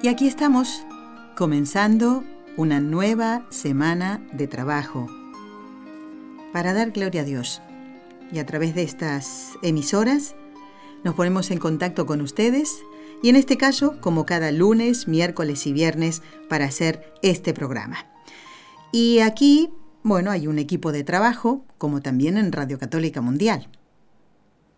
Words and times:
Y 0.00 0.06
aquí 0.06 0.28
estamos, 0.28 0.84
comenzando 1.36 2.22
una 2.56 2.78
nueva 2.78 3.44
semana 3.50 4.24
de 4.32 4.46
trabajo 4.46 5.08
para 6.52 6.72
dar 6.72 6.92
gloria 6.92 7.22
a 7.22 7.24
Dios. 7.24 7.60
Y 8.30 8.38
a 8.38 8.46
través 8.46 8.76
de 8.76 8.84
estas 8.84 9.54
emisoras 9.60 10.36
nos 11.02 11.16
ponemos 11.16 11.50
en 11.50 11.58
contacto 11.58 12.06
con 12.06 12.20
ustedes 12.20 12.80
y 13.24 13.28
en 13.28 13.34
este 13.34 13.56
caso 13.56 14.00
como 14.00 14.24
cada 14.24 14.52
lunes, 14.52 15.08
miércoles 15.08 15.66
y 15.66 15.72
viernes 15.72 16.22
para 16.48 16.66
hacer 16.66 17.12
este 17.22 17.52
programa. 17.52 18.06
Y 18.92 19.18
aquí, 19.18 19.68
bueno, 20.04 20.30
hay 20.30 20.46
un 20.46 20.60
equipo 20.60 20.92
de 20.92 21.02
trabajo, 21.02 21.64
como 21.76 22.02
también 22.02 22.38
en 22.38 22.52
Radio 22.52 22.78
Católica 22.78 23.20
Mundial. 23.20 23.68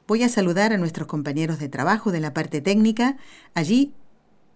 Voy 0.09 0.23
a 0.23 0.30
saludar 0.30 0.73
a 0.73 0.79
nuestros 0.79 1.07
compañeros 1.07 1.59
de 1.59 1.68
trabajo 1.68 2.10
de 2.10 2.21
la 2.21 2.32
parte 2.32 2.62
técnica. 2.62 3.18
Allí, 3.55 3.93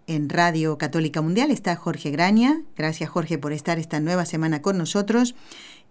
en 0.07 0.29
Radio 0.29 0.79
Católica 0.79 1.21
Mundial, 1.21 1.51
está 1.51 1.77
Jorge 1.77 2.11
Graña. 2.11 2.63
Gracias, 2.77 3.11
Jorge, 3.11 3.39
por 3.39 3.53
estar 3.53 3.79
esta 3.79 4.01
nueva 4.01 4.25
semana 4.25 4.63
con 4.63 4.79
nosotros. 4.79 5.35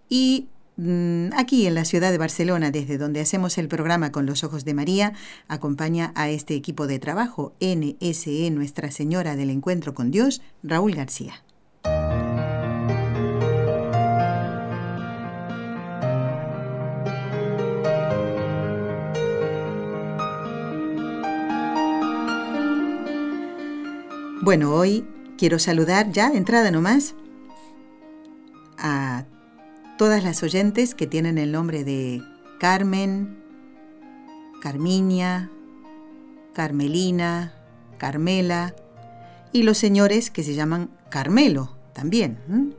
Y 0.09 0.47
mm, 0.77 1.29
aquí 1.35 1.67
en 1.67 1.75
la 1.75 1.85
ciudad 1.85 2.11
de 2.11 2.17
Barcelona, 2.17 2.71
desde 2.71 2.97
donde 2.97 3.21
hacemos 3.21 3.57
el 3.57 3.67
programa 3.67 4.11
con 4.11 4.25
los 4.25 4.43
ojos 4.43 4.65
de 4.65 4.73
María, 4.73 5.13
acompaña 5.47 6.11
a 6.15 6.29
este 6.29 6.55
equipo 6.55 6.87
de 6.87 6.99
trabajo, 6.99 7.53
NSE 7.59 8.49
Nuestra 8.51 8.91
Señora 8.91 9.35
del 9.35 9.49
Encuentro 9.49 9.93
con 9.93 10.11
Dios, 10.11 10.41
Raúl 10.63 10.95
García. 10.95 11.42
Bueno, 24.43 24.75
hoy 24.75 25.05
quiero 25.37 25.57
saludar 25.57 26.11
ya 26.11 26.29
de 26.29 26.37
entrada 26.37 26.69
nomás 26.69 27.15
a 28.77 29.23
todas 29.97 30.21
las 30.25 30.43
oyentes 30.43 30.95
que 30.95 31.07
tienen 31.07 31.37
el 31.37 31.53
nombre 31.53 31.85
de 31.85 32.21
Carmen, 32.59 33.41
Carminia, 34.61 35.49
Carmelina, 36.53 37.53
Carmela 37.97 38.75
y 39.53 39.63
los 39.63 39.77
señores 39.77 40.29
que 40.29 40.43
se 40.43 40.55
llaman 40.55 40.89
Carmelo 41.07 41.77
también. 41.93 42.75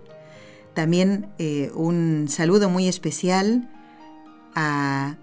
También 0.75 1.31
eh, 1.39 1.71
un 1.75 2.27
saludo 2.29 2.69
muy 2.69 2.89
especial 2.89 3.71
a 4.55 5.17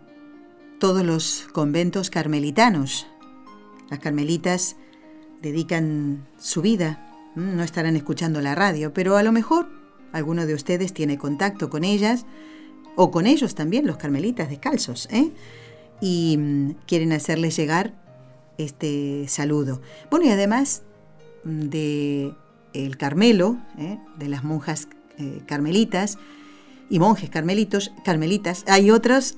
todos 0.79 1.05
los 1.05 1.47
conventos 1.53 2.09
carmelitanos. 2.09 3.05
Las 3.91 3.99
carmelitas 3.99 4.75
dedican 5.41 6.27
su 6.37 6.61
vida, 6.61 7.07
no 7.35 7.63
estarán 7.63 7.95
escuchando 7.95 8.41
la 8.41 8.55
radio, 8.55 8.93
pero 8.93 9.17
a 9.17 9.23
lo 9.23 9.31
mejor 9.31 9.69
alguno 10.11 10.45
de 10.45 10.53
ustedes 10.53 10.93
tiene 10.93 11.17
contacto 11.17 11.69
con 11.69 11.83
ellas 11.83 12.25
o 12.95 13.11
con 13.11 13.25
ellos 13.25 13.55
también, 13.55 13.87
los 13.87 13.97
carmelitas 13.97 14.49
descalzos, 14.49 15.07
¿eh? 15.11 15.31
y 16.01 16.75
quieren 16.87 17.13
hacerles 17.13 17.55
llegar 17.55 17.93
este 18.57 19.27
saludo. 19.27 19.81
Bueno, 20.09 20.25
y 20.25 20.29
además 20.29 20.83
de 21.43 22.33
el 22.73 22.97
Carmelo, 22.97 23.57
¿eh? 23.77 23.97
de 24.17 24.27
las 24.27 24.43
monjas 24.43 24.87
eh, 25.17 25.41
carmelitas 25.45 26.17
y 26.89 26.99
monjes 26.99 27.29
carmelitos, 27.29 27.93
carmelitas, 28.03 28.65
hay 28.67 28.91
otras, 28.91 29.37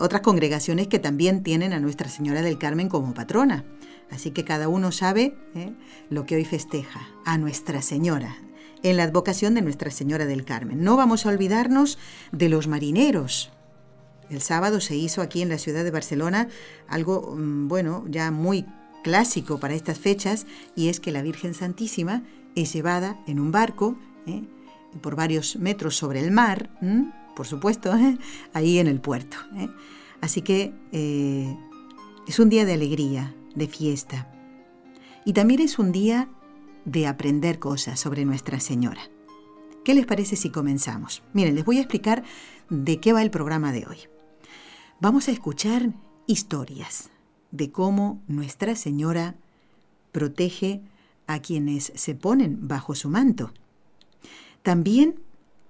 otras 0.00 0.22
congregaciones 0.22 0.86
que 0.86 1.00
también 1.00 1.42
tienen 1.42 1.72
a 1.72 1.80
Nuestra 1.80 2.08
Señora 2.08 2.42
del 2.42 2.58
Carmen 2.58 2.88
como 2.88 3.12
patrona. 3.12 3.64
Así 4.12 4.30
que 4.30 4.44
cada 4.44 4.68
uno 4.68 4.92
sabe 4.92 5.34
¿eh? 5.54 5.72
lo 6.10 6.26
que 6.26 6.36
hoy 6.36 6.44
festeja, 6.44 7.08
a 7.24 7.38
Nuestra 7.38 7.80
Señora, 7.80 8.36
en 8.82 8.98
la 8.98 9.04
advocación 9.04 9.54
de 9.54 9.62
Nuestra 9.62 9.90
Señora 9.90 10.26
del 10.26 10.44
Carmen. 10.44 10.84
No 10.84 10.96
vamos 10.96 11.24
a 11.24 11.30
olvidarnos 11.30 11.98
de 12.30 12.50
los 12.50 12.68
marineros. 12.68 13.50
El 14.28 14.42
sábado 14.42 14.80
se 14.80 14.96
hizo 14.96 15.22
aquí 15.22 15.40
en 15.40 15.48
la 15.48 15.56
ciudad 15.56 15.82
de 15.82 15.90
Barcelona 15.90 16.48
algo, 16.88 17.34
mm, 17.34 17.68
bueno, 17.68 18.04
ya 18.06 18.30
muy 18.30 18.66
clásico 19.02 19.58
para 19.58 19.74
estas 19.74 19.98
fechas, 19.98 20.46
y 20.76 20.88
es 20.88 21.00
que 21.00 21.10
la 21.10 21.22
Virgen 21.22 21.54
Santísima 21.54 22.22
es 22.54 22.72
llevada 22.72 23.18
en 23.26 23.40
un 23.40 23.50
barco 23.50 23.96
¿eh? 24.26 24.42
por 25.00 25.16
varios 25.16 25.56
metros 25.56 25.96
sobre 25.96 26.20
el 26.20 26.30
mar, 26.30 26.68
por 27.34 27.46
supuesto, 27.46 27.96
¿eh? 27.96 28.18
ahí 28.52 28.78
en 28.78 28.88
el 28.88 29.00
puerto. 29.00 29.38
Así 30.20 30.42
que 30.42 30.72
es 32.28 32.38
un 32.38 32.48
día 32.50 32.64
de 32.64 32.74
alegría, 32.74 33.34
de 33.54 33.68
fiesta. 33.68 34.28
Y 35.24 35.32
también 35.32 35.60
es 35.60 35.78
un 35.78 35.92
día 35.92 36.28
de 36.84 37.06
aprender 37.06 37.58
cosas 37.58 38.00
sobre 38.00 38.24
Nuestra 38.24 38.60
Señora. 38.60 39.02
¿Qué 39.84 39.94
les 39.94 40.06
parece 40.06 40.36
si 40.36 40.50
comenzamos? 40.50 41.22
Miren, 41.32 41.54
les 41.54 41.64
voy 41.64 41.78
a 41.78 41.80
explicar 41.80 42.22
de 42.70 43.00
qué 43.00 43.12
va 43.12 43.22
el 43.22 43.30
programa 43.30 43.72
de 43.72 43.86
hoy. 43.86 43.98
Vamos 45.00 45.28
a 45.28 45.32
escuchar 45.32 45.92
historias 46.26 47.10
de 47.50 47.70
cómo 47.70 48.22
Nuestra 48.28 48.76
Señora 48.76 49.34
protege 50.12 50.82
a 51.26 51.40
quienes 51.40 51.92
se 51.94 52.14
ponen 52.14 52.68
bajo 52.68 52.94
su 52.94 53.08
manto. 53.08 53.52
También 54.62 55.16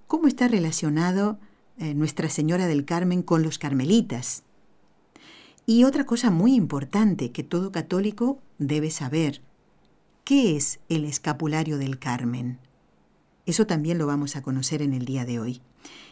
cómo 0.07 0.27
está 0.27 0.47
relacionado 0.47 1.39
eh, 1.77 1.93
Nuestra 1.95 2.29
Señora 2.29 2.67
del 2.67 2.85
Carmen 2.85 3.23
con 3.23 3.41
los 3.41 3.57
carmelitas, 3.57 4.43
y 5.65 5.83
otra 5.83 6.05
cosa 6.05 6.29
muy 6.29 6.55
importante 6.55 7.31
que 7.31 7.43
todo 7.43 7.71
católico 7.71 8.39
debe 8.57 8.91
saber, 8.91 9.41
¿qué 10.23 10.55
es 10.55 10.79
el 10.89 11.05
escapulario 11.05 11.77
del 11.77 11.99
Carmen? 11.99 12.59
Eso 13.45 13.67
también 13.67 13.97
lo 13.97 14.07
vamos 14.07 14.35
a 14.35 14.41
conocer 14.41 14.81
en 14.81 14.93
el 14.93 15.05
día 15.05 15.25
de 15.25 15.39
hoy. 15.39 15.61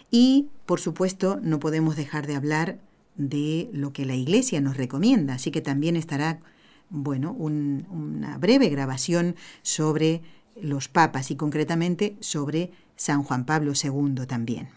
Y, 0.09 0.49
por 0.65 0.79
supuesto, 0.79 1.39
no 1.41 1.59
podemos 1.59 1.95
dejar 1.95 2.27
de 2.27 2.35
hablar 2.35 2.79
de 3.15 3.69
lo 3.73 3.93
que 3.93 4.05
la 4.05 4.15
Iglesia 4.15 4.59
nos 4.61 4.77
recomienda, 4.77 5.35
así 5.35 5.51
que 5.51 5.61
también 5.61 5.95
estará, 5.95 6.39
bueno, 6.89 7.31
una 7.31 8.37
breve 8.37 8.69
grabación 8.69 9.35
sobre 9.61 10.21
los 10.61 10.89
papas 10.89 11.31
y 11.31 11.35
concretamente 11.35 12.17
sobre 12.19 12.71
San 12.95 13.23
Juan 13.23 13.45
Pablo 13.45 13.73
II 13.81 14.25
también. 14.27 14.69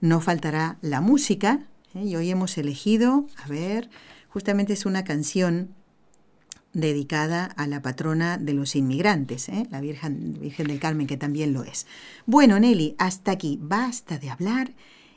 No 0.00 0.20
faltará 0.20 0.78
la 0.82 1.00
música, 1.00 1.66
¿eh? 1.94 2.04
Y 2.04 2.16
hoy 2.16 2.30
hemos 2.30 2.56
elegido, 2.58 3.26
a 3.36 3.48
ver, 3.48 3.90
justamente 4.28 4.72
es 4.72 4.86
una 4.86 5.04
canción 5.04 5.74
dedicada 6.72 7.44
a 7.44 7.66
la 7.66 7.82
patrona 7.82 8.38
de 8.38 8.52
los 8.52 8.76
inmigrantes, 8.76 9.48
¿eh? 9.48 9.66
la 9.70 9.80
Virgen, 9.80 10.38
Virgen 10.40 10.68
del 10.68 10.80
Carmen, 10.80 11.06
que 11.06 11.16
también 11.16 11.52
lo 11.52 11.64
es. 11.64 11.86
Bueno, 12.26 12.58
Nelly, 12.58 12.94
hasta 12.98 13.32
aquí, 13.32 13.58
basta 13.60 14.18
de 14.18 14.30
hablar 14.30 14.74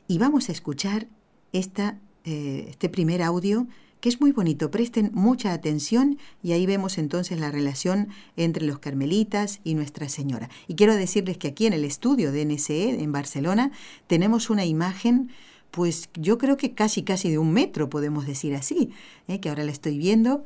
y 0.08 0.18
vamos 0.18 0.50
a 0.50 0.52
escuchar 0.52 1.08
esta, 1.52 2.00
eh, 2.24 2.68
este 2.70 2.90
primer 2.90 3.22
audio 3.22 3.68
que 4.00 4.10
es 4.10 4.20
muy 4.20 4.32
bonito. 4.32 4.72
Presten 4.72 5.12
mucha 5.14 5.54
atención 5.54 6.18
y 6.42 6.54
ahí 6.54 6.66
vemos 6.66 6.98
entonces 6.98 7.40
la 7.40 7.52
relación 7.52 8.10
entre 8.36 8.66
los 8.66 8.80
carmelitas 8.80 9.62
y 9.64 9.76
Nuestra 9.76 10.10
Señora. 10.10 10.50
Y 10.68 10.76
quiero 10.76 10.96
decirles 10.96 11.38
que 11.38 11.50
aquí 11.50 11.68
en 11.68 11.74
el 11.74 11.86
estudio 11.86 12.32
de 12.32 12.44
NCE 12.44 13.02
en 13.02 13.12
Barcelona 13.12 13.72
tenemos 14.08 14.50
una 14.50 14.66
imagen 14.66 15.30
pues 15.72 16.10
yo 16.14 16.38
creo 16.38 16.58
que 16.58 16.74
casi, 16.74 17.04
casi 17.04 17.32
de 17.32 17.38
un 17.38 17.52
metro, 17.52 17.90
podemos 17.90 18.28
decir 18.28 18.56
así, 18.56 18.92
¿eh? 19.28 19.40
que 19.40 19.50
ahora 19.50 19.64
la 19.64 19.72
estoy 19.72 19.98
viendo 19.98 20.46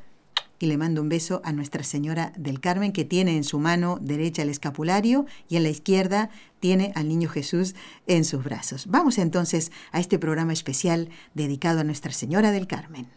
y 0.59 0.67
le 0.67 0.77
mando 0.77 1.01
un 1.01 1.09
beso 1.09 1.41
a 1.43 1.51
Nuestra 1.51 1.83
Señora 1.83 2.31
del 2.37 2.59
Carmen, 2.59 2.93
que 2.93 3.03
tiene 3.03 3.35
en 3.35 3.43
su 3.43 3.59
mano 3.59 3.97
derecha 4.01 4.41
el 4.41 4.49
escapulario 4.49 5.25
y 5.49 5.57
en 5.57 5.63
la 5.63 5.69
izquierda 5.69 6.29
tiene 6.59 6.91
al 6.95 7.09
Niño 7.09 7.27
Jesús 7.29 7.75
en 8.07 8.23
sus 8.23 8.43
brazos. 8.43 8.87
Vamos 8.87 9.17
entonces 9.17 9.71
a 9.91 9.99
este 9.99 10.19
programa 10.19 10.53
especial 10.53 11.09
dedicado 11.33 11.81
a 11.81 11.83
Nuestra 11.83 12.13
Señora 12.13 12.51
del 12.51 12.67
Carmen. 12.67 13.07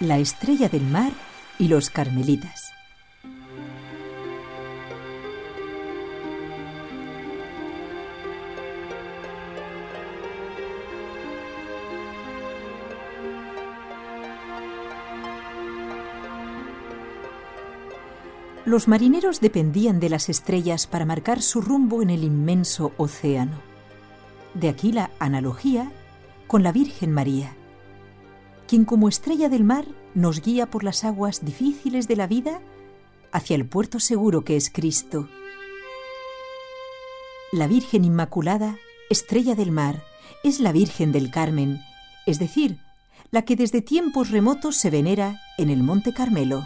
La 0.00 0.18
estrella 0.18 0.68
del 0.68 0.82
mar 0.82 1.10
y 1.58 1.66
los 1.66 1.90
carmelitas. 1.90 2.72
Los 18.64 18.86
marineros 18.86 19.40
dependían 19.40 19.98
de 19.98 20.10
las 20.10 20.28
estrellas 20.28 20.86
para 20.86 21.06
marcar 21.06 21.42
su 21.42 21.60
rumbo 21.60 22.02
en 22.02 22.10
el 22.10 22.22
inmenso 22.22 22.92
océano. 22.98 23.58
De 24.54 24.68
aquí 24.68 24.92
la 24.92 25.10
analogía 25.18 25.90
con 26.46 26.62
la 26.62 26.70
Virgen 26.70 27.10
María, 27.10 27.56
quien 28.68 28.84
como 28.84 29.08
estrella 29.08 29.48
del 29.48 29.64
mar 29.64 29.86
nos 30.14 30.42
guía 30.42 30.70
por 30.70 30.84
las 30.84 31.02
aguas 31.02 31.44
difíciles 31.44 32.06
de 32.06 32.16
la 32.16 32.26
vida 32.26 32.60
hacia 33.32 33.56
el 33.56 33.66
puerto 33.66 33.98
seguro 33.98 34.44
que 34.44 34.56
es 34.56 34.70
Cristo. 34.70 35.28
La 37.50 37.66
Virgen 37.66 38.04
Inmaculada, 38.04 38.76
estrella 39.08 39.54
del 39.54 39.72
mar, 39.72 40.04
es 40.44 40.60
la 40.60 40.70
Virgen 40.70 41.12
del 41.12 41.30
Carmen, 41.30 41.80
es 42.26 42.38
decir, 42.38 42.78
la 43.30 43.42
que 43.42 43.56
desde 43.56 43.80
tiempos 43.80 44.30
remotos 44.30 44.76
se 44.76 44.90
venera 44.90 45.40
en 45.56 45.70
el 45.70 45.82
Monte 45.82 46.12
Carmelo. 46.12 46.64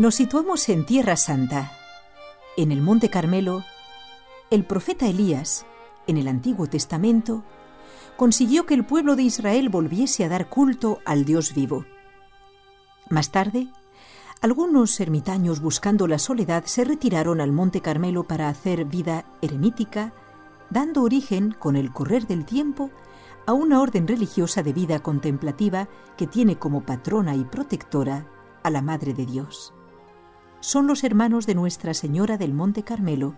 Nos 0.00 0.14
situamos 0.14 0.66
en 0.70 0.86
Tierra 0.86 1.14
Santa. 1.14 1.72
En 2.56 2.72
el 2.72 2.80
Monte 2.80 3.10
Carmelo, 3.10 3.64
el 4.48 4.64
profeta 4.64 5.06
Elías, 5.06 5.66
en 6.06 6.16
el 6.16 6.26
Antiguo 6.26 6.66
Testamento, 6.68 7.44
consiguió 8.16 8.64
que 8.64 8.72
el 8.72 8.86
pueblo 8.86 9.14
de 9.14 9.24
Israel 9.24 9.68
volviese 9.68 10.24
a 10.24 10.30
dar 10.30 10.48
culto 10.48 11.00
al 11.04 11.26
Dios 11.26 11.52
vivo. 11.54 11.84
Más 13.10 13.30
tarde, 13.30 13.68
algunos 14.40 14.98
ermitaños 15.00 15.60
buscando 15.60 16.06
la 16.06 16.18
soledad 16.18 16.64
se 16.64 16.84
retiraron 16.84 17.42
al 17.42 17.52
Monte 17.52 17.82
Carmelo 17.82 18.24
para 18.24 18.48
hacer 18.48 18.86
vida 18.86 19.26
eremítica, 19.42 20.14
dando 20.70 21.02
origen, 21.02 21.54
con 21.58 21.76
el 21.76 21.92
correr 21.92 22.26
del 22.26 22.46
tiempo, 22.46 22.90
a 23.46 23.52
una 23.52 23.82
orden 23.82 24.08
religiosa 24.08 24.62
de 24.62 24.72
vida 24.72 25.00
contemplativa 25.00 25.90
que 26.16 26.26
tiene 26.26 26.58
como 26.58 26.86
patrona 26.86 27.36
y 27.36 27.44
protectora 27.44 28.26
a 28.62 28.70
la 28.70 28.80
Madre 28.80 29.12
de 29.12 29.26
Dios 29.26 29.74
son 30.60 30.86
los 30.86 31.04
hermanos 31.04 31.46
de 31.46 31.54
Nuestra 31.54 31.94
Señora 31.94 32.36
del 32.36 32.52
Monte 32.54 32.82
Carmelo. 32.82 33.34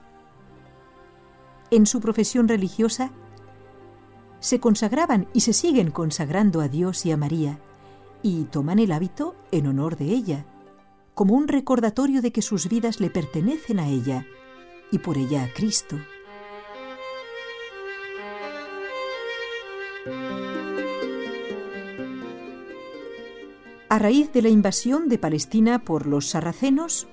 En 1.71 1.87
su 1.87 2.01
profesión 2.01 2.49
religiosa, 2.49 3.13
se 4.41 4.59
consagraban 4.59 5.29
y 5.33 5.41
se 5.41 5.53
siguen 5.53 5.93
consagrando 5.93 6.61
a 6.61 6.69
Dios 6.69 7.07
y 7.07 7.13
a 7.13 7.17
María, 7.17 7.61
y 8.23 8.45
toman 8.45 8.81
el 8.81 8.93
hábito 8.93 9.37
en 9.53 9.69
honor 9.69 9.97
de 9.97 10.07
ella, 10.07 10.45
como 11.15 11.35
un 11.35 11.49
recordatorio 11.49 12.23
de 12.23 12.33
que 12.33 12.43
sus 12.43 12.69
vidas 12.69 13.01
le 13.01 13.09
pertenecen 13.09 13.79
a 13.79 13.89
ella 13.89 14.27
y 14.91 14.99
por 14.99 15.17
ella 15.17 15.45
a 15.45 15.53
Cristo. 15.53 15.97
A 23.93 23.99
raíz 23.99 24.33
de 24.33 24.41
la 24.41 24.49
invasión 24.49 25.11
de 25.11 25.19
Palestina 25.19 25.85
por 25.85 26.07
los 26.07 26.31
sarracenos, 26.31 27.09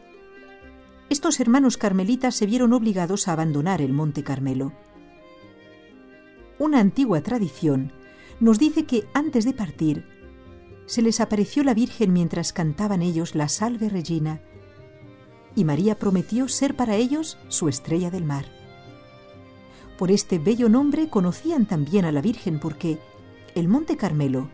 estos 1.10 1.42
hermanos 1.42 1.76
carmelitas 1.76 2.36
se 2.36 2.46
vieron 2.46 2.72
obligados 2.72 3.28
a 3.28 3.34
abandonar 3.34 3.82
el 3.82 3.92
Monte 3.92 4.24
Carmelo. 4.24 4.72
Una 6.58 6.80
antigua 6.80 7.20
tradición 7.20 7.92
nos 8.40 8.60
dice 8.60 8.86
que 8.86 9.04
antes 9.14 9.44
de 9.44 9.52
partir, 9.52 10.06
se 10.86 11.02
les 11.02 11.20
apareció 11.20 11.66
la 11.66 11.74
Virgen 11.74 12.14
mientras 12.14 12.54
cantaban 12.54 13.02
ellos 13.02 13.36
la 13.36 13.50
Salve 13.50 13.90
Regina, 13.90 14.40
y 15.58 15.66
María 15.66 16.00
prometió 16.00 16.48
ser 16.48 16.78
para 16.78 16.96
ellos 16.96 17.38
su 17.50 17.68
estrella 17.68 18.10
del 18.10 18.24
mar. 18.24 18.46
Por 19.98 20.12
este 20.12 20.40
bello 20.40 20.70
nombre 20.70 21.10
conocían 21.10 21.66
también 21.66 22.06
a 22.06 22.14
la 22.14 22.22
Virgen 22.22 22.58
porque 22.58 23.00
el 23.54 23.68
Monte 23.68 23.98
Carmelo 23.98 24.50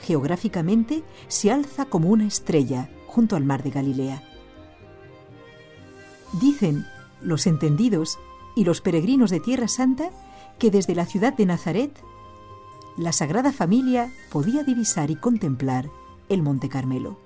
geográficamente 0.00 1.04
se 1.28 1.50
alza 1.50 1.86
como 1.86 2.08
una 2.08 2.26
estrella 2.26 2.90
junto 3.06 3.36
al 3.36 3.44
mar 3.44 3.62
de 3.62 3.70
Galilea. 3.70 4.22
Dicen 6.40 6.86
los 7.20 7.46
entendidos 7.46 8.18
y 8.54 8.64
los 8.64 8.80
peregrinos 8.80 9.30
de 9.30 9.40
Tierra 9.40 9.68
Santa 9.68 10.10
que 10.58 10.70
desde 10.70 10.94
la 10.94 11.06
ciudad 11.06 11.34
de 11.34 11.46
Nazaret 11.46 11.92
la 12.96 13.12
Sagrada 13.12 13.52
Familia 13.52 14.12
podía 14.30 14.62
divisar 14.62 15.10
y 15.10 15.16
contemplar 15.16 15.90
el 16.28 16.42
Monte 16.42 16.68
Carmelo. 16.68 17.18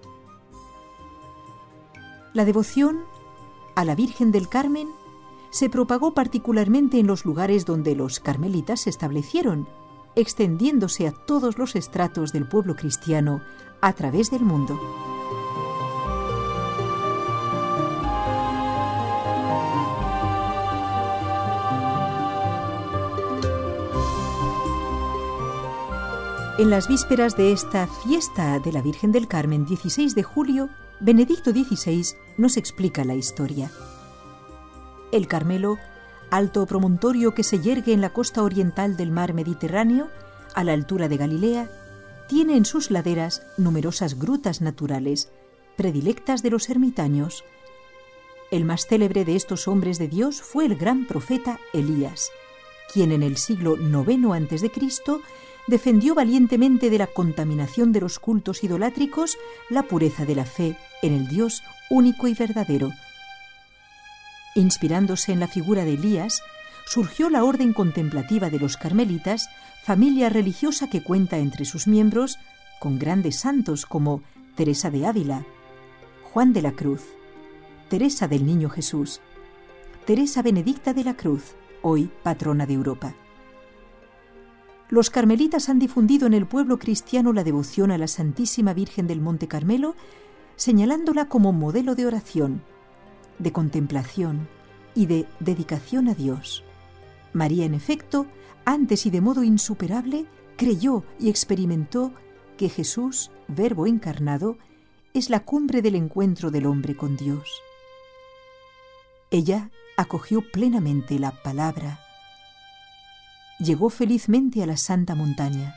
La 2.32 2.44
devoción 2.44 3.00
a 3.74 3.84
la 3.84 3.94
Virgen 3.94 4.32
del 4.32 4.48
Carmen 4.48 4.88
se 5.50 5.68
propagó 5.68 6.14
particularmente 6.14 6.98
en 6.98 7.06
los 7.06 7.24
lugares 7.24 7.64
donde 7.64 7.94
los 7.94 8.20
carmelitas 8.20 8.82
se 8.82 8.90
establecieron 8.90 9.68
extendiéndose 10.16 11.06
a 11.06 11.12
todos 11.12 11.58
los 11.58 11.76
estratos 11.76 12.32
del 12.32 12.46
pueblo 12.46 12.76
cristiano 12.76 13.42
a 13.80 13.92
través 13.92 14.30
del 14.30 14.42
mundo. 14.42 14.80
En 26.56 26.70
las 26.70 26.86
vísperas 26.86 27.36
de 27.36 27.50
esta 27.50 27.88
fiesta 27.88 28.60
de 28.60 28.70
la 28.70 28.80
Virgen 28.80 29.10
del 29.10 29.26
Carmen, 29.26 29.66
16 29.66 30.14
de 30.14 30.22
julio, 30.22 30.68
Benedicto 31.00 31.50
XVI 31.50 32.16
nos 32.38 32.56
explica 32.56 33.04
la 33.04 33.16
historia. 33.16 33.72
El 35.10 35.26
Carmelo 35.26 35.78
alto 36.36 36.66
promontorio 36.66 37.32
que 37.32 37.44
se 37.44 37.60
yergue 37.60 37.92
en 37.92 38.00
la 38.00 38.10
costa 38.10 38.42
oriental 38.42 38.96
del 38.96 39.12
mar 39.12 39.34
Mediterráneo, 39.34 40.08
a 40.54 40.64
la 40.64 40.72
altura 40.72 41.08
de 41.08 41.16
Galilea, 41.16 41.70
tiene 42.28 42.56
en 42.56 42.64
sus 42.64 42.90
laderas 42.90 43.42
numerosas 43.56 44.18
grutas 44.18 44.60
naturales, 44.60 45.30
predilectas 45.76 46.42
de 46.42 46.50
los 46.50 46.68
ermitaños. 46.70 47.44
El 48.50 48.64
más 48.64 48.86
célebre 48.86 49.24
de 49.24 49.36
estos 49.36 49.68
hombres 49.68 49.98
de 49.98 50.08
Dios 50.08 50.42
fue 50.42 50.66
el 50.66 50.74
gran 50.76 51.06
profeta 51.06 51.60
Elías, 51.72 52.30
quien 52.92 53.12
en 53.12 53.22
el 53.22 53.36
siglo 53.36 53.76
IX 53.76 54.26
a.C. 54.26 54.70
defendió 55.68 56.16
valientemente 56.16 56.90
de 56.90 56.98
la 56.98 57.06
contaminación 57.06 57.92
de 57.92 58.00
los 58.00 58.18
cultos 58.18 58.64
idolátricos 58.64 59.38
la 59.70 59.84
pureza 59.84 60.24
de 60.24 60.34
la 60.34 60.46
fe 60.46 60.76
en 61.02 61.12
el 61.12 61.28
Dios 61.28 61.62
único 61.90 62.26
y 62.26 62.34
verdadero, 62.34 62.90
Inspirándose 64.54 65.32
en 65.32 65.40
la 65.40 65.48
figura 65.48 65.84
de 65.84 65.94
Elías, 65.94 66.42
surgió 66.86 67.28
la 67.28 67.44
Orden 67.44 67.72
Contemplativa 67.72 68.50
de 68.50 68.60
los 68.60 68.76
Carmelitas, 68.76 69.48
familia 69.82 70.28
religiosa 70.28 70.88
que 70.88 71.02
cuenta 71.02 71.38
entre 71.38 71.64
sus 71.64 71.88
miembros 71.88 72.38
con 72.80 72.98
grandes 72.98 73.36
santos 73.36 73.84
como 73.86 74.22
Teresa 74.54 74.90
de 74.90 75.06
Ávila, 75.06 75.44
Juan 76.22 76.52
de 76.52 76.62
la 76.62 76.72
Cruz, 76.72 77.02
Teresa 77.88 78.28
del 78.28 78.46
Niño 78.46 78.68
Jesús, 78.68 79.20
Teresa 80.06 80.42
Benedicta 80.42 80.92
de 80.92 81.04
la 81.04 81.16
Cruz, 81.16 81.54
hoy 81.82 82.10
patrona 82.22 82.66
de 82.66 82.74
Europa. 82.74 83.14
Los 84.88 85.10
carmelitas 85.10 85.68
han 85.68 85.78
difundido 85.78 86.26
en 86.26 86.34
el 86.34 86.46
pueblo 86.46 86.78
cristiano 86.78 87.32
la 87.32 87.42
devoción 87.42 87.90
a 87.90 87.98
la 87.98 88.06
Santísima 88.06 88.74
Virgen 88.74 89.06
del 89.06 89.20
Monte 89.20 89.48
Carmelo, 89.48 89.96
señalándola 90.56 91.28
como 91.28 91.52
modelo 91.52 91.94
de 91.94 92.06
oración, 92.06 92.62
de 93.38 93.52
contemplación 93.52 94.48
y 94.94 95.06
de 95.06 95.26
dedicación 95.40 96.08
a 96.08 96.14
Dios. 96.14 96.64
María, 97.32 97.64
en 97.64 97.74
efecto, 97.74 98.26
antes 98.64 99.06
y 99.06 99.10
de 99.10 99.20
modo 99.20 99.42
insuperable, 99.42 100.26
creyó 100.56 101.04
y 101.18 101.28
experimentó 101.28 102.12
que 102.56 102.68
Jesús, 102.68 103.30
Verbo 103.48 103.86
encarnado, 103.86 104.56
es 105.12 105.30
la 105.30 105.40
cumbre 105.40 105.82
del 105.82 105.96
encuentro 105.96 106.50
del 106.50 106.66
hombre 106.66 106.96
con 106.96 107.16
Dios. 107.16 107.50
Ella 109.30 109.70
acogió 109.96 110.42
plenamente 110.52 111.18
la 111.18 111.32
palabra, 111.42 112.00
llegó 113.58 113.90
felizmente 113.90 114.62
a 114.62 114.66
la 114.66 114.76
santa 114.76 115.14
montaña 115.14 115.74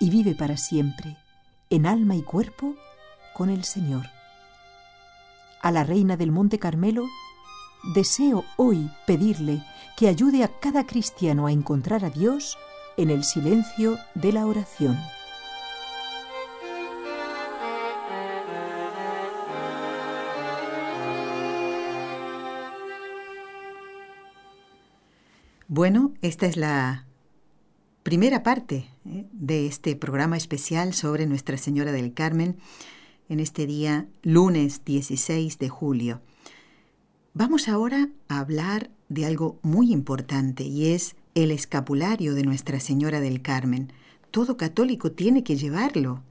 y 0.00 0.10
vive 0.10 0.34
para 0.34 0.56
siempre, 0.56 1.16
en 1.70 1.86
alma 1.86 2.16
y 2.16 2.22
cuerpo, 2.22 2.74
con 3.34 3.50
el 3.50 3.64
Señor 3.64 4.17
a 5.68 5.70
la 5.70 5.84
Reina 5.84 6.16
del 6.16 6.32
Monte 6.32 6.58
Carmelo, 6.58 7.10
deseo 7.94 8.42
hoy 8.56 8.90
pedirle 9.06 9.62
que 9.98 10.08
ayude 10.08 10.42
a 10.42 10.48
cada 10.48 10.86
cristiano 10.86 11.46
a 11.46 11.52
encontrar 11.52 12.06
a 12.06 12.10
Dios 12.10 12.56
en 12.96 13.10
el 13.10 13.22
silencio 13.22 13.98
de 14.14 14.32
la 14.32 14.46
oración. 14.46 14.96
Bueno, 25.66 26.14
esta 26.22 26.46
es 26.46 26.56
la 26.56 27.04
primera 28.04 28.42
parte 28.42 28.88
¿eh? 29.04 29.26
de 29.32 29.66
este 29.66 29.96
programa 29.96 30.38
especial 30.38 30.94
sobre 30.94 31.26
Nuestra 31.26 31.58
Señora 31.58 31.92
del 31.92 32.14
Carmen 32.14 32.56
en 33.28 33.40
este 33.40 33.66
día 33.66 34.08
lunes 34.22 34.84
16 34.84 35.58
de 35.58 35.68
julio. 35.68 36.20
Vamos 37.34 37.68
ahora 37.68 38.08
a 38.28 38.40
hablar 38.40 38.90
de 39.08 39.26
algo 39.26 39.58
muy 39.62 39.92
importante 39.92 40.64
y 40.64 40.88
es 40.88 41.16
el 41.34 41.50
escapulario 41.50 42.34
de 42.34 42.42
Nuestra 42.42 42.80
Señora 42.80 43.20
del 43.20 43.42
Carmen. 43.42 43.92
Todo 44.30 44.56
católico 44.56 45.12
tiene 45.12 45.44
que 45.44 45.56
llevarlo. 45.56 46.22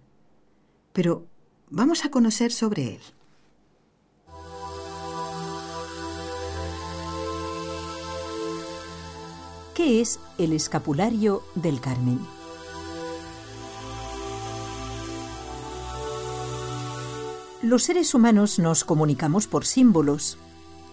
Pero 0.93 1.25
vamos 1.69 2.05
a 2.05 2.11
conocer 2.11 2.51
sobre 2.51 2.95
él. 2.95 3.01
¿Qué 9.73 10.01
es 10.01 10.19
el 10.39 10.53
escapulario 10.53 11.43
del 11.53 11.79
Carmen? 11.79 12.19
Los 17.67 17.83
seres 17.83 18.13
humanos 18.13 18.59
nos 18.59 18.85
comunicamos 18.85 19.45
por 19.45 19.65
símbolos, 19.65 20.37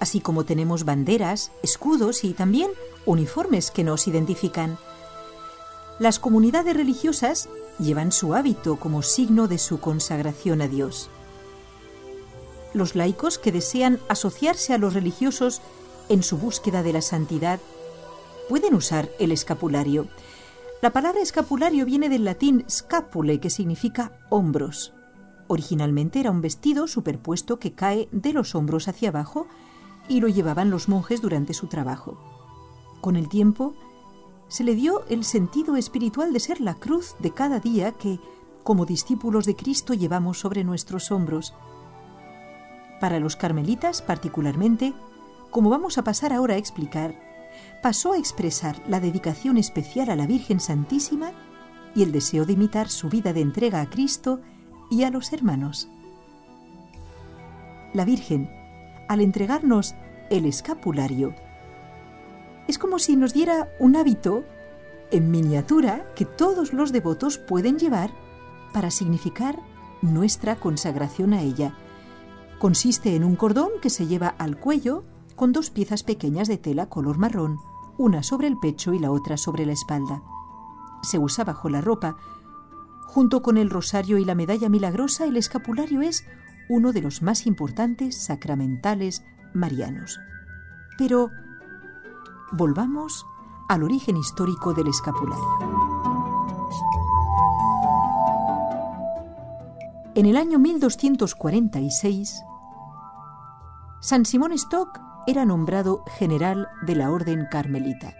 así 0.00 0.18
como 0.18 0.44
tenemos 0.44 0.84
banderas, 0.84 1.52
escudos 1.62 2.24
y 2.24 2.32
también 2.32 2.68
uniformes 3.06 3.70
que 3.70 3.84
nos 3.84 4.08
identifican. 4.08 4.76
Las 6.00 6.18
comunidades 6.18 6.76
religiosas 6.76 7.48
llevan 7.78 8.10
su 8.10 8.34
hábito 8.34 8.74
como 8.74 9.02
signo 9.02 9.46
de 9.46 9.58
su 9.58 9.78
consagración 9.78 10.62
a 10.62 10.66
Dios. 10.66 11.10
Los 12.72 12.96
laicos 12.96 13.38
que 13.38 13.52
desean 13.52 14.00
asociarse 14.08 14.74
a 14.74 14.78
los 14.78 14.94
religiosos 14.94 15.62
en 16.08 16.24
su 16.24 16.38
búsqueda 16.38 16.82
de 16.82 16.92
la 16.92 17.02
santidad 17.02 17.60
pueden 18.48 18.74
usar 18.74 19.08
el 19.20 19.30
escapulario. 19.30 20.08
La 20.82 20.92
palabra 20.92 21.22
escapulario 21.22 21.86
viene 21.86 22.08
del 22.08 22.24
latín 22.24 22.64
scapule, 22.68 23.38
que 23.38 23.48
significa 23.48 24.10
hombros. 24.28 24.92
Originalmente 25.54 26.18
era 26.18 26.32
un 26.32 26.40
vestido 26.40 26.88
superpuesto 26.88 27.60
que 27.60 27.74
cae 27.74 28.08
de 28.10 28.32
los 28.32 28.56
hombros 28.56 28.88
hacia 28.88 29.10
abajo 29.10 29.46
y 30.08 30.20
lo 30.20 30.26
llevaban 30.26 30.68
los 30.68 30.88
monjes 30.88 31.22
durante 31.22 31.54
su 31.54 31.68
trabajo. 31.68 32.18
Con 33.00 33.14
el 33.14 33.28
tiempo, 33.28 33.72
se 34.48 34.64
le 34.64 34.74
dio 34.74 35.04
el 35.08 35.22
sentido 35.22 35.76
espiritual 35.76 36.32
de 36.32 36.40
ser 36.40 36.60
la 36.60 36.74
cruz 36.74 37.14
de 37.20 37.30
cada 37.30 37.60
día 37.60 37.92
que, 37.92 38.18
como 38.64 38.84
discípulos 38.84 39.46
de 39.46 39.54
Cristo, 39.54 39.94
llevamos 39.94 40.40
sobre 40.40 40.64
nuestros 40.64 41.12
hombros. 41.12 41.54
Para 42.98 43.20
los 43.20 43.36
carmelitas, 43.36 44.02
particularmente, 44.02 44.92
como 45.52 45.70
vamos 45.70 45.98
a 45.98 46.02
pasar 46.02 46.32
ahora 46.32 46.54
a 46.54 46.58
explicar, 46.58 47.14
pasó 47.80 48.14
a 48.14 48.18
expresar 48.18 48.82
la 48.88 48.98
dedicación 48.98 49.56
especial 49.56 50.10
a 50.10 50.16
la 50.16 50.26
Virgen 50.26 50.58
Santísima 50.58 51.30
y 51.94 52.02
el 52.02 52.10
deseo 52.10 52.44
de 52.44 52.54
imitar 52.54 52.88
su 52.88 53.08
vida 53.08 53.32
de 53.32 53.42
entrega 53.42 53.80
a 53.82 53.88
Cristo 53.88 54.40
y 54.94 55.02
a 55.02 55.10
los 55.10 55.32
hermanos. 55.32 55.88
La 57.92 58.04
Virgen, 58.04 58.48
al 59.08 59.20
entregarnos 59.20 59.96
el 60.30 60.46
escapulario, 60.46 61.34
es 62.68 62.78
como 62.78 63.00
si 63.00 63.16
nos 63.16 63.34
diera 63.34 63.68
un 63.80 63.96
hábito 63.96 64.44
en 65.10 65.32
miniatura 65.32 66.06
que 66.14 66.24
todos 66.24 66.72
los 66.72 66.92
devotos 66.92 67.38
pueden 67.38 67.76
llevar 67.76 68.10
para 68.72 68.92
significar 68.92 69.58
nuestra 70.00 70.56
consagración 70.56 71.34
a 71.34 71.42
ella. 71.42 71.74
Consiste 72.60 73.16
en 73.16 73.24
un 73.24 73.34
cordón 73.34 73.70
que 73.82 73.90
se 73.90 74.06
lleva 74.06 74.28
al 74.28 74.58
cuello 74.58 75.02
con 75.34 75.52
dos 75.52 75.70
piezas 75.70 76.04
pequeñas 76.04 76.46
de 76.46 76.56
tela 76.56 76.88
color 76.88 77.18
marrón, 77.18 77.58
una 77.98 78.22
sobre 78.22 78.46
el 78.46 78.58
pecho 78.58 78.94
y 78.94 79.00
la 79.00 79.10
otra 79.10 79.38
sobre 79.38 79.66
la 79.66 79.72
espalda. 79.72 80.22
Se 81.02 81.18
usa 81.18 81.42
bajo 81.42 81.68
la 81.68 81.80
ropa. 81.80 82.16
Junto 83.14 83.42
con 83.42 83.58
el 83.58 83.70
rosario 83.70 84.18
y 84.18 84.24
la 84.24 84.34
medalla 84.34 84.68
milagrosa, 84.68 85.24
el 85.24 85.36
escapulario 85.36 86.02
es 86.02 86.26
uno 86.68 86.90
de 86.90 87.00
los 87.00 87.22
más 87.22 87.46
importantes 87.46 88.20
sacramentales 88.20 89.22
marianos. 89.52 90.18
Pero 90.98 91.30
volvamos 92.50 93.24
al 93.68 93.84
origen 93.84 94.16
histórico 94.16 94.74
del 94.74 94.88
escapulario. 94.88 95.44
En 100.16 100.26
el 100.26 100.36
año 100.36 100.58
1246, 100.58 102.42
San 104.00 104.26
Simón 104.26 104.50
Stock 104.54 105.00
era 105.28 105.44
nombrado 105.44 106.02
general 106.18 106.66
de 106.84 106.96
la 106.96 107.12
Orden 107.12 107.46
Carmelita. 107.48 108.12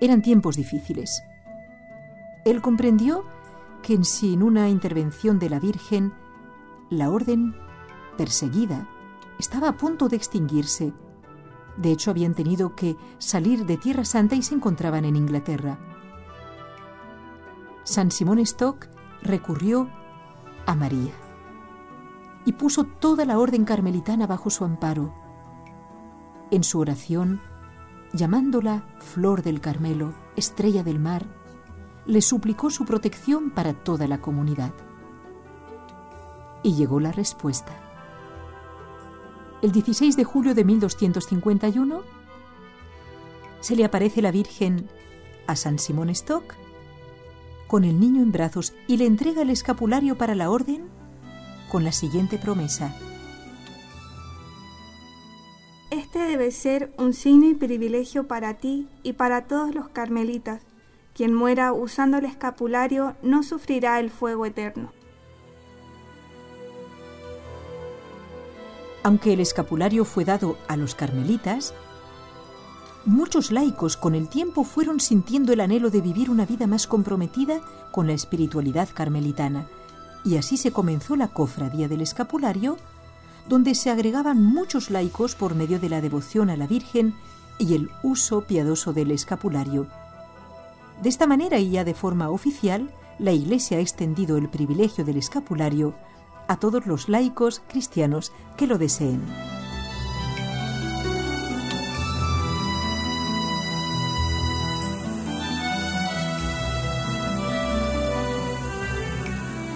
Eran 0.00 0.22
tiempos 0.22 0.56
difíciles. 0.56 1.22
Él 2.46 2.62
comprendió 2.62 3.33
que 3.84 4.02
sin 4.02 4.42
una 4.42 4.70
intervención 4.70 5.38
de 5.38 5.50
la 5.50 5.60
Virgen, 5.60 6.14
la 6.88 7.10
Orden, 7.10 7.54
perseguida, 8.16 8.88
estaba 9.38 9.68
a 9.68 9.76
punto 9.76 10.08
de 10.08 10.16
extinguirse. 10.16 10.94
De 11.76 11.92
hecho, 11.92 12.10
habían 12.10 12.34
tenido 12.34 12.74
que 12.74 12.96
salir 13.18 13.66
de 13.66 13.76
Tierra 13.76 14.06
Santa 14.06 14.36
y 14.36 14.42
se 14.42 14.54
encontraban 14.54 15.04
en 15.04 15.16
Inglaterra. 15.16 15.78
San 17.82 18.10
Simón 18.10 18.38
Stock 18.38 18.88
recurrió 19.22 19.90
a 20.64 20.74
María 20.74 21.12
y 22.46 22.54
puso 22.54 22.84
toda 22.84 23.26
la 23.26 23.38
orden 23.38 23.66
carmelitana 23.66 24.26
bajo 24.26 24.48
su 24.48 24.64
amparo 24.64 25.12
en 26.50 26.64
su 26.64 26.78
oración, 26.78 27.42
llamándola 28.14 28.86
Flor 29.00 29.42
del 29.42 29.60
Carmelo, 29.60 30.14
Estrella 30.36 30.82
del 30.82 31.00
Mar, 31.00 31.43
le 32.06 32.20
suplicó 32.20 32.70
su 32.70 32.84
protección 32.84 33.50
para 33.50 33.72
toda 33.72 34.06
la 34.06 34.20
comunidad. 34.20 34.72
Y 36.62 36.74
llegó 36.74 37.00
la 37.00 37.12
respuesta. 37.12 37.72
El 39.62 39.72
16 39.72 40.16
de 40.16 40.24
julio 40.24 40.54
de 40.54 40.64
1251 40.64 42.02
se 43.60 43.76
le 43.76 43.84
aparece 43.84 44.20
la 44.20 44.30
Virgen 44.30 44.88
a 45.46 45.56
San 45.56 45.78
Simón 45.78 46.10
Stock 46.10 46.54
con 47.66 47.84
el 47.84 47.98
niño 47.98 48.22
en 48.22 48.30
brazos 48.30 48.74
y 48.86 48.98
le 48.98 49.06
entrega 49.06 49.42
el 49.42 49.50
escapulario 49.50 50.16
para 50.18 50.34
la 50.34 50.50
orden 50.50 50.88
con 51.70 51.82
la 51.82 51.92
siguiente 51.92 52.38
promesa. 52.38 52.94
Este 55.90 56.18
debe 56.20 56.50
ser 56.50 56.92
un 56.98 57.14
signo 57.14 57.46
y 57.46 57.54
privilegio 57.54 58.26
para 58.26 58.54
ti 58.54 58.88
y 59.02 59.14
para 59.14 59.46
todos 59.46 59.74
los 59.74 59.88
carmelitas. 59.88 60.62
Quien 61.14 61.32
muera 61.32 61.72
usando 61.72 62.18
el 62.18 62.24
escapulario 62.24 63.14
no 63.22 63.42
sufrirá 63.42 64.00
el 64.00 64.10
fuego 64.10 64.46
eterno. 64.46 64.92
Aunque 69.04 69.34
el 69.34 69.40
escapulario 69.40 70.04
fue 70.04 70.24
dado 70.24 70.56
a 70.66 70.76
los 70.76 70.94
carmelitas, 70.94 71.74
muchos 73.04 73.52
laicos 73.52 73.96
con 73.96 74.14
el 74.14 74.28
tiempo 74.28 74.64
fueron 74.64 74.98
sintiendo 74.98 75.52
el 75.52 75.60
anhelo 75.60 75.90
de 75.90 76.00
vivir 76.00 76.30
una 76.30 76.46
vida 76.46 76.66
más 76.66 76.86
comprometida 76.86 77.60
con 77.92 78.06
la 78.06 78.14
espiritualidad 78.14 78.88
carmelitana, 78.92 79.66
y 80.24 80.38
así 80.38 80.56
se 80.56 80.72
comenzó 80.72 81.16
la 81.16 81.28
cofradía 81.28 81.86
del 81.86 82.00
escapulario 82.00 82.78
donde 83.48 83.74
se 83.74 83.90
agregaban 83.90 84.42
muchos 84.42 84.90
laicos 84.90 85.34
por 85.34 85.54
medio 85.54 85.78
de 85.78 85.90
la 85.90 86.00
devoción 86.00 86.50
a 86.50 86.56
la 86.56 86.66
Virgen 86.66 87.14
y 87.58 87.74
el 87.74 87.90
uso 88.02 88.40
piadoso 88.42 88.92
del 88.92 89.10
escapulario. 89.10 89.86
De 91.04 91.08
esta 91.08 91.28
manera 91.28 91.58
y 91.58 91.70
ya 91.70 91.84
de 91.84 91.94
forma 91.94 92.30
oficial, 92.30 92.90
la 93.20 93.30
Iglesia 93.30 93.76
ha 93.76 93.80
extendido 93.80 94.36
el 94.36 94.48
privilegio 94.48 95.04
del 95.04 95.18
escapulario 95.18 95.94
a 96.48 96.56
todos 96.58 96.86
los 96.86 97.08
laicos 97.08 97.62
cristianos 97.68 98.32
que 98.56 98.66
lo 98.66 98.78
deseen. 98.78 99.22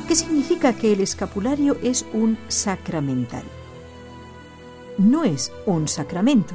¿Qué 0.09 0.17
significa 0.17 0.73
que 0.73 0.93
el 0.93 1.01
escapulario 1.03 1.77
es 1.83 2.05
un 2.13 2.39
sacramental? 2.49 3.45
no 4.99 5.23
es 5.23 5.53
un 5.65 5.87
sacramento, 5.87 6.55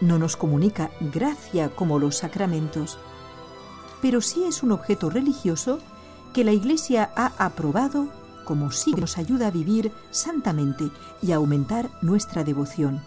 no 0.00 0.18
nos 0.18 0.36
comunica 0.36 0.90
gracia 1.00 1.70
como 1.70 1.98
los 1.98 2.18
sacramentos, 2.18 2.98
pero 4.02 4.20
sí 4.20 4.44
es 4.44 4.62
un 4.62 4.72
objeto 4.72 5.08
religioso 5.08 5.78
que 6.34 6.44
la 6.44 6.52
Iglesia 6.52 7.10
ha 7.16 7.32
aprobado 7.38 8.08
como 8.44 8.72
sí 8.72 8.92
nos 8.92 9.16
ayuda 9.16 9.46
a 9.46 9.50
vivir 9.50 9.92
santamente 10.10 10.90
y 11.22 11.32
a 11.32 11.36
aumentar 11.36 11.88
nuestra 12.02 12.44
devoción. 12.44 13.00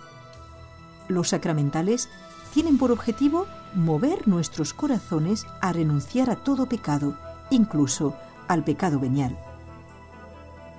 Los 1.09 1.29
sacramentales 1.29 2.09
tienen 2.53 2.77
por 2.77 2.91
objetivo 2.91 3.45
mover 3.75 4.27
nuestros 4.27 4.73
corazones 4.73 5.45
a 5.61 5.73
renunciar 5.73 6.29
a 6.29 6.37
todo 6.37 6.67
pecado, 6.67 7.17
incluso 7.49 8.15
al 8.47 8.63
pecado 8.63 8.99
venial. 8.99 9.37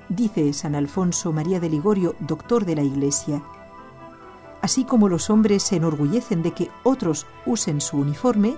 Dice 0.08 0.52
San 0.54 0.74
Alfonso 0.74 1.32
María 1.32 1.60
de 1.60 1.68
Ligorio, 1.68 2.16
doctor 2.20 2.64
de 2.64 2.76
la 2.76 2.82
Iglesia, 2.82 3.42
Así 4.66 4.82
como 4.82 5.08
los 5.08 5.30
hombres 5.30 5.62
se 5.62 5.76
enorgullecen 5.76 6.42
de 6.42 6.50
que 6.50 6.70
otros 6.82 7.26
usen 7.44 7.80
su 7.80 7.98
uniforme, 7.98 8.56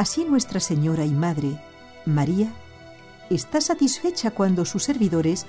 así 0.00 0.24
Nuestra 0.24 0.60
Señora 0.60 1.04
y 1.04 1.10
Madre, 1.10 1.60
María, 2.06 2.50
está 3.28 3.60
satisfecha 3.60 4.30
cuando 4.30 4.64
sus 4.64 4.82
servidores 4.82 5.44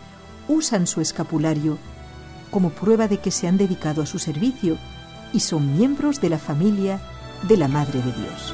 usan 0.50 0.88
su 0.88 1.00
escapulario 1.00 1.77
como 2.50 2.72
prueba 2.72 3.08
de 3.08 3.20
que 3.20 3.31
se 3.31 3.48
han 3.48 3.55
dedicado 3.55 4.01
a 4.01 4.05
su 4.05 4.20
servicio 4.20 4.77
y 5.31 5.39
son 5.39 5.77
miembros 5.77 6.20
de 6.20 6.29
la 6.31 6.38
familia 6.38 7.00
de 7.48 7.55
la 7.55 7.70
Madre 7.70 8.01
de 8.01 8.12
Dios. 8.12 8.53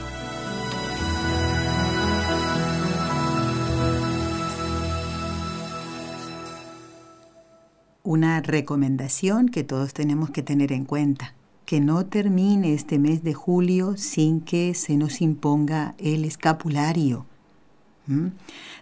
Una 8.03 8.41
recomendación 8.41 9.49
que 9.49 9.63
todos 9.63 9.95
tenemos 9.95 10.29
que 10.29 10.43
tener 10.43 10.71
en 10.71 10.85
cuenta, 10.85 11.33
que 11.67 11.81
no 11.81 12.05
termine 12.05 12.73
este 12.73 12.97
mes 12.97 13.23
de 13.23 13.33
julio 13.33 13.97
sin 13.97 14.39
que 14.39 14.73
se 14.73 14.95
nos 14.95 15.19
imponga 15.19 15.95
el 15.97 16.23
escapulario. 16.23 17.25
¿Mm? 18.07 18.27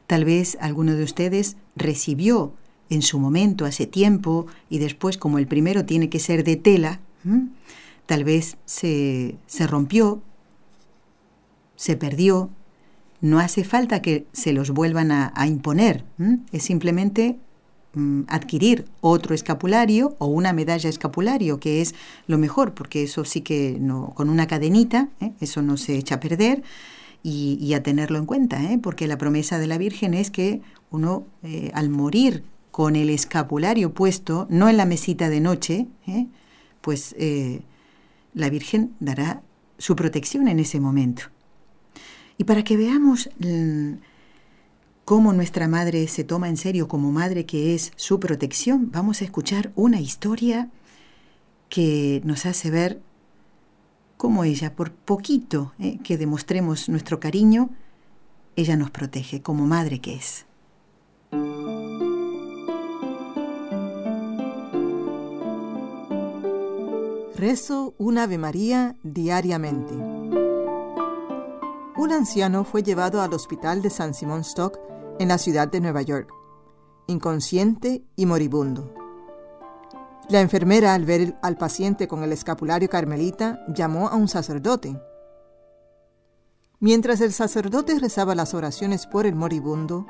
Tal 0.06 0.24
vez 0.24 0.56
alguno 0.62 0.94
de 0.94 1.04
ustedes 1.04 1.58
recibió 1.76 2.54
en 2.92 3.02
su 3.02 3.18
momento, 3.18 3.66
hace 3.66 3.88
tiempo, 3.88 4.46
y 4.70 4.78
después 4.78 5.18
como 5.18 5.40
el 5.40 5.48
primero 5.48 5.86
tiene 5.86 6.10
que 6.10 6.20
ser 6.20 6.44
de 6.44 6.58
tela, 6.58 7.00
tal 8.06 8.24
vez 8.24 8.58
se, 8.66 9.36
se 9.48 9.66
rompió, 9.66 10.22
se 11.76 11.98
perdió, 11.98 12.52
no 13.20 13.40
hace 13.40 13.64
falta 13.64 14.04
que 14.04 14.28
se 14.32 14.54
los 14.54 14.70
vuelvan 14.70 15.12
a, 15.12 15.48
imponer, 15.48 16.04
es 16.52 16.62
simplemente 16.62 17.32
mm, 17.32 17.45
adquirir 18.28 18.86
otro 19.02 19.36
escapulario 19.36 20.16
o 20.20 20.28
una 20.28 20.54
medalla 20.54 20.90
escapulario, 20.90 21.60
que 21.60 21.82
es 21.82 21.96
lo 22.28 22.38
mejor, 22.38 22.74
porque 22.74 23.04
eso 23.04 23.26
sí 23.26 23.42
que 23.42 23.78
no, 23.80 24.14
con 24.16 24.30
una 24.30 24.48
cadenita, 24.48 25.10
¿eh? 25.22 25.32
eso 25.42 25.62
no 25.62 25.78
se 25.78 25.98
echa 25.98 26.16
a 26.16 26.20
perder, 26.20 26.64
y, 27.28 27.74
a 27.74 27.82
tenerlo 27.82 28.20
en 28.20 28.28
cuenta, 28.28 28.62
¿eh? 28.72 28.78
porque 28.78 29.08
la 29.08 29.18
promesa 29.18 29.58
de 29.58 29.66
la 29.66 29.80
Virgen 29.80 30.14
es 30.14 30.30
que 30.30 30.62
uno 30.92 31.26
eh, 31.42 31.72
al 31.74 31.90
morir 31.90 32.44
con 32.70 32.96
el 32.96 33.10
escapulario 33.10 33.96
puesto, 33.96 34.46
no 34.52 34.70
en 34.70 34.78
la 34.78 34.86
mesita 34.86 35.28
de 35.30 35.40
noche, 35.40 35.88
pues 36.82 37.16
la 38.36 38.50
Virgen 38.52 38.92
dará 39.00 39.42
su 39.80 39.96
protección 39.96 40.48
en 40.48 40.60
ese 40.60 40.80
momento. 40.80 41.24
Y 42.38 42.44
para 42.44 42.64
que 42.64 42.78
veamos 42.78 43.30
mm, 43.40 43.94
cómo 45.06 45.34
nuestra 45.34 45.68
madre 45.68 46.08
se 46.08 46.24
toma 46.24 46.50
en 46.50 46.58
serio 46.58 46.88
como 46.88 47.12
madre 47.12 47.46
que 47.46 47.76
es 47.76 47.94
su 47.96 48.20
protección, 48.20 48.92
vamos 48.92 49.22
a 49.22 49.26
escuchar 49.26 49.72
una 49.76 50.02
historia 50.02 50.70
que 51.70 52.22
nos 52.26 52.48
hace 52.48 52.72
ver 52.72 53.02
cómo 54.18 54.44
ella, 54.44 54.76
por 54.76 54.92
poquito 54.92 55.74
¿eh? 55.80 56.00
que 56.04 56.18
demostremos 56.18 56.90
nuestro 56.90 57.20
cariño, 57.20 57.70
ella 58.56 58.76
nos 58.76 58.90
protege 58.90 59.42
como 59.42 59.68
madre 59.68 60.00
que 60.02 60.16
es. 60.16 60.46
Rezo 67.36 67.94
un 67.98 68.18
Ave 68.18 68.38
María 68.38 68.96
diariamente. 69.04 69.94
Un 71.98 72.12
anciano 72.12 72.64
fue 72.64 72.82
llevado 72.82 73.22
al 73.22 73.34
hospital 73.34 73.82
de 73.82 73.90
San 73.90 74.14
Simón 74.14 74.42
Stock 74.42 74.80
en 75.20 75.28
la 75.28 75.38
ciudad 75.38 75.68
de 75.68 75.80
Nueva 75.80 76.02
York, 76.02 76.30
inconsciente 77.08 78.04
y 78.16 78.26
moribundo. 78.26 78.94
La 80.30 80.42
enfermera, 80.42 80.94
al 80.94 81.06
ver 81.06 81.38
al 81.42 81.58
paciente 81.58 82.08
con 82.08 82.24
el 82.24 82.32
escapulario 82.32 82.90
carmelita, 82.90 83.64
llamó 83.68 84.08
a 84.08 84.16
un 84.16 84.28
sacerdote. 84.28 85.00
Mientras 86.80 87.22
el 87.22 87.32
sacerdote 87.32 88.00
rezaba 88.00 88.36
las 88.36 88.54
oraciones 88.54 89.08
por 89.08 89.26
el 89.26 89.36
moribundo, 89.36 90.06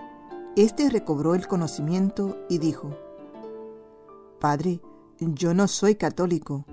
éste 0.56 0.90
recobró 0.90 1.36
el 1.36 1.48
conocimiento 1.48 2.38
y 2.50 2.60
dijo, 2.60 2.98
Padre, 4.40 4.80
yo 5.20 5.54
no 5.54 5.68
soy 5.68 5.96
católico, 5.96 6.66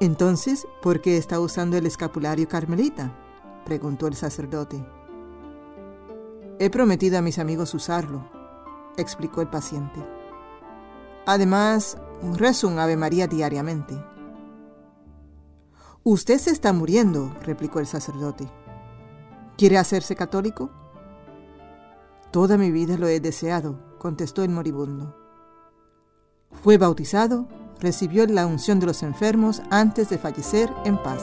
entonces, 0.00 0.66
¿por 0.82 1.00
qué 1.00 1.16
está 1.16 1.38
usando 1.40 1.76
el 1.76 1.86
escapulario 1.86 2.48
carmelita? 2.48 3.16
preguntó 3.64 4.06
el 4.06 4.14
sacerdote. 4.14 4.84
He 6.58 6.70
prometido 6.70 7.18
a 7.18 7.22
mis 7.22 7.38
amigos 7.38 7.74
usarlo, 7.74 8.28
explicó 8.96 9.40
el 9.40 9.48
paciente. 9.48 10.00
Además, 11.26 11.98
rezo 12.36 12.68
un 12.68 12.78
Ave 12.78 12.96
María 12.96 13.26
diariamente. 13.26 13.94
Usted 16.02 16.38
se 16.38 16.50
está 16.50 16.72
muriendo, 16.72 17.34
replicó 17.42 17.80
el 17.80 17.86
sacerdote. 17.86 18.50
¿Quiere 19.56 19.78
hacerse 19.78 20.16
católico? 20.16 20.70
Toda 22.30 22.58
mi 22.58 22.70
vida 22.70 22.96
lo 22.98 23.08
he 23.08 23.20
deseado, 23.20 23.78
contestó 23.98 24.42
el 24.42 24.50
moribundo. 24.50 25.16
Fue 26.62 26.78
bautizado 26.78 27.48
recibió 27.80 28.26
la 28.26 28.46
unción 28.46 28.80
de 28.80 28.86
los 28.86 29.02
enfermos 29.02 29.62
antes 29.70 30.08
de 30.08 30.18
fallecer 30.18 30.72
en 30.84 30.96
paz. 31.02 31.22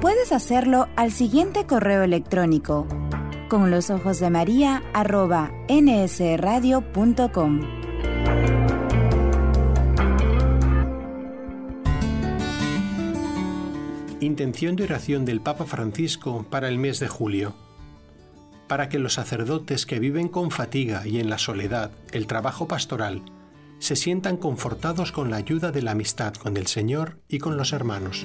Puedes 0.00 0.32
hacerlo 0.32 0.88
al 0.96 1.12
siguiente 1.12 1.66
correo 1.66 2.02
electrónico 2.02 2.86
con 3.50 3.70
los 3.70 3.90
ojos 3.90 4.18
de 4.18 4.30
María 4.30 4.82
arroba 4.94 5.50
nsradio.com. 5.68 7.60
Intención 14.20 14.76
de 14.76 14.84
oración 14.84 15.26
del 15.26 15.42
Papa 15.42 15.66
Francisco 15.66 16.46
para 16.48 16.68
el 16.68 16.78
mes 16.78 16.98
de 17.00 17.08
julio. 17.08 17.54
Para 18.68 18.88
que 18.88 18.98
los 18.98 19.14
sacerdotes 19.14 19.84
que 19.84 19.98
viven 19.98 20.28
con 20.28 20.50
fatiga 20.50 21.06
y 21.06 21.20
en 21.20 21.28
la 21.28 21.36
soledad 21.38 21.90
el 22.12 22.26
trabajo 22.26 22.66
pastoral 22.68 23.22
se 23.80 23.96
sientan 23.96 24.38
confortados 24.38 25.12
con 25.12 25.30
la 25.30 25.36
ayuda 25.36 25.72
de 25.72 25.82
la 25.82 25.90
amistad 25.90 26.34
con 26.34 26.56
el 26.56 26.68
Señor 26.68 27.18
y 27.28 27.38
con 27.38 27.56
los 27.56 27.72
hermanos. 27.72 28.24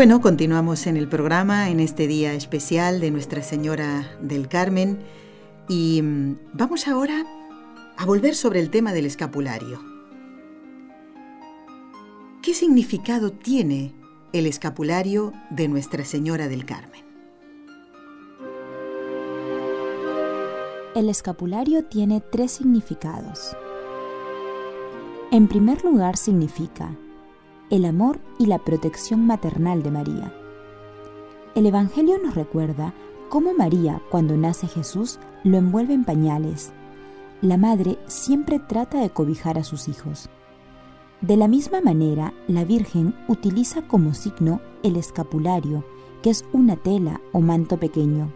Bueno, 0.00 0.22
continuamos 0.22 0.86
en 0.86 0.96
el 0.96 1.08
programa 1.08 1.68
en 1.68 1.78
este 1.78 2.06
día 2.06 2.32
especial 2.32 3.00
de 3.00 3.10
Nuestra 3.10 3.42
Señora 3.42 4.10
del 4.22 4.48
Carmen 4.48 4.98
y 5.68 6.00
mm, 6.00 6.38
vamos 6.54 6.88
ahora 6.88 7.26
a 7.98 8.06
volver 8.06 8.34
sobre 8.34 8.60
el 8.60 8.70
tema 8.70 8.94
del 8.94 9.04
escapulario. 9.04 9.78
¿Qué 12.40 12.54
significado 12.54 13.30
tiene 13.30 13.92
el 14.32 14.46
escapulario 14.46 15.34
de 15.50 15.68
Nuestra 15.68 16.02
Señora 16.06 16.48
del 16.48 16.64
Carmen? 16.64 17.04
El 20.94 21.10
escapulario 21.10 21.84
tiene 21.84 22.22
tres 22.22 22.52
significados. 22.52 23.54
En 25.30 25.46
primer 25.46 25.84
lugar 25.84 26.16
significa 26.16 26.96
el 27.70 27.84
amor 27.84 28.18
y 28.38 28.46
la 28.46 28.58
protección 28.58 29.26
maternal 29.26 29.82
de 29.82 29.90
María. 29.90 30.34
El 31.54 31.66
Evangelio 31.66 32.18
nos 32.22 32.34
recuerda 32.34 32.94
cómo 33.28 33.54
María, 33.54 34.02
cuando 34.10 34.36
nace 34.36 34.66
Jesús, 34.66 35.18
lo 35.44 35.56
envuelve 35.56 35.94
en 35.94 36.04
pañales. 36.04 36.72
La 37.40 37.56
madre 37.56 37.98
siempre 38.06 38.58
trata 38.58 39.00
de 39.00 39.10
cobijar 39.10 39.56
a 39.56 39.64
sus 39.64 39.88
hijos. 39.88 40.28
De 41.20 41.36
la 41.36 41.48
misma 41.48 41.80
manera, 41.80 42.34
la 42.48 42.64
Virgen 42.64 43.14
utiliza 43.28 43.82
como 43.82 44.14
signo 44.14 44.60
el 44.82 44.96
escapulario, 44.96 45.84
que 46.22 46.30
es 46.30 46.44
una 46.52 46.76
tela 46.76 47.20
o 47.32 47.40
manto 47.40 47.78
pequeño. 47.78 48.32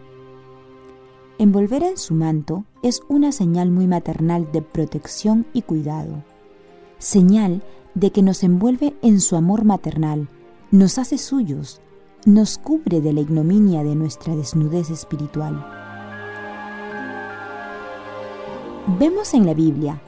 Envolver 1.37 1.83
en 1.83 1.97
su 1.97 2.13
manto 2.13 2.63
es 2.81 3.01
una 3.09 3.31
señal 3.31 3.69
muy 3.69 3.87
maternal 3.87 4.51
de 4.51 4.61
protección 4.61 5.45
y 5.51 5.63
cuidado, 5.63 6.23
señal 6.97 7.61
de 7.95 8.11
que 8.11 8.21
nos 8.21 8.43
envuelve 8.43 8.95
en 9.01 9.19
su 9.19 9.35
amor 9.35 9.65
maternal, 9.65 10.29
nos 10.71 10.97
hace 10.97 11.17
suyos, 11.17 11.81
nos 12.25 12.57
cubre 12.57 13.01
de 13.01 13.13
la 13.13 13.21
ignominia 13.21 13.83
de 13.83 13.95
nuestra 13.95 14.35
desnudez 14.35 14.89
espiritual. 14.89 15.65
Vemos 18.99 19.33
en 19.33 19.45
la 19.45 19.53
Biblia, 19.53 20.01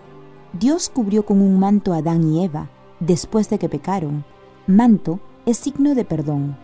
Dios 0.54 0.90
cubrió 0.90 1.26
con 1.26 1.42
un 1.42 1.60
manto 1.60 1.94
a 1.94 1.98
Adán 1.98 2.24
y 2.24 2.44
Eva 2.44 2.70
después 3.00 3.50
de 3.50 3.60
que 3.60 3.70
pecaron. 3.70 4.26
Manto 4.66 5.20
es 5.46 5.58
signo 5.58 5.96
de 5.96 6.06
perdón. 6.06 6.58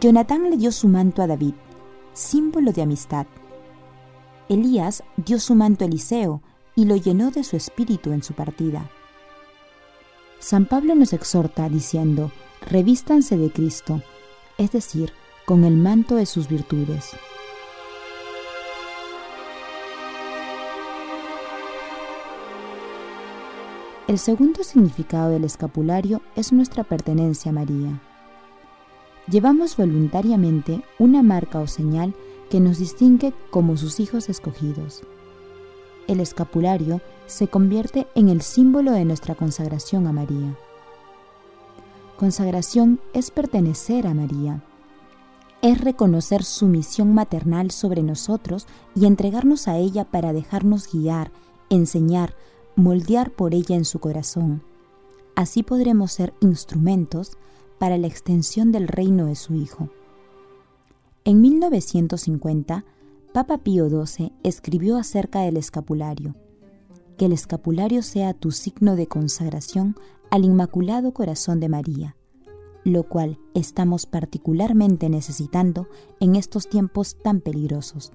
Jonatán 0.00 0.50
le 0.50 0.56
dio 0.56 0.72
su 0.72 0.88
manto 0.88 1.22
a 1.22 1.26
David, 1.26 1.54
símbolo 2.12 2.72
de 2.72 2.82
amistad. 2.82 3.26
Elías 4.48 5.02
dio 5.16 5.38
su 5.38 5.54
manto 5.54 5.84
a 5.84 5.88
Eliseo 5.88 6.42
y 6.74 6.84
lo 6.84 6.96
llenó 6.96 7.30
de 7.30 7.44
su 7.44 7.56
espíritu 7.56 8.12
en 8.12 8.22
su 8.22 8.34
partida. 8.34 8.90
San 10.44 10.66
Pablo 10.66 10.94
nos 10.94 11.14
exhorta 11.14 11.70
diciendo, 11.70 12.30
revístanse 12.68 13.38
de 13.38 13.50
Cristo, 13.50 14.02
es 14.58 14.72
decir, 14.72 15.10
con 15.46 15.64
el 15.64 15.74
manto 15.74 16.16
de 16.16 16.26
sus 16.26 16.48
virtudes. 16.48 17.12
El 24.06 24.18
segundo 24.18 24.64
significado 24.64 25.30
del 25.30 25.44
escapulario 25.44 26.20
es 26.36 26.52
nuestra 26.52 26.84
pertenencia 26.84 27.48
a 27.48 27.54
María. 27.54 28.02
Llevamos 29.26 29.78
voluntariamente 29.78 30.82
una 30.98 31.22
marca 31.22 31.58
o 31.58 31.66
señal 31.66 32.12
que 32.50 32.60
nos 32.60 32.76
distingue 32.76 33.32
como 33.48 33.78
sus 33.78 33.98
hijos 33.98 34.28
escogidos. 34.28 35.04
El 36.06 36.20
escapulario 36.20 37.00
se 37.26 37.48
convierte 37.48 38.06
en 38.14 38.28
el 38.28 38.42
símbolo 38.42 38.92
de 38.92 39.04
nuestra 39.04 39.34
consagración 39.34 40.06
a 40.06 40.12
María. 40.12 40.56
Consagración 42.18 43.00
es 43.12 43.30
pertenecer 43.30 44.06
a 44.06 44.14
María, 44.14 44.62
es 45.62 45.80
reconocer 45.80 46.44
su 46.44 46.66
misión 46.66 47.14
maternal 47.14 47.70
sobre 47.70 48.02
nosotros 48.02 48.66
y 48.94 49.06
entregarnos 49.06 49.66
a 49.66 49.78
ella 49.78 50.04
para 50.04 50.34
dejarnos 50.34 50.92
guiar, 50.92 51.32
enseñar, 51.70 52.34
moldear 52.76 53.30
por 53.30 53.54
ella 53.54 53.74
en 53.74 53.86
su 53.86 53.98
corazón. 53.98 54.62
Así 55.34 55.62
podremos 55.62 56.12
ser 56.12 56.34
instrumentos 56.40 57.38
para 57.78 57.96
la 57.96 58.06
extensión 58.06 58.72
del 58.72 58.88
reino 58.88 59.24
de 59.26 59.36
su 59.36 59.54
Hijo. 59.54 59.88
En 61.24 61.40
1950, 61.40 62.84
Papa 63.34 63.58
Pío 63.58 63.88
XII 63.88 64.32
escribió 64.44 64.96
acerca 64.96 65.40
del 65.40 65.56
escapulario. 65.56 66.36
Que 67.18 67.24
el 67.24 67.32
escapulario 67.32 68.00
sea 68.04 68.32
tu 68.32 68.52
signo 68.52 68.94
de 68.94 69.08
consagración 69.08 69.96
al 70.30 70.44
Inmaculado 70.44 71.12
Corazón 71.12 71.58
de 71.58 71.68
María, 71.68 72.14
lo 72.84 73.02
cual 73.08 73.40
estamos 73.52 74.06
particularmente 74.06 75.08
necesitando 75.08 75.88
en 76.20 76.36
estos 76.36 76.68
tiempos 76.68 77.16
tan 77.24 77.40
peligrosos. 77.40 78.12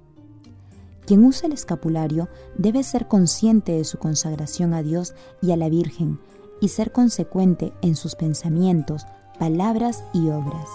Quien 1.05 1.25
usa 1.25 1.47
el 1.47 1.53
escapulario 1.53 2.29
debe 2.58 2.82
ser 2.84 3.10
consciente 3.10 3.73
de 3.73 3.84
su 3.84 3.97
consagración 3.97 4.73
a 4.73 4.84
Dios 4.84 5.15
y 5.41 5.51
a 5.51 5.58
la 5.58 5.67
Virgen 5.67 6.21
y 6.62 6.69
ser 6.69 6.93
consecuente 6.93 7.73
en 7.82 7.97
sus 7.97 8.15
pensamientos, 8.15 9.05
palabras 9.38 10.01
y 10.13 10.29
obras. 10.29 10.69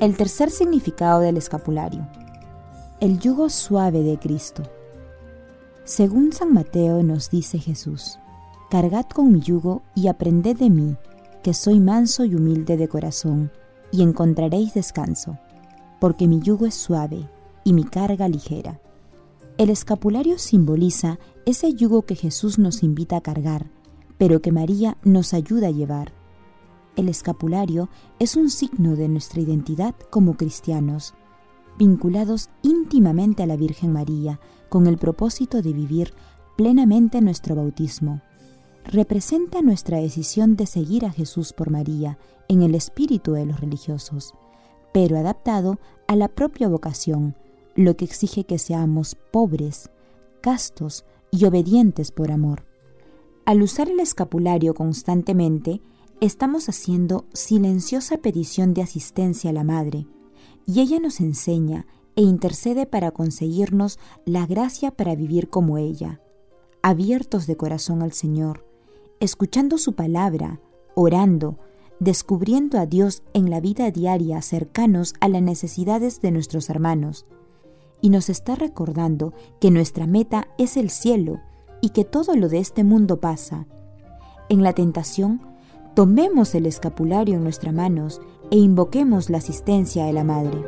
El 0.00 0.16
tercer 0.16 0.52
significado 0.52 1.18
del 1.18 1.36
escapulario. 1.36 2.06
El 3.00 3.18
yugo 3.18 3.50
suave 3.50 4.04
de 4.04 4.16
Cristo. 4.16 4.62
Según 5.82 6.32
San 6.32 6.52
Mateo 6.52 7.02
nos 7.02 7.30
dice 7.30 7.58
Jesús, 7.58 8.20
Cargad 8.70 9.06
con 9.06 9.32
mi 9.32 9.40
yugo 9.40 9.82
y 9.96 10.06
aprended 10.06 10.56
de 10.56 10.70
mí, 10.70 10.96
que 11.42 11.52
soy 11.52 11.80
manso 11.80 12.24
y 12.24 12.36
humilde 12.36 12.76
de 12.76 12.86
corazón, 12.86 13.50
y 13.90 14.02
encontraréis 14.02 14.72
descanso, 14.72 15.36
porque 15.98 16.28
mi 16.28 16.38
yugo 16.38 16.66
es 16.66 16.76
suave 16.76 17.28
y 17.64 17.72
mi 17.72 17.82
carga 17.82 18.28
ligera. 18.28 18.80
El 19.56 19.68
escapulario 19.68 20.38
simboliza 20.38 21.18
ese 21.44 21.74
yugo 21.74 22.02
que 22.02 22.14
Jesús 22.14 22.60
nos 22.60 22.84
invita 22.84 23.16
a 23.16 23.20
cargar, 23.20 23.66
pero 24.16 24.40
que 24.42 24.52
María 24.52 24.96
nos 25.02 25.34
ayuda 25.34 25.66
a 25.66 25.72
llevar 25.72 26.17
el 26.98 27.08
escapulario 27.08 27.88
es 28.18 28.34
un 28.34 28.50
signo 28.50 28.96
de 28.96 29.08
nuestra 29.08 29.40
identidad 29.40 29.94
como 30.10 30.36
cristianos, 30.36 31.14
vinculados 31.78 32.50
íntimamente 32.62 33.44
a 33.44 33.46
la 33.46 33.56
Virgen 33.56 33.92
María, 33.92 34.40
con 34.68 34.88
el 34.88 34.98
propósito 34.98 35.62
de 35.62 35.72
vivir 35.72 36.12
plenamente 36.56 37.20
nuestro 37.20 37.54
bautismo. 37.54 38.20
Representa 38.84 39.62
nuestra 39.62 39.98
decisión 39.98 40.56
de 40.56 40.66
seguir 40.66 41.06
a 41.06 41.12
Jesús 41.12 41.52
por 41.52 41.70
María 41.70 42.18
en 42.48 42.62
el 42.62 42.74
espíritu 42.74 43.32
de 43.32 43.46
los 43.46 43.60
religiosos, 43.60 44.34
pero 44.92 45.16
adaptado 45.16 45.78
a 46.08 46.16
la 46.16 46.26
propia 46.26 46.68
vocación, 46.68 47.36
lo 47.76 47.96
que 47.96 48.06
exige 48.06 48.42
que 48.42 48.58
seamos 48.58 49.14
pobres, 49.30 49.88
castos 50.40 51.04
y 51.30 51.44
obedientes 51.44 52.10
por 52.10 52.32
amor. 52.32 52.64
Al 53.44 53.62
usar 53.62 53.88
el 53.88 54.00
escapulario 54.00 54.74
constantemente, 54.74 55.80
estamos 56.20 56.68
haciendo 56.68 57.26
silenciosa 57.32 58.18
petición 58.18 58.74
de 58.74 58.82
asistencia 58.82 59.50
a 59.50 59.52
la 59.52 59.64
Madre, 59.64 60.06
y 60.66 60.80
ella 60.80 61.00
nos 61.00 61.20
enseña 61.20 61.86
e 62.16 62.22
intercede 62.22 62.86
para 62.86 63.12
conseguirnos 63.12 63.98
la 64.24 64.46
gracia 64.46 64.90
para 64.90 65.14
vivir 65.14 65.48
como 65.48 65.78
ella, 65.78 66.20
abiertos 66.82 67.46
de 67.46 67.56
corazón 67.56 68.02
al 68.02 68.12
Señor, 68.12 68.66
escuchando 69.20 69.78
su 69.78 69.94
palabra, 69.94 70.60
orando, 70.94 71.58
descubriendo 72.00 72.78
a 72.78 72.86
Dios 72.86 73.22
en 73.34 73.50
la 73.50 73.60
vida 73.60 73.90
diaria 73.90 74.42
cercanos 74.42 75.14
a 75.20 75.28
las 75.28 75.42
necesidades 75.42 76.20
de 76.20 76.30
nuestros 76.30 76.70
hermanos. 76.70 77.26
Y 78.00 78.10
nos 78.10 78.28
está 78.28 78.54
recordando 78.54 79.32
que 79.60 79.70
nuestra 79.70 80.06
meta 80.06 80.48
es 80.58 80.76
el 80.76 80.90
cielo 80.90 81.40
y 81.80 81.90
que 81.90 82.04
todo 82.04 82.36
lo 82.36 82.48
de 82.48 82.58
este 82.58 82.84
mundo 82.84 83.20
pasa. 83.20 83.66
En 84.48 84.62
la 84.62 84.72
tentación 84.72 85.40
tomemos 85.98 86.54
el 86.54 86.66
escapulario 86.66 87.34
en 87.34 87.42
nuestras 87.42 87.74
manos 87.74 88.20
e 88.52 88.56
invoquemos 88.56 89.30
la 89.30 89.38
asistencia 89.38 90.04
de 90.04 90.12
la 90.12 90.22
Madre. 90.22 90.62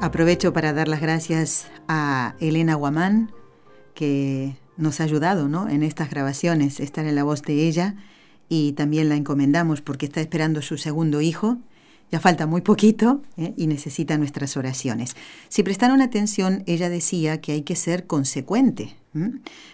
Aprovecho 0.00 0.54
para 0.54 0.72
dar 0.72 0.88
las 0.88 1.02
gracias 1.02 1.66
a 1.86 2.34
Elena 2.40 2.76
Guamán, 2.76 3.30
que 3.92 4.56
nos 4.78 5.02
ha 5.02 5.04
ayudado 5.04 5.46
¿no? 5.46 5.68
en 5.68 5.82
estas 5.82 6.08
grabaciones, 6.08 6.80
estar 6.80 7.04
en 7.04 7.16
la 7.16 7.24
voz 7.24 7.42
de 7.42 7.68
ella, 7.68 7.96
y 8.48 8.72
también 8.72 9.10
la 9.10 9.16
encomendamos 9.16 9.82
porque 9.82 10.06
está 10.06 10.22
esperando 10.22 10.62
su 10.62 10.78
segundo 10.78 11.20
hijo, 11.20 11.58
ya 12.10 12.20
falta 12.20 12.46
muy 12.46 12.60
poquito 12.60 13.22
¿eh? 13.36 13.54
y 13.56 13.66
necesita 13.66 14.18
nuestras 14.18 14.56
oraciones. 14.56 15.14
Si 15.48 15.62
prestaron 15.62 16.02
atención, 16.02 16.62
ella 16.66 16.88
decía 16.88 17.40
que 17.40 17.52
hay 17.52 17.62
que 17.62 17.76
ser 17.76 18.06
consecuente, 18.06 18.96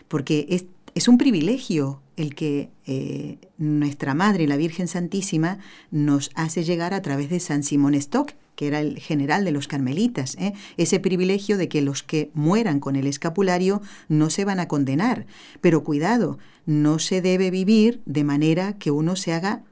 porque 0.08 0.46
es, 0.94 1.08
un 1.08 1.18
privilegio 1.18 2.00
el 2.16 2.34
que 2.34 2.70
eh, 2.86 3.38
nuestra 3.58 4.14
Madre, 4.14 4.46
la 4.46 4.56
Virgen 4.56 4.88
Santísima, 4.88 5.58
nos 5.90 6.30
hace 6.34 6.64
llegar 6.64 6.94
a 6.94 7.02
través 7.02 7.28
de 7.28 7.40
San 7.40 7.62
Simón 7.62 7.94
Stock, 7.94 8.32
que 8.54 8.66
era 8.66 8.80
el 8.80 8.98
general 8.98 9.44
de 9.44 9.52
los 9.52 9.68
carmelitas, 9.68 10.34
¿eh? 10.40 10.54
ese 10.78 10.98
privilegio 10.98 11.58
de 11.58 11.68
que 11.68 11.82
los 11.82 12.02
que 12.02 12.30
mueran 12.32 12.80
con 12.80 12.96
el 12.96 13.06
escapulario 13.06 13.82
no 14.08 14.30
se 14.30 14.46
van 14.46 14.60
a 14.60 14.68
condenar. 14.68 15.26
Pero 15.60 15.84
cuidado, 15.84 16.38
no 16.64 16.98
se 16.98 17.20
debe 17.20 17.50
vivir 17.50 18.00
de 18.06 18.24
manera 18.24 18.72
que 18.78 18.90
uno 18.90 19.14
se 19.14 19.34
haga 19.34 19.62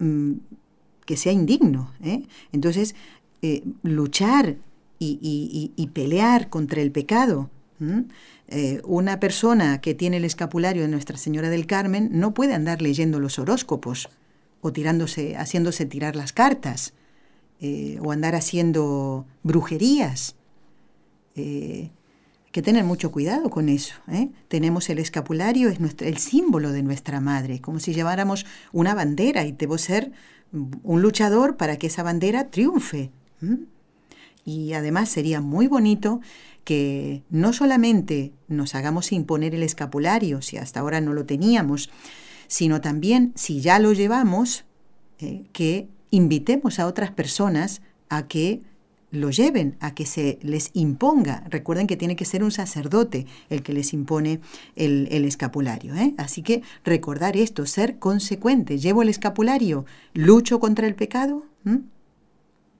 mm, 0.00 0.32
que 1.10 1.16
sea 1.16 1.32
indigno. 1.32 1.92
¿eh? 2.04 2.22
Entonces, 2.52 2.94
eh, 3.42 3.64
luchar 3.82 4.58
y, 5.00 5.90
pelear 5.92 6.48
contra 6.50 6.82
el 6.82 6.92
pecado. 6.92 7.50
Eh, 8.46 8.80
una 8.84 9.18
persona 9.18 9.80
que 9.80 9.92
tiene 9.92 10.18
el 10.18 10.24
escapulario 10.24 10.82
de 10.82 10.88
Nuestra 10.88 11.16
Señora 11.16 11.50
del 11.50 11.66
Carmen 11.66 12.10
no 12.12 12.32
puede 12.32 12.54
andar 12.54 12.80
leyendo 12.80 13.18
los 13.18 13.40
horóscopos 13.40 14.08
o 14.60 14.72
tirándose, 14.72 15.34
haciéndose 15.34 15.84
tirar 15.84 16.14
las 16.14 16.32
cartas. 16.32 16.94
o 18.00 18.12
andar 18.12 18.36
haciendo 18.36 19.26
brujerías. 19.42 20.36
Que 21.34 22.62
tener 22.62 22.84
mucho 22.84 23.10
cuidado 23.10 23.50
con 23.50 23.68
eso. 23.68 23.94
Tenemos 24.46 24.88
el 24.90 25.00
escapulario, 25.00 25.70
es 25.70 25.80
nuestro, 25.80 26.06
el 26.06 26.18
símbolo 26.18 26.70
de 26.70 26.84
nuestra 26.84 27.20
madre, 27.20 27.60
como 27.60 27.80
si 27.80 27.94
lleváramos 27.94 28.46
una 28.72 28.94
bandera 28.94 29.44
y 29.44 29.50
debo 29.50 29.76
ser 29.76 30.12
un 30.52 31.02
luchador 31.02 31.56
para 31.56 31.76
que 31.76 31.86
esa 31.86 32.02
bandera 32.02 32.50
triunfe. 32.50 33.10
Y 34.44 34.72
además 34.72 35.08
sería 35.08 35.40
muy 35.40 35.66
bonito 35.66 36.20
que 36.64 37.22
no 37.30 37.52
solamente 37.52 38.32
nos 38.48 38.74
hagamos 38.74 39.12
imponer 39.12 39.54
el 39.54 39.62
escapulario, 39.62 40.42
si 40.42 40.56
hasta 40.56 40.80
ahora 40.80 41.00
no 41.00 41.12
lo 41.12 41.26
teníamos, 41.26 41.90
sino 42.48 42.80
también, 42.80 43.32
si 43.36 43.60
ya 43.60 43.78
lo 43.78 43.92
llevamos, 43.92 44.64
eh, 45.18 45.44
que 45.52 45.88
invitemos 46.10 46.78
a 46.78 46.86
otras 46.86 47.10
personas 47.10 47.82
a 48.08 48.26
que 48.26 48.62
lo 49.10 49.30
lleven, 49.30 49.76
a 49.80 49.94
que 49.94 50.06
se 50.06 50.38
les 50.42 50.70
imponga. 50.72 51.44
Recuerden 51.48 51.86
que 51.86 51.96
tiene 51.96 52.16
que 52.16 52.24
ser 52.24 52.44
un 52.44 52.50
sacerdote 52.50 53.26
el 53.48 53.62
que 53.62 53.72
les 53.72 53.92
impone 53.92 54.40
el, 54.76 55.24
escapulario. 55.24 55.94
¿eh? 55.94 56.14
Así 56.16 56.42
que 56.42 56.62
recordar 56.84 57.36
esto, 57.36 57.66
ser 57.66 57.98
consecuente. 57.98 58.78
Llevo 58.78 59.02
el 59.02 59.08
escapulario, 59.08 59.84
lucho 60.14 60.60
contra 60.60 60.86
el 60.86 60.94
pecado. 60.94 61.44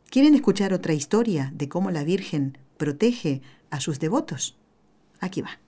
¿Quieren 0.08 0.34
escuchar 0.34 0.72
otra 0.72 0.92
historia 0.92 1.52
de 1.54 1.68
cómo 1.68 1.90
la 1.90 2.04
Virgen 2.04 2.58
protege 2.76 3.42
a 3.70 3.80
sus 3.80 3.98
devotos? 4.00 4.56
Aquí 5.20 5.42
va. 5.42 5.58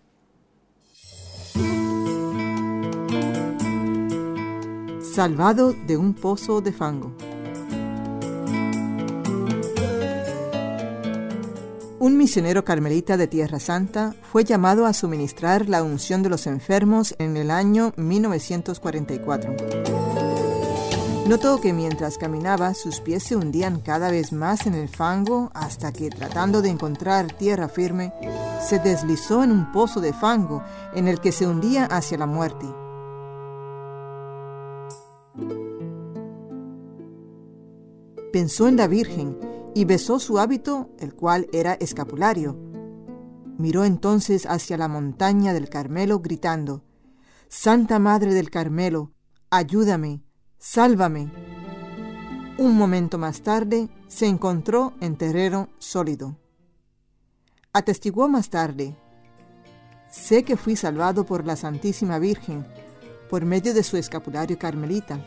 Salvado 5.03 5.75
de 5.87 5.97
un 5.99 6.15
pozo 6.15 6.63
de 6.63 6.73
fango. 6.73 7.15
Un 12.03 12.17
misionero 12.17 12.65
carmelita 12.65 13.17
de 13.17 13.29
Tierra 13.29 13.61
Santa 13.61 14.17
fue 14.33 14.43
llamado 14.43 14.87
a 14.87 14.93
suministrar 14.93 15.69
la 15.69 15.85
unción 15.85 16.25
de 16.25 16.31
los 16.31 16.49
enfermos 16.49 17.15
en 17.21 17.37
el 17.37 17.49
año 17.49 17.93
1944. 17.97 19.55
Notó 21.29 21.61
que 21.61 21.73
mientras 21.73 22.19
caminaba 22.19 22.75
sus 22.75 22.99
pies 22.99 23.23
se 23.23 23.37
hundían 23.37 23.79
cada 23.79 24.11
vez 24.11 24.33
más 24.33 24.67
en 24.67 24.75
el 24.75 24.89
fango 24.89 25.53
hasta 25.55 25.93
que 25.93 26.11
tratando 26.11 26.61
de 26.61 26.71
encontrar 26.71 27.33
tierra 27.35 27.69
firme, 27.69 28.13
se 28.69 28.81
deslizó 28.81 29.45
en 29.45 29.53
un 29.53 29.71
pozo 29.71 30.01
de 30.01 30.13
fango 30.13 30.65
en 30.97 31.07
el 31.07 31.21
que 31.21 31.31
se 31.31 31.47
hundía 31.47 31.85
hacia 31.85 32.19
la 32.19 32.27
muerte. 32.27 32.67
Pensó 38.33 38.67
en 38.67 38.77
la 38.77 38.89
Virgen 38.89 39.52
y 39.75 39.85
besó 39.85 40.19
su 40.19 40.39
hábito, 40.39 40.91
el 40.99 41.15
cual 41.15 41.49
era 41.53 41.75
escapulario. 41.75 42.59
Miró 43.59 43.85
entonces 43.85 44.47
hacia 44.47 44.77
la 44.77 44.89
montaña 44.89 45.53
del 45.53 45.69
Carmelo, 45.69 46.21
gritando, 46.21 46.85
Santa 47.49 47.99
Madre 47.99 48.35
del 48.35 48.51
Carmelo, 48.51 49.13
ayúdame, 49.51 50.23
sálvame. 50.59 51.31
Un 52.59 52.77
momento 52.77 53.19
más 53.19 53.43
tarde 53.43 53.89
se 54.09 54.27
encontró 54.27 54.95
en 55.01 55.17
terreno 55.17 55.69
sólido. 55.79 56.39
Atestiguó 57.73 58.29
más 58.29 58.51
tarde, 58.51 58.97
sé 60.11 60.45
que 60.45 60.57
fui 60.57 60.77
salvado 60.77 61.25
por 61.25 61.47
la 61.47 61.57
Santísima 61.57 62.19
Virgen, 62.19 62.67
por 63.31 63.47
medio 63.47 63.73
de 63.73 63.83
su 63.83 63.97
escapulario 63.97 64.59
carmelita. 64.59 65.25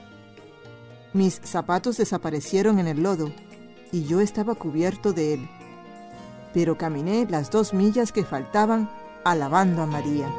Mis 1.14 1.42
zapatos 1.44 1.98
desaparecieron 1.98 2.78
en 2.78 2.88
el 2.88 3.02
lodo, 3.02 3.32
y 3.92 4.06
yo 4.06 4.22
estaba 4.22 4.56
cubierto 4.56 5.14
de 5.14 5.36
él. 5.36 5.50
Pero 6.54 6.78
caminé 6.78 7.28
las 7.30 7.52
dos 7.52 7.74
millas 7.74 8.12
que 8.12 8.24
faltaban 8.24 8.90
alabando 9.24 9.82
a 9.82 9.86
María. 9.86 10.30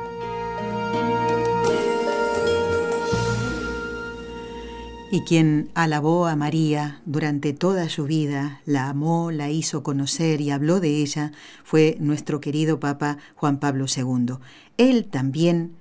Y 5.11 5.21
quien 5.21 5.71
alabó 5.75 6.27
a 6.27 6.37
María 6.37 7.01
durante 7.07 7.53
toda 7.53 7.89
su 7.89 8.05
vida, 8.05 8.61
la 8.67 8.89
amó, 8.89 9.31
la 9.31 9.51
hizo 9.51 9.83
conocer 9.83 10.41
y 10.41 10.51
habló 10.51 10.81
de 10.81 11.01
ella, 11.01 11.33
fue 11.65 11.97
nuestro 12.01 12.41
querido 12.41 12.81
Papa 12.81 13.19
Juan 13.37 13.59
Pablo 13.59 13.87
II. 13.95 14.37
Él 14.77 15.07
también 15.07 15.77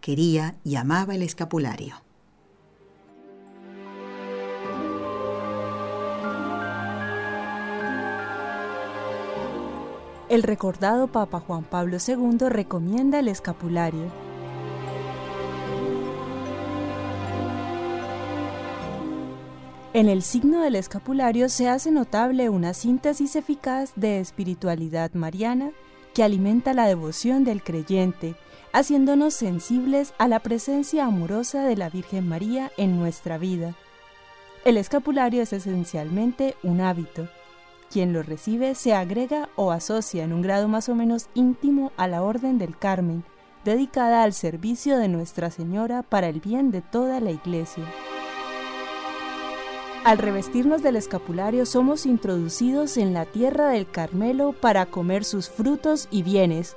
quería 0.00 0.56
y 0.64 0.74
amaba 0.74 1.14
el 1.14 1.22
escapulario. 1.22 2.03
El 10.34 10.42
recordado 10.42 11.06
Papa 11.06 11.38
Juan 11.38 11.62
Pablo 11.62 11.98
II 12.04 12.48
recomienda 12.48 13.20
el 13.20 13.28
escapulario. 13.28 14.10
En 19.92 20.08
el 20.08 20.22
signo 20.22 20.62
del 20.62 20.74
escapulario 20.74 21.48
se 21.48 21.68
hace 21.68 21.92
notable 21.92 22.48
una 22.48 22.74
síntesis 22.74 23.36
eficaz 23.36 23.92
de 23.94 24.18
espiritualidad 24.18 25.12
mariana 25.12 25.70
que 26.14 26.24
alimenta 26.24 26.74
la 26.74 26.88
devoción 26.88 27.44
del 27.44 27.62
creyente, 27.62 28.34
haciéndonos 28.72 29.34
sensibles 29.34 30.14
a 30.18 30.26
la 30.26 30.40
presencia 30.40 31.04
amorosa 31.04 31.62
de 31.62 31.76
la 31.76 31.90
Virgen 31.90 32.28
María 32.28 32.72
en 32.76 32.98
nuestra 32.98 33.38
vida. 33.38 33.76
El 34.64 34.78
escapulario 34.78 35.42
es 35.42 35.52
esencialmente 35.52 36.56
un 36.64 36.80
hábito, 36.80 37.28
quien 37.90 38.12
lo 38.12 38.22
recibe 38.22 38.74
se 38.74 38.94
agrega 38.94 39.48
o 39.56 39.70
asocia 39.70 40.24
en 40.24 40.32
un 40.32 40.42
grado 40.42 40.68
más 40.68 40.88
o 40.88 40.94
menos 40.94 41.28
íntimo 41.34 41.92
a 41.96 42.08
la 42.08 42.22
Orden 42.22 42.58
del 42.58 42.76
Carmen, 42.76 43.24
dedicada 43.64 44.22
al 44.22 44.32
servicio 44.32 44.98
de 44.98 45.08
Nuestra 45.08 45.50
Señora 45.50 46.02
para 46.02 46.28
el 46.28 46.40
bien 46.40 46.70
de 46.70 46.82
toda 46.82 47.20
la 47.20 47.30
Iglesia. 47.30 47.84
Al 50.04 50.18
revestirnos 50.18 50.82
del 50.82 50.96
escapulario 50.96 51.64
somos 51.64 52.04
introducidos 52.04 52.98
en 52.98 53.14
la 53.14 53.24
tierra 53.24 53.68
del 53.68 53.90
Carmelo 53.90 54.52
para 54.52 54.84
comer 54.84 55.24
sus 55.24 55.48
frutos 55.48 56.08
y 56.10 56.22
bienes, 56.22 56.76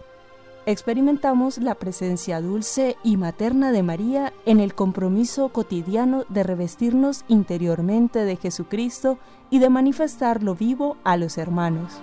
experimentamos 0.67 1.59
la 1.59 1.75
presencia 1.75 2.41
dulce 2.41 2.97
y 3.01 3.15
materna 3.15 3.71
de 3.71 3.83
María 3.83 4.33
en 4.45 4.59
el 4.59 4.75
compromiso 4.75 5.47
cotidiano 5.47 6.25
de 6.27 6.43
revestirnos 6.43 7.23
interiormente 7.29 8.25
de 8.25 8.35
Jesucristo 8.35 9.17
y 9.49 9.59
de 9.59 9.69
manifestarlo 9.69 10.55
vivo 10.55 10.97
a 11.05 11.15
los 11.15 11.37
hermanos. 11.37 11.93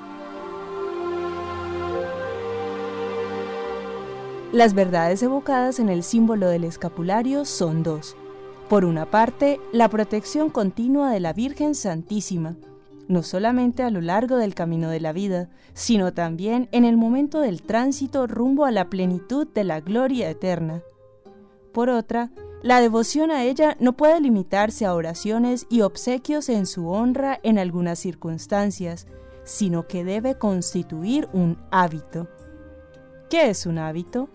Las 4.50 4.72
verdades 4.72 5.22
evocadas 5.22 5.79
en 5.79 5.90
el 5.90 6.03
símbolo 6.03 6.48
del 6.48 6.64
escapulario 6.64 7.44
son 7.44 7.83
dos. 7.83 8.16
Por 8.70 8.87
una 8.87 9.05
parte, 9.05 9.61
la 9.72 9.90
protección 9.90 10.48
continua 10.48 11.11
de 11.11 11.20
la 11.20 11.35
Virgen 11.35 11.74
Santísima, 11.74 12.57
no 13.08 13.22
solamente 13.22 13.82
a 13.82 13.90
lo 13.90 14.00
largo 14.00 14.36
del 14.36 14.54
camino 14.54 14.90
de 14.90 15.00
la 15.00 15.12
vida, 15.12 15.50
sino 15.72 16.12
también 16.12 16.68
en 16.72 16.84
el 16.84 16.96
momento 16.96 17.40
del 17.40 17.62
tránsito 17.62 18.26
rumbo 18.26 18.64
a 18.64 18.70
la 18.70 18.88
plenitud 18.88 19.46
de 19.48 19.64
la 19.64 19.80
gloria 19.80 20.30
eterna. 20.30 20.82
Por 21.72 21.90
otra, 21.90 22.30
la 22.62 22.80
devoción 22.80 23.30
a 23.30 23.44
ella 23.44 23.76
no 23.78 23.94
puede 23.94 24.20
limitarse 24.20 24.86
a 24.86 24.94
oraciones 24.94 25.66
y 25.68 25.82
obsequios 25.82 26.48
en 26.48 26.66
su 26.66 26.88
honra 26.88 27.38
en 27.42 27.58
algunas 27.58 27.98
circunstancias, 27.98 29.06
sino 29.44 29.86
que 29.86 30.04
debe 30.04 30.38
constituir 30.38 31.28
un 31.34 31.58
hábito. 31.70 32.28
¿Qué 33.28 33.50
es 33.50 33.66
un 33.66 33.78
hábito? 33.78 34.30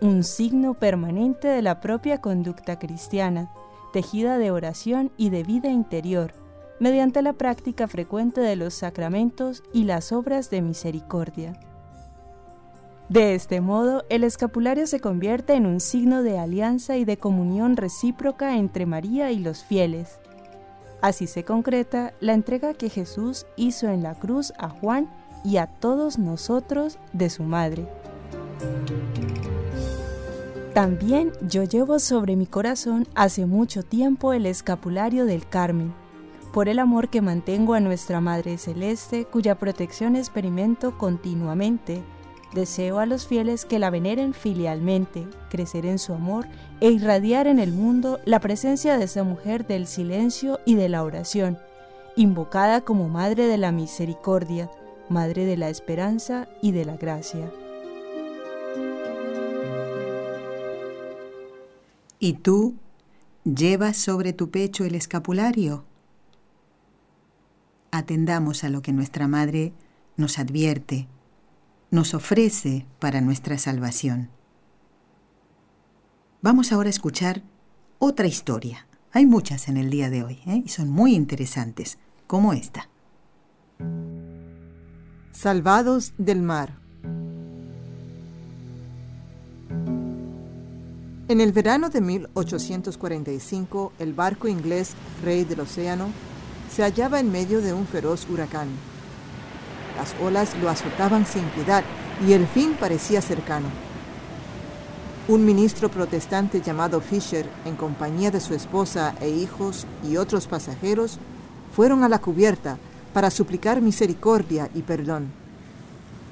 Un 0.00 0.24
signo 0.24 0.74
permanente 0.74 1.48
de 1.48 1.60
la 1.60 1.80
propia 1.80 2.20
conducta 2.22 2.78
cristiana, 2.78 3.52
tejida 3.92 4.38
de 4.38 4.50
oración 4.50 5.12
y 5.16 5.28
de 5.28 5.42
vida 5.42 5.68
interior, 5.68 6.32
mediante 6.80 7.22
la 7.22 7.32
práctica 7.32 7.88
frecuente 7.88 8.40
de 8.40 8.56
los 8.56 8.74
sacramentos 8.74 9.62
y 9.72 9.84
las 9.84 10.12
obras 10.12 10.50
de 10.50 10.62
misericordia. 10.62 11.58
De 13.08 13.34
este 13.34 13.62
modo, 13.62 14.04
el 14.10 14.22
escapulario 14.22 14.86
se 14.86 15.00
convierte 15.00 15.54
en 15.54 15.64
un 15.64 15.80
signo 15.80 16.22
de 16.22 16.38
alianza 16.38 16.98
y 16.98 17.06
de 17.06 17.16
comunión 17.16 17.76
recíproca 17.76 18.56
entre 18.56 18.84
María 18.84 19.30
y 19.32 19.38
los 19.38 19.64
fieles. 19.64 20.20
Así 21.00 21.26
se 21.26 21.44
concreta 21.44 22.12
la 22.20 22.34
entrega 22.34 22.74
que 22.74 22.90
Jesús 22.90 23.46
hizo 23.56 23.88
en 23.88 24.02
la 24.02 24.14
cruz 24.14 24.52
a 24.58 24.68
Juan 24.68 25.08
y 25.44 25.56
a 25.56 25.68
todos 25.68 26.18
nosotros 26.18 26.98
de 27.12 27.30
su 27.30 27.44
madre. 27.44 27.86
También 30.74 31.32
yo 31.40 31.64
llevo 31.64 31.98
sobre 31.98 32.36
mi 32.36 32.46
corazón 32.46 33.06
hace 33.14 33.46
mucho 33.46 33.82
tiempo 33.82 34.32
el 34.32 34.44
escapulario 34.44 35.24
del 35.24 35.48
Carmen, 35.48 35.94
por 36.48 36.68
el 36.68 36.78
amor 36.78 37.08
que 37.08 37.22
mantengo 37.22 37.74
a 37.74 37.80
nuestra 37.80 38.20
Madre 38.20 38.58
Celeste, 38.58 39.24
cuya 39.24 39.58
protección 39.58 40.16
experimento 40.16 40.96
continuamente. 40.96 42.02
Deseo 42.54 42.98
a 42.98 43.06
los 43.06 43.26
fieles 43.26 43.66
que 43.66 43.78
la 43.78 43.90
veneren 43.90 44.32
filialmente, 44.32 45.26
crecer 45.50 45.84
en 45.84 45.98
su 45.98 46.14
amor 46.14 46.46
e 46.80 46.90
irradiar 46.90 47.46
en 47.46 47.58
el 47.58 47.72
mundo 47.72 48.20
la 48.24 48.40
presencia 48.40 48.96
de 48.96 49.04
esa 49.04 49.22
mujer 49.22 49.66
del 49.66 49.86
silencio 49.86 50.58
y 50.64 50.74
de 50.74 50.88
la 50.88 51.04
oración, 51.04 51.58
invocada 52.16 52.80
como 52.80 53.08
Madre 53.08 53.46
de 53.46 53.58
la 53.58 53.70
Misericordia, 53.70 54.70
Madre 55.10 55.44
de 55.44 55.58
la 55.58 55.68
Esperanza 55.68 56.48
y 56.62 56.72
de 56.72 56.86
la 56.86 56.96
Gracia. 56.96 57.50
¿Y 62.18 62.32
tú 62.32 62.74
llevas 63.44 63.96
sobre 63.96 64.32
tu 64.32 64.50
pecho 64.50 64.84
el 64.84 64.94
escapulario? 64.94 65.84
Atendamos 67.90 68.64
a 68.64 68.68
lo 68.68 68.82
que 68.82 68.92
nuestra 68.92 69.28
Madre 69.28 69.72
nos 70.16 70.38
advierte, 70.38 71.08
nos 71.90 72.12
ofrece 72.12 72.86
para 72.98 73.20
nuestra 73.20 73.56
salvación. 73.56 74.28
Vamos 76.42 76.70
ahora 76.70 76.88
a 76.88 76.90
escuchar 76.90 77.42
otra 77.98 78.26
historia. 78.26 78.86
Hay 79.12 79.24
muchas 79.24 79.68
en 79.68 79.78
el 79.78 79.90
día 79.90 80.10
de 80.10 80.22
hoy 80.22 80.38
¿eh? 80.46 80.62
y 80.64 80.68
son 80.68 80.90
muy 80.90 81.14
interesantes, 81.14 81.98
como 82.26 82.52
esta. 82.52 82.88
Salvados 85.32 86.12
del 86.18 86.42
mar. 86.42 86.78
En 91.28 91.40
el 91.40 91.52
verano 91.52 91.90
de 91.90 92.00
1845, 92.00 93.92
el 93.98 94.14
barco 94.14 94.48
inglés 94.48 94.94
Rey 95.22 95.44
del 95.44 95.60
Océano 95.60 96.08
se 96.74 96.82
hallaba 96.82 97.20
en 97.20 97.32
medio 97.32 97.60
de 97.60 97.72
un 97.72 97.86
feroz 97.86 98.26
huracán. 98.30 98.68
Las 99.96 100.14
olas 100.22 100.56
lo 100.62 100.68
azotaban 100.68 101.26
sin 101.26 101.44
piedad 101.50 101.82
y 102.26 102.32
el 102.32 102.46
fin 102.46 102.76
parecía 102.78 103.20
cercano. 103.20 103.68
Un 105.28 105.44
ministro 105.44 105.90
protestante 105.90 106.62
llamado 106.62 107.00
Fisher, 107.00 107.46
en 107.64 107.76
compañía 107.76 108.30
de 108.30 108.40
su 108.40 108.54
esposa 108.54 109.14
e 109.20 109.28
hijos 109.28 109.86
y 110.08 110.16
otros 110.16 110.46
pasajeros, 110.46 111.18
fueron 111.74 112.02
a 112.02 112.08
la 112.08 112.18
cubierta 112.18 112.78
para 113.12 113.30
suplicar 113.30 113.82
misericordia 113.82 114.70
y 114.74 114.82
perdón. 114.82 115.28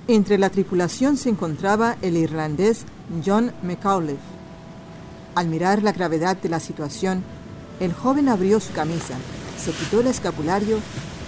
Entre 0.08 0.38
la 0.38 0.50
tripulación 0.50 1.16
se 1.16 1.28
encontraba 1.28 1.96
el 2.00 2.16
irlandés 2.16 2.84
John 3.24 3.52
McAuliffe. 3.62 4.20
Al 5.34 5.48
mirar 5.48 5.82
la 5.82 5.92
gravedad 5.92 6.36
de 6.36 6.48
la 6.48 6.60
situación, 6.60 7.22
el 7.80 7.92
joven 7.92 8.28
abrió 8.28 8.60
su 8.60 8.72
camisa, 8.72 9.16
se 9.58 9.72
quitó 9.72 10.00
el 10.00 10.06
escapulario 10.06 10.78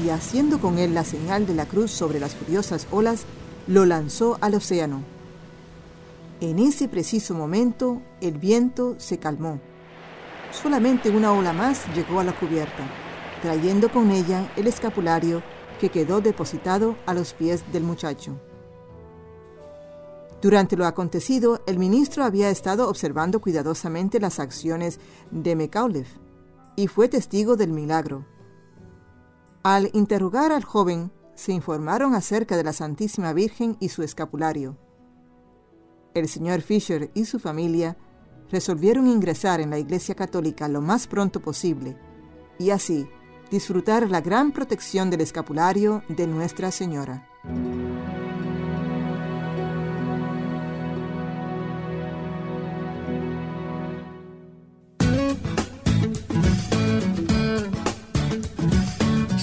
y 0.04 0.10
haciendo 0.10 0.60
con 0.60 0.78
él 0.78 0.94
la 0.94 1.04
señal 1.04 1.46
de 1.46 1.54
la 1.54 1.66
cruz 1.66 1.90
sobre 1.90 2.20
las 2.20 2.34
furiosas 2.34 2.86
olas, 2.90 3.24
lo 3.66 3.84
lanzó 3.84 4.38
al 4.40 4.54
océano. 4.54 5.02
En 6.40 6.58
ese 6.58 6.88
preciso 6.88 7.34
momento, 7.34 8.00
el 8.20 8.38
viento 8.38 8.94
se 8.98 9.18
calmó. 9.18 9.60
Solamente 10.52 11.10
una 11.10 11.32
ola 11.32 11.52
más 11.52 11.84
llegó 11.94 12.20
a 12.20 12.24
la 12.24 12.32
cubierta, 12.32 12.84
trayendo 13.42 13.90
con 13.90 14.10
ella 14.10 14.50
el 14.56 14.66
escapulario 14.66 15.42
que 15.80 15.90
quedó 15.90 16.20
depositado 16.20 16.96
a 17.06 17.14
los 17.14 17.32
pies 17.34 17.64
del 17.72 17.82
muchacho. 17.82 18.38
Durante 20.40 20.76
lo 20.76 20.86
acontecido, 20.86 21.60
el 21.66 21.78
ministro 21.78 22.24
había 22.24 22.50
estado 22.50 22.88
observando 22.88 23.40
cuidadosamente 23.40 24.20
las 24.20 24.38
acciones 24.38 25.00
de 25.32 25.56
McAuliffe 25.56 26.27
y 26.78 26.86
fue 26.86 27.08
testigo 27.08 27.56
del 27.56 27.72
milagro. 27.72 28.24
Al 29.64 29.90
interrogar 29.94 30.52
al 30.52 30.62
joven, 30.62 31.10
se 31.34 31.50
informaron 31.50 32.14
acerca 32.14 32.56
de 32.56 32.62
la 32.62 32.72
Santísima 32.72 33.32
Virgen 33.32 33.76
y 33.80 33.88
su 33.88 34.04
escapulario. 34.04 34.78
El 36.14 36.28
señor 36.28 36.60
Fisher 36.60 37.10
y 37.14 37.24
su 37.24 37.40
familia 37.40 37.96
resolvieron 38.52 39.08
ingresar 39.08 39.60
en 39.60 39.70
la 39.70 39.78
Iglesia 39.80 40.14
Católica 40.14 40.68
lo 40.68 40.80
más 40.80 41.08
pronto 41.08 41.42
posible 41.42 41.96
y 42.60 42.70
así 42.70 43.08
disfrutar 43.50 44.08
la 44.08 44.20
gran 44.20 44.52
protección 44.52 45.10
del 45.10 45.22
escapulario 45.22 46.04
de 46.08 46.28
Nuestra 46.28 46.70
Señora. 46.70 47.28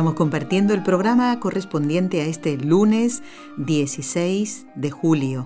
Estamos 0.00 0.14
compartiendo 0.16 0.72
el 0.72 0.82
programa 0.82 1.38
correspondiente 1.40 2.22
a 2.22 2.24
este 2.24 2.56
lunes 2.56 3.22
16 3.58 4.66
de 4.74 4.90
julio. 4.90 5.44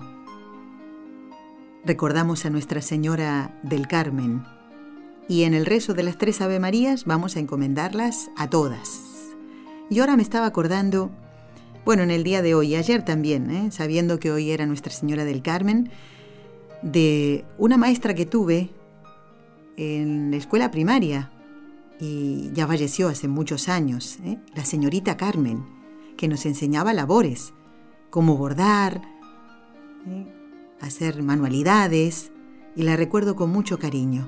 Recordamos 1.83 2.45
a 2.45 2.49
Nuestra 2.49 2.81
Señora 2.81 3.59
del 3.63 3.89
Carmen 3.89 4.45
y 5.27 5.43
en 5.43 5.55
el 5.55 5.65
rezo 5.65 5.93
de 5.93 6.03
las 6.03 6.17
tres 6.17 6.39
Ave 6.39 6.61
Marías 6.61 7.03
vamos 7.03 7.35
a 7.35 7.41
encomendarlas 7.41 8.31
a 8.37 8.49
todas. 8.49 9.01
Y 9.89 9.99
ahora 9.99 10.15
me 10.15 10.23
estaba 10.23 10.45
acordando, 10.45 11.11
bueno, 11.83 12.03
en 12.03 12.11
el 12.11 12.23
día 12.23 12.41
de 12.41 12.55
hoy, 12.55 12.75
ayer 12.75 13.03
también, 13.03 13.51
¿eh? 13.51 13.71
sabiendo 13.71 14.21
que 14.21 14.31
hoy 14.31 14.51
era 14.51 14.65
Nuestra 14.65 14.93
Señora 14.93 15.25
del 15.25 15.41
Carmen, 15.41 15.91
de 16.81 17.43
una 17.57 17.75
maestra 17.75 18.13
que 18.13 18.25
tuve 18.25 18.69
en 19.75 20.31
la 20.31 20.37
escuela 20.37 20.71
primaria, 20.71 21.29
y 21.99 22.51
ya 22.53 22.67
falleció 22.67 23.07
hace 23.07 23.27
muchos 23.27 23.69
años, 23.69 24.17
¿eh? 24.23 24.37
la 24.53 24.65
señorita 24.65 25.17
Carmen, 25.17 25.65
que 26.17 26.27
nos 26.27 26.45
enseñaba 26.45 26.93
labores, 26.93 27.53
como 28.09 28.37
bordar, 28.37 29.01
¿eh? 30.07 30.27
hacer 30.81 31.23
manualidades, 31.23 32.31
y 32.75 32.83
la 32.83 32.97
recuerdo 32.97 33.35
con 33.35 33.49
mucho 33.49 33.79
cariño. 33.79 34.27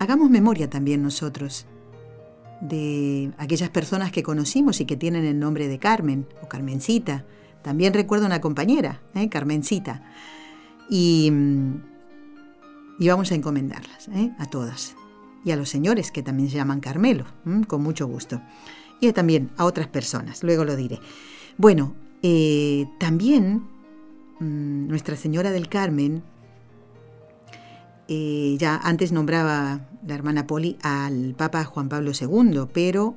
Hagamos 0.00 0.30
memoria 0.30 0.68
también 0.68 1.02
nosotros 1.02 1.66
de 2.60 3.32
aquellas 3.38 3.70
personas 3.70 4.10
que 4.10 4.24
conocimos 4.24 4.80
y 4.80 4.84
que 4.84 4.96
tienen 4.96 5.24
el 5.24 5.38
nombre 5.38 5.68
de 5.68 5.78
Carmen 5.78 6.26
o 6.42 6.48
Carmencita. 6.48 7.24
También 7.62 7.94
recuerdo 7.94 8.26
una 8.26 8.40
compañera, 8.40 9.00
¿eh? 9.14 9.28
Carmencita. 9.28 10.02
Y, 10.90 11.32
y, 12.98 13.08
vamos 13.08 13.30
a 13.30 13.34
encomendarlas 13.34 14.08
a 14.38 14.46
todas 14.46 14.96
y 15.44 15.50
a 15.50 15.56
los 15.56 15.68
señores 15.68 16.10
que 16.10 16.22
también 16.22 16.50
se 16.50 16.56
llaman 16.56 16.80
Carmelo, 16.80 17.24
con 17.66 17.82
mucho 17.82 18.06
gusto. 18.06 18.40
Y 19.00 19.12
también 19.12 19.50
a 19.56 19.64
otras 19.64 19.86
personas, 19.86 20.42
luego 20.42 20.64
lo 20.64 20.76
diré. 20.76 20.98
Bueno, 21.56 21.94
eh, 22.22 22.86
también 22.98 23.68
mm, 24.40 24.88
Nuestra 24.88 25.16
Señora 25.16 25.50
del 25.50 25.68
Carmen, 25.68 26.22
eh, 28.08 28.56
ya 28.58 28.76
antes 28.76 29.12
nombraba 29.12 29.88
la 30.06 30.14
hermana 30.14 30.46
Poli 30.46 30.78
al 30.82 31.34
Papa 31.36 31.64
Juan 31.64 31.88
Pablo 31.88 32.12
II, 32.18 32.66
pero 32.72 33.16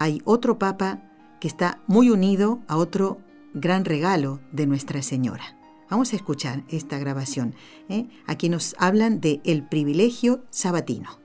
hay 0.00 0.20
otro 0.24 0.58
Papa 0.58 1.02
que 1.40 1.48
está 1.48 1.80
muy 1.86 2.10
unido 2.10 2.60
a 2.66 2.76
otro 2.76 3.18
gran 3.52 3.84
regalo 3.84 4.40
de 4.50 4.66
Nuestra 4.66 5.02
Señora. 5.02 5.56
Vamos 5.90 6.12
a 6.12 6.16
escuchar 6.16 6.64
esta 6.68 6.98
grabación. 6.98 7.54
¿eh? 7.88 8.08
Aquí 8.26 8.48
nos 8.48 8.74
hablan 8.78 9.20
de 9.20 9.40
el 9.44 9.62
privilegio 9.68 10.44
sabatino. 10.50 11.23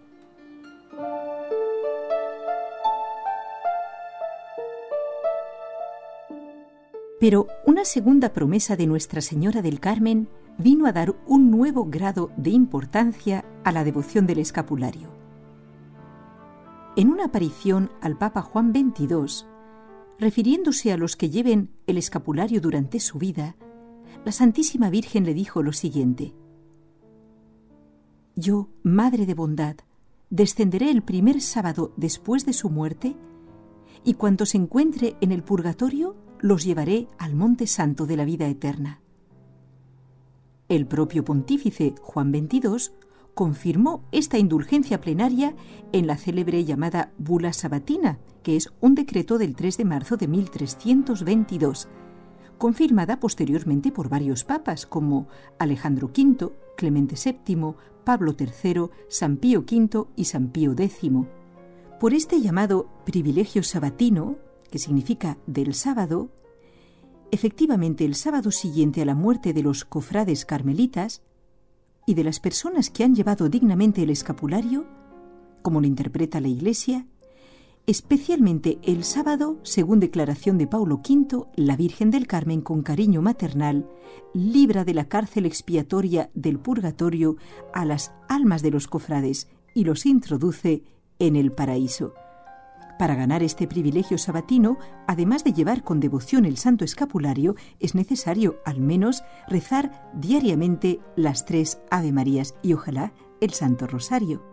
Pero 7.20 7.48
una 7.66 7.84
segunda 7.84 8.32
promesa 8.32 8.78
de 8.78 8.88
Nuestra 8.88 9.22
Señora 9.22 9.62
del 9.62 9.80
Carmen 9.80 10.30
vino 10.58 10.86
a 10.86 10.94
dar 10.94 11.16
un 11.28 11.52
nuevo 11.52 11.86
grado 11.86 12.32
de 12.38 12.50
importancia 12.50 13.46
a 13.64 13.72
la 13.72 13.84
devoción 13.84 14.26
del 14.26 14.40
escapulario. 14.40 15.10
En 16.96 17.10
una 17.10 17.26
aparición 17.26 17.92
al 18.02 18.18
Papa 18.18 18.42
Juan 18.42 18.74
XXII, 18.74 19.48
refiriéndose 20.18 20.92
a 20.92 20.98
los 20.98 21.16
que 21.16 21.30
lleven 21.30 21.70
el 21.88 21.98
escapulario 21.98 22.62
durante 22.62 23.00
su 23.00 23.18
vida, 23.20 23.56
la 24.26 24.32
Santísima 24.32 24.90
Virgen 24.90 25.26
le 25.26 25.34
dijo 25.34 25.64
lo 25.64 25.72
siguiente, 25.72 26.34
Yo, 28.36 28.70
Madre 28.84 29.26
de 29.26 29.34
Bondad, 29.34 29.76
descenderé 30.30 30.90
el 30.92 31.02
primer 31.02 31.42
sábado 31.42 31.94
después 31.96 32.46
de 32.46 32.54
su 32.54 32.70
muerte, 32.70 33.16
y 34.04 34.16
cuanto 34.16 34.46
se 34.46 34.58
encuentre 34.58 35.16
en 35.22 35.32
el 35.32 35.44
purgatorio, 35.44 36.16
los 36.42 36.64
llevaré 36.64 37.08
al 37.18 37.36
monte 37.36 37.68
santo 37.68 38.06
de 38.06 38.18
la 38.18 38.26
vida 38.26 38.48
eterna. 38.48 39.02
El 40.68 40.86
propio 40.86 41.26
pontífice 41.26 41.96
Juan 42.02 42.32
XXII 42.32 42.94
confirmó 43.34 44.04
esta 44.12 44.38
indulgencia 44.38 45.02
plenaria 45.02 45.56
en 45.94 46.08
la 46.08 46.18
célebre 46.18 46.66
llamada 46.66 47.12
Bula 47.18 47.54
Sabatina, 47.54 48.20
que 48.44 48.56
es 48.56 48.70
un 48.82 48.96
decreto 48.96 49.38
del 49.38 49.56
3 49.56 49.78
de 49.78 49.86
marzo 49.86 50.18
de 50.18 50.28
1322, 50.28 51.88
confirmada 52.58 53.20
posteriormente 53.20 53.92
por 53.92 54.10
varios 54.10 54.44
papas 54.44 54.86
como 54.86 55.28
Alejandro 55.58 56.08
V, 56.08 56.52
Clemente 56.76 57.16
VII, 57.16 57.74
Pablo 58.04 58.36
III, 58.38 58.90
San 59.08 59.38
Pío 59.38 59.62
V 59.62 60.08
y 60.16 60.26
San 60.26 60.50
Pío 60.50 60.74
X. 60.78 61.12
Por 62.00 62.14
este 62.14 62.42
llamado 62.42 62.90
privilegio 63.06 63.64
sabatino, 63.64 64.38
que 64.70 64.80
significa 64.80 65.38
del 65.48 65.74
sábado, 65.74 66.30
efectivamente 67.32 68.06
el 68.06 68.16
sábado 68.16 68.52
siguiente 68.52 69.02
a 69.02 69.06
la 69.06 69.16
muerte 69.16 69.54
de 69.54 69.64
los 69.64 69.86
cofrades 69.86 70.46
carmelitas 70.46 71.22
y 72.06 72.14
de 72.14 72.24
las 72.24 72.40
personas 72.40 72.90
que 72.90 73.04
han 73.04 73.16
llevado 73.16 73.50
dignamente 73.50 74.04
el 74.04 74.10
escapulario, 74.10 74.86
como 75.62 75.82
lo 75.82 75.88
interpreta 75.88 76.42
la 76.42 76.48
Iglesia, 76.48 77.06
especialmente 77.86 78.80
el 78.84 79.04
sábado, 79.04 79.58
según 79.64 80.00
declaración 80.00 80.58
de 80.58 80.68
Paulo 80.68 81.02
V, 81.08 81.48
la 81.56 81.76
Virgen 81.76 82.12
del 82.12 82.28
Carmen 82.28 82.62
con 82.62 82.84
cariño 82.84 83.22
maternal 83.22 83.88
libra 84.34 84.86
de 84.86 84.94
la 84.94 85.06
cárcel 85.06 85.46
expiatoria 85.46 86.30
del 86.34 86.60
purgatorio 86.60 87.38
a 87.74 87.86
las 87.86 88.12
almas 88.28 88.62
de 88.62 88.72
los 88.72 88.88
cofrades 88.88 89.48
y 89.74 89.84
los 89.86 90.06
introduce 90.06 90.84
en 91.20 91.36
el 91.36 91.52
paraíso. 91.52 92.14
Para 93.00 93.16
ganar 93.16 93.44
este 93.44 93.66
privilegio 93.66 94.18
sabatino, 94.18 94.78
además 95.08 95.46
de 95.46 95.54
llevar 95.54 95.86
con 95.86 96.02
devoción 96.02 96.44
el 96.44 96.58
santo 96.58 96.84
escapulario, 96.84 97.56
es 97.80 97.96
necesario 97.96 98.58
al 98.66 98.82
menos 98.82 99.24
rezar 99.48 100.12
diariamente 100.14 101.00
las 101.16 101.46
tres 101.46 101.80
Ave 101.92 102.12
Marías 102.12 102.56
y 102.62 102.74
ojalá 102.74 103.14
el 103.40 103.54
Santo 103.54 103.88
Rosario. 103.88 104.44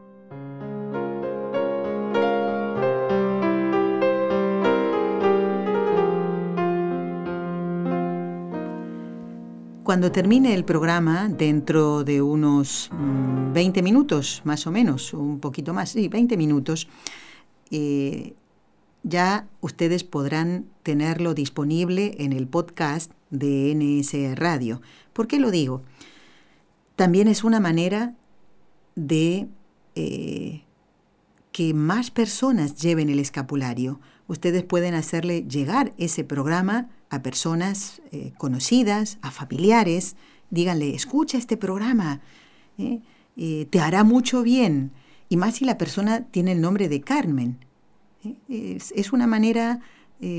Cuando 9.83 10.13
termine 10.13 10.55
el 10.55 10.65
programa, 10.65 11.29
dentro 11.29 12.05
de 12.05 12.23
unos 12.23 12.91
20 12.93 13.83
mm, 13.83 13.85
minutos, 13.85 14.43
más 14.45 14.69
o 14.69 14.71
menos, 14.71 15.13
un 15.15 15.41
poquito 15.41 15.75
más, 15.75 15.91
sí, 15.91 16.07
20 16.07 16.37
minutos, 16.37 16.87
eh, 17.71 18.35
ya 19.03 19.49
ustedes 19.61 20.05
podrán 20.05 20.67
tenerlo 20.83 21.35
disponible 21.35 22.17
en 22.19 22.33
el 22.33 22.47
podcast 22.47 23.13
de 23.31 23.75
NS 23.75 24.39
Radio. 24.39 24.81
¿Por 25.13 25.27
qué 25.27 25.39
lo 25.39 25.51
digo? 25.51 25.83
También 26.97 27.29
es 27.29 27.45
una 27.45 27.61
manera 27.61 28.15
de 28.95 29.49
eh, 29.95 30.63
que 31.53 31.75
más 31.75 32.11
personas 32.11 32.77
lleven 32.77 33.11
el 33.11 33.19
escapulario. 33.19 34.01
Ustedes 34.29 34.65
pueden 34.65 34.95
hacerle 34.95 35.43
llegar 35.43 35.93
ese 35.99 36.25
programa 36.25 36.89
a 37.11 37.23
personas 37.23 38.03
eh, 38.13 38.33
conocidas, 38.39 39.19
a 39.23 39.31
familiares, 39.31 40.17
díganle, 40.51 40.95
escucha 40.95 41.39
este 41.39 41.57
programa, 41.57 42.21
te 42.77 43.81
hará 43.81 44.05
mucho 44.05 44.43
bien. 44.43 44.93
Y 45.29 45.37
más 45.37 45.57
si 45.57 45.65
la 45.65 45.79
persona 45.79 46.25
tiene 46.25 46.53
el 46.53 46.61
nombre 46.61 46.89
de 46.89 47.01
Carmen. 47.01 47.59
Es, 48.49 49.13
una 49.13 49.27
manera 49.27 49.81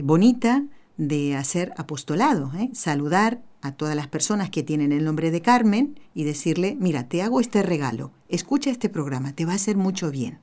bonita 0.03 0.65
de 0.97 1.35
hacer 1.35 1.73
apostolado, 1.77 2.51
saludar 2.73 3.41
a 3.61 3.71
todas 3.73 3.95
las 3.95 4.07
personas 4.07 4.49
que 4.49 4.63
tienen 4.63 4.91
el 4.91 5.05
nombre 5.05 5.31
de 5.31 5.41
Carmen 5.41 5.99
y 6.13 6.23
decirle, 6.23 6.75
mira, 6.79 7.07
te 7.07 7.21
hago 7.21 7.39
este 7.39 7.63
regalo, 7.63 8.11
escucha 8.27 8.71
este 8.71 8.89
programa, 8.89 9.33
te 9.33 9.45
va 9.45 9.53
a 9.53 9.55
hacer 9.55 9.77
mucho 9.77 10.11
bien. 10.11 10.39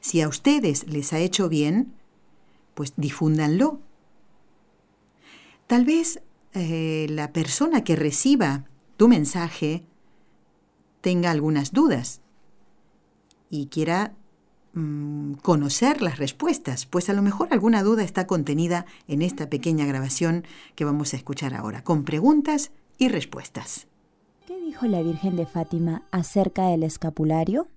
Si 0.00 0.20
a 0.20 0.28
ustedes 0.28 0.86
les 0.86 1.12
ha 1.12 1.18
hecho 1.18 1.48
bien, 1.48 1.92
pues 2.74 2.92
difúndanlo 2.96 3.80
Tal 5.70 5.84
vez 5.84 6.20
eh, 6.52 7.06
la 7.10 7.32
persona 7.32 7.84
que 7.84 7.94
reciba 7.94 8.64
tu 8.96 9.06
mensaje 9.06 9.84
tenga 11.00 11.30
algunas 11.30 11.70
dudas 11.70 12.22
y 13.50 13.66
quiera 13.66 14.14
mm, 14.72 15.34
conocer 15.42 16.00
las 16.00 16.18
respuestas, 16.18 16.86
pues 16.86 17.10
a 17.10 17.12
lo 17.12 17.20
mejor 17.20 17.48
alguna 17.50 17.82
duda 17.82 18.04
está 18.04 18.26
contenida 18.26 18.86
en 19.08 19.20
esta 19.20 19.50
pequeña 19.50 19.84
grabación 19.84 20.44
que 20.76 20.84
vamos 20.84 21.12
a 21.12 21.16
escuchar 21.16 21.54
ahora, 21.54 21.84
con 21.84 22.04
preguntas 22.04 22.70
y 22.96 23.08
respuestas. 23.08 23.88
¿Qué 24.46 24.58
dijo 24.60 24.86
la 24.86 25.02
Virgen 25.02 25.36
de 25.36 25.46
Fátima 25.46 26.02
acerca 26.12 26.68
del 26.68 26.84
escapulario? 26.84 27.68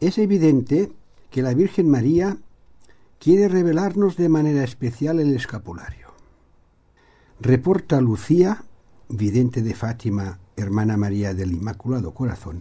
Es 0.00 0.16
evidente 0.16 0.92
que 1.30 1.42
la 1.42 1.54
Virgen 1.54 1.88
María 1.88 2.38
quiere 3.18 3.48
revelarnos 3.48 4.16
de 4.16 4.28
manera 4.28 4.64
especial 4.64 5.20
el 5.20 5.34
escapulario. 5.34 6.08
Reporta 7.40 8.00
Lucía, 8.00 8.64
vidente 9.08 9.62
de 9.62 9.74
Fátima, 9.74 10.38
hermana 10.56 10.96
María 10.96 11.34
del 11.34 11.52
Inmaculado 11.52 12.12
Corazón, 12.12 12.60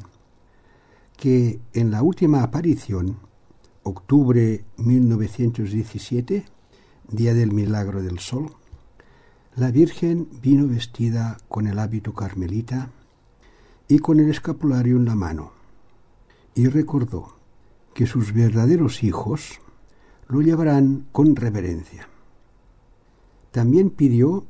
que 1.19 1.59
en 1.73 1.91
la 1.91 2.01
última 2.01 2.43
aparición, 2.43 3.17
octubre 3.83 4.63
1917, 4.77 6.45
día 7.09 7.33
del 7.33 7.51
milagro 7.51 8.01
del 8.01 8.19
sol, 8.19 8.53
la 9.57 9.69
Virgen 9.69 10.29
vino 10.41 10.65
vestida 10.65 11.35
con 11.49 11.67
el 11.67 11.77
hábito 11.77 12.13
carmelita 12.13 12.91
y 13.89 13.99
con 13.99 14.21
el 14.21 14.29
escapulario 14.29 14.95
en 14.95 15.03
la 15.03 15.15
mano, 15.15 15.51
y 16.55 16.67
recordó 16.67 17.35
que 17.93 18.07
sus 18.07 18.31
verdaderos 18.31 19.03
hijos 19.03 19.59
lo 20.29 20.39
llevarán 20.39 21.05
con 21.11 21.35
reverencia. 21.35 22.07
También 23.51 23.89
pidió 23.89 24.45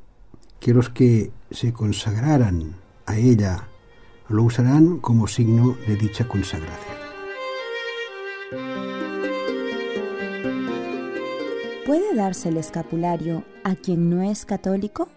que 0.60 0.76
los 0.76 0.92
que 0.92 1.32
se 1.50 1.74
consagraran 1.74 2.76
a 3.08 3.18
ella 3.18 3.70
lo 4.30 4.44
usarán 4.44 5.00
como 5.00 5.28
signo 5.28 5.76
de 5.88 5.96
dicha 5.96 6.28
consagración. 6.28 6.98
¿Puede 11.86 12.16
darse 12.16 12.50
el 12.50 12.58
escapulario 12.58 13.44
a 13.64 13.76
quien 13.76 14.10
no 14.10 14.22
es 14.22 14.46
católico? 14.46 15.10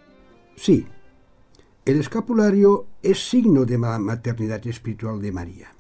Sí. 0.57 0.87
El 1.85 2.01
escapulario 2.01 2.87
es 3.03 3.29
signo 3.29 3.67
de 3.67 3.77
la 3.77 3.99
maternidad 3.99 4.67
espiritual 4.67 5.21
de 5.21 5.33
María. 5.33 5.75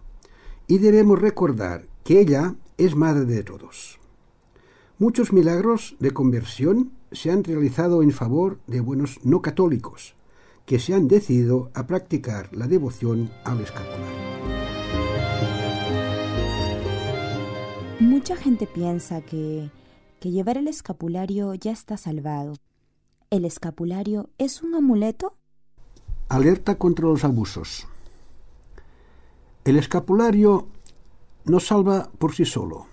Y 0.66 0.78
debemos 0.78 1.18
recordar 1.18 1.86
que 2.04 2.20
ella 2.20 2.54
es 2.76 2.94
madre 2.94 3.24
de 3.24 3.42
todos. 3.42 3.98
Muchos 4.98 5.32
milagros 5.32 5.96
de 6.00 6.10
conversión 6.10 6.92
se 7.12 7.30
han 7.30 7.44
realizado 7.44 8.02
en 8.02 8.10
favor 8.10 8.58
de 8.66 8.80
buenos 8.80 9.20
no 9.24 9.40
católicos 9.40 10.14
que 10.66 10.78
se 10.78 10.94
han 10.94 11.08
decidido 11.08 11.70
a 11.74 11.86
practicar 11.86 12.54
la 12.54 12.66
devoción 12.66 13.30
al 13.44 13.60
escapulario. 13.60 14.22
Mucha 18.00 18.36
gente 18.36 18.66
piensa 18.66 19.20
que, 19.20 19.70
que 20.20 20.30
llevar 20.30 20.58
el 20.58 20.68
escapulario 20.68 21.54
ya 21.54 21.72
está 21.72 21.96
salvado. 21.96 22.54
¿El 23.30 23.44
escapulario 23.44 24.30
es 24.38 24.62
un 24.62 24.74
amuleto? 24.74 25.36
Alerta 26.28 26.76
contra 26.76 27.06
los 27.06 27.24
abusos. 27.24 27.86
El 29.64 29.76
escapulario 29.76 30.66
no 31.44 31.60
salva 31.60 32.10
por 32.18 32.34
sí 32.34 32.44
solo, 32.44 32.86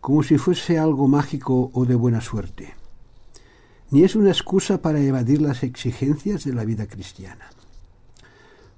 como 0.00 0.22
si 0.22 0.38
fuese 0.38 0.78
algo 0.78 1.08
mágico 1.08 1.70
o 1.72 1.84
de 1.84 1.94
buena 1.94 2.20
suerte 2.20 2.81
ni 3.92 4.04
es 4.04 4.16
una 4.16 4.30
excusa 4.30 4.80
para 4.80 5.00
evadir 5.00 5.42
las 5.42 5.62
exigencias 5.62 6.44
de 6.44 6.54
la 6.54 6.64
vida 6.64 6.86
cristiana. 6.86 7.50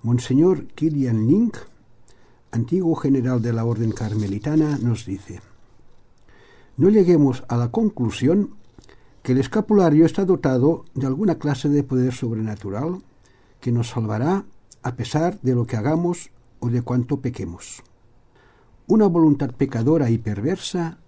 Monseñor 0.03 0.67
Kilian 0.67 1.29
Link, 1.29 1.57
antiguo 2.51 2.97
general 2.97 3.41
de 3.41 3.53
la 3.53 3.65
Orden 3.65 3.93
Carmelitana, 3.93 4.77
nos 4.79 5.07
dice, 5.07 5.41
no 6.77 6.89
lleguemos 6.89 7.45
a 7.47 7.57
la 7.57 7.71
conclusión 7.71 8.57
que 9.23 9.33
el 9.33 9.39
escapulario 9.39 10.05
está 10.05 10.25
dotado 10.25 10.85
de 10.95 11.07
alguna 11.07 11.37
clase 11.37 11.69
de 11.69 11.85
poder 11.85 12.13
sobrenatural 12.13 13.01
que 13.61 13.71
nos 13.71 13.91
salvará 13.91 14.45
a 14.83 14.97
pesar 14.97 15.41
de 15.43 15.55
lo 15.55 15.65
que 15.65 15.77
hagamos 15.77 16.31
o 16.59 16.71
de 16.71 16.83
cuanto 16.83 17.21
pequemos. 17.21 17.85
Una 18.89 19.07
voluntad 19.07 19.53
pecadora 19.53 20.11
y 20.11 20.19
perversa 20.19 20.99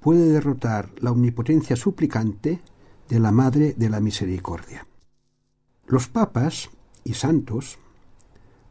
puede 0.00 0.28
derrotar 0.28 0.90
la 1.00 1.12
omnipotencia 1.12 1.76
suplicante 1.76 2.60
de 3.08 3.20
la 3.20 3.32
Madre 3.32 3.74
de 3.76 3.88
la 3.88 4.00
Misericordia. 4.00 4.86
Los 5.86 6.08
papas 6.08 6.70
y 7.04 7.14
santos 7.14 7.78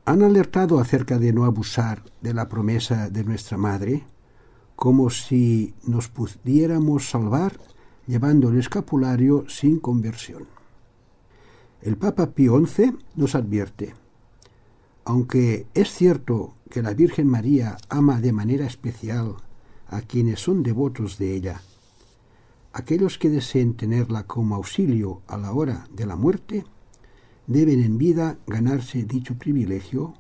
han 0.05 0.23
alertado 0.23 0.79
acerca 0.79 1.17
de 1.19 1.31
no 1.31 1.45
abusar 1.45 2.03
de 2.21 2.33
la 2.33 2.49
promesa 2.49 3.09
de 3.09 3.23
nuestra 3.23 3.57
Madre, 3.57 4.03
como 4.75 5.09
si 5.09 5.73
nos 5.85 6.09
pudiéramos 6.09 7.09
salvar 7.09 7.59
llevando 8.07 8.49
el 8.49 8.59
escapulario 8.59 9.45
sin 9.47 9.79
conversión. 9.79 10.47
El 11.81 11.97
Papa 11.97 12.31
Pío 12.31 12.65
XI 12.65 12.93
nos 13.15 13.35
advierte, 13.35 13.93
Aunque 15.05 15.67
es 15.73 15.91
cierto 15.91 16.53
que 16.69 16.81
la 16.81 16.93
Virgen 16.93 17.27
María 17.27 17.77
ama 17.89 18.21
de 18.21 18.31
manera 18.31 18.65
especial 18.65 19.35
a 19.87 20.01
quienes 20.01 20.39
son 20.39 20.63
devotos 20.63 21.17
de 21.17 21.35
ella, 21.35 21.61
aquellos 22.73 23.19
que 23.19 23.29
deseen 23.29 23.75
tenerla 23.75 24.25
como 24.25 24.55
auxilio 24.55 25.21
a 25.27 25.37
la 25.37 25.53
hora 25.53 25.87
de 25.93 26.05
la 26.05 26.15
muerte, 26.15 26.65
deben 27.45 27.83
en 27.83 27.97
vida 27.97 28.37
ganarse 28.47 29.03
dicho 29.03 29.35
privilegio 29.37 30.15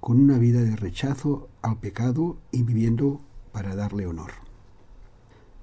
con 0.00 0.20
una 0.20 0.36
vida 0.38 0.62
de 0.62 0.74
rechazo 0.74 1.48
al 1.62 1.78
pecado 1.78 2.38
y 2.50 2.64
viviendo 2.64 3.20
para 3.52 3.76
darle 3.76 4.06
honor. 4.06 4.32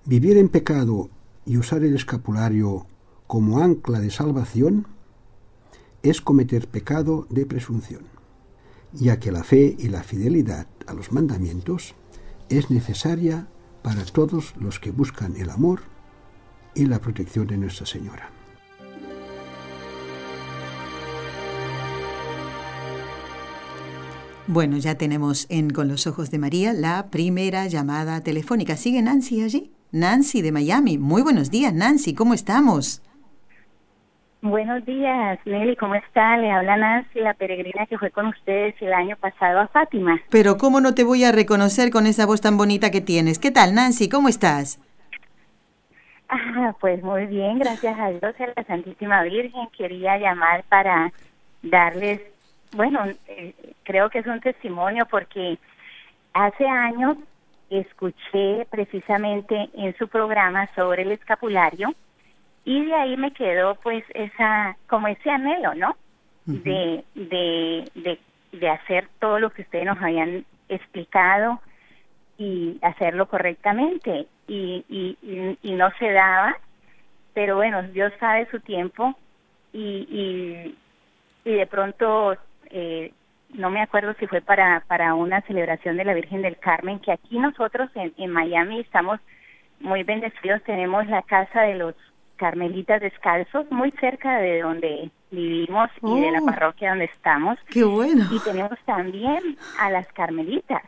Vivir 0.06 0.38
en 0.38 0.48
pecado 0.48 1.10
y 1.46 1.58
usar 1.58 1.84
el 1.84 1.94
escapulario 1.94 2.86
como 3.28 3.60
ancla 3.60 4.00
de 4.00 4.10
salvación 4.10 4.88
es 6.04 6.22
cometer 6.22 6.70
pecado 6.70 7.28
de 7.30 7.46
presunción, 7.46 8.04
ya 8.94 9.20
que 9.20 9.34
la 9.34 9.44
fe 9.44 9.76
y 9.78 9.90
la 9.90 10.04
fidelidad 10.04 10.68
a 10.88 10.94
los 10.94 11.12
mandamientos 11.12 11.96
es 12.48 12.72
necesaria 12.72 13.50
para 13.82 14.06
todos 14.06 14.56
los 14.58 14.80
que 14.80 14.92
buscan 14.92 15.36
el 15.36 15.50
amor 15.50 15.82
y 16.76 16.86
la 16.86 17.00
protección 17.00 17.48
de 17.48 17.58
Nuestra 17.58 17.86
Señora. 17.86 18.30
Bueno, 24.48 24.78
ya 24.78 24.96
tenemos 24.96 25.46
en 25.52 25.70
Con 25.70 25.88
los 25.88 26.08
Ojos 26.08 26.32
de 26.32 26.40
María 26.40 26.74
la 26.74 27.12
primera 27.12 27.68
llamada 27.68 28.22
telefónica. 28.22 28.78
¿Sigue 28.78 29.00
Nancy 29.02 29.44
allí? 29.44 29.72
Nancy 29.92 30.42
de 30.42 30.52
Miami. 30.52 30.98
Muy 30.98 31.22
buenos 31.22 31.52
días, 31.52 31.72
Nancy. 31.72 32.16
¿Cómo 32.16 32.34
estamos? 32.34 33.04
Buenos 34.42 34.86
días, 34.86 35.38
Nelly, 35.46 35.76
¿cómo 35.76 35.96
está? 35.96 36.38
Le 36.38 36.50
habla 36.50 36.78
Nancy, 36.78 37.20
la 37.20 37.34
peregrina 37.34 37.86
que 37.88 37.98
fue 37.98 38.10
con 38.10 38.28
ustedes 38.28 38.74
el 38.80 38.94
año 38.94 39.18
pasado 39.18 39.60
a 39.60 39.68
Fátima. 39.68 40.18
Pero 40.32 40.58
¿cómo 40.58 40.80
no 40.80 40.96
te 40.96 41.04
voy 41.04 41.26
a 41.26 41.34
reconocer 41.34 41.92
con 41.92 42.08
esa 42.08 42.26
voz 42.26 42.40
tan 42.40 42.56
bonita 42.56 42.90
que 42.90 43.02
tienes? 43.02 43.38
¿Qué 43.38 43.52
tal, 43.52 43.76
Nancy? 43.76 44.08
¿Cómo 44.08 44.30
estás? 44.30 44.80
Ah, 46.30 46.76
pues 46.80 47.02
muy 47.04 47.26
bien, 47.26 47.58
gracias 47.60 47.98
a 48.00 48.10
Dios, 48.10 48.36
a 48.40 48.54
la 48.56 48.64
Santísima 48.66 49.24
Virgen. 49.24 49.68
Quería 49.76 50.18
llamar 50.18 50.64
para 50.70 51.12
darles 51.64 52.22
bueno, 52.72 53.04
eh, 53.28 53.54
creo 53.84 54.10
que 54.10 54.20
es 54.20 54.28
un 54.28 54.40
testimonio 54.40 55.06
porque 55.10 55.58
hace 56.34 56.68
años 56.68 57.18
escuché 57.70 58.66
precisamente 58.70 59.70
en 59.74 59.96
su 59.98 60.08
programa 60.08 60.70
sobre 60.76 61.04
el 61.04 61.12
escapulario 61.12 61.94
y 62.66 62.86
de 62.86 62.94
ahí 62.94 63.18
me 63.18 63.32
quedó 63.32 63.76
pues 63.76 64.04
esa 64.14 64.76
como 64.88 65.08
ese 65.08 65.30
anhelo, 65.30 65.74
¿no? 65.76 65.96
de, 66.46 67.04
de, 67.14 67.88
de, 67.94 68.20
de 68.54 68.70
hacer 68.70 69.08
todo 69.20 69.38
lo 69.38 69.52
que 69.52 69.62
ustedes 69.62 69.86
nos 69.86 70.02
habían 70.02 70.46
explicado 70.68 71.62
y 72.40 72.80
hacerlo 72.82 73.28
correctamente 73.28 74.26
y, 74.48 74.84
y, 74.90 75.58
y, 75.62 75.72
no 75.74 75.92
se 76.00 76.10
daba, 76.12 76.58
pero 77.34 77.58
bueno, 77.58 77.84
Dios 77.84 78.12
sabe 78.20 78.48
su 78.50 78.60
tiempo 78.62 79.14
y, 79.74 80.08
y, 80.10 81.50
y 81.50 81.54
de 81.54 81.68
pronto 81.68 82.36
eh, 82.72 83.12
no 83.54 83.70
me 83.70 83.82
acuerdo 83.82 84.14
si 84.20 84.26
fue 84.28 84.42
para, 84.42 84.84
para 84.88 85.14
una 85.16 85.42
celebración 85.42 85.98
de 85.98 86.06
la 86.06 86.14
Virgen 86.14 86.42
del 86.42 86.58
Carmen, 86.58 87.00
que 87.00 87.12
aquí 87.12 87.38
nosotros 87.38 87.90
en, 87.96 88.14
en 88.18 88.32
Miami 88.32 88.80
estamos 88.80 89.20
muy 89.82 90.04
bendecidos, 90.04 90.64
tenemos 90.64 91.06
la 91.08 91.22
casa 91.24 91.62
de 91.64 91.76
los 91.76 91.96
Carmelitas 92.38 93.02
Descalzos, 93.02 93.70
muy 93.70 93.92
cerca 93.92 94.38
de 94.40 94.62
donde 94.62 95.12
vivimos 95.30 95.90
y 96.02 96.22
de 96.22 96.32
la 96.32 96.40
Oh. 96.42 96.46
parroquia 96.46 96.92
donde 96.92 97.06
estamos. 97.06 97.60
¡Qué 97.70 97.84
bueno! 97.84 98.26
Y 98.32 98.40
tenemos 98.40 98.80
también 98.86 99.58
a 99.78 99.90
las 99.92 100.08
Carmelitas, 100.14 100.84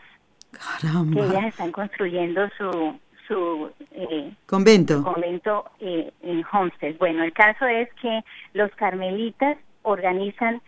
que 1.13 1.19
ellas 1.19 1.45
están 1.45 1.71
construyendo 1.71 2.47
su 2.57 2.99
su 3.27 3.71
eh, 3.91 4.33
Convento. 4.45 5.03
convento 5.03 5.65
eh, 5.79 6.11
en 6.21 6.43
Homestead. 6.51 6.97
Bueno, 6.97 7.23
el 7.23 7.31
caso 7.31 7.65
es 7.65 7.87
que 8.01 8.21
los 8.53 8.69
carmelitas 8.71 9.57
organizan 9.83 10.61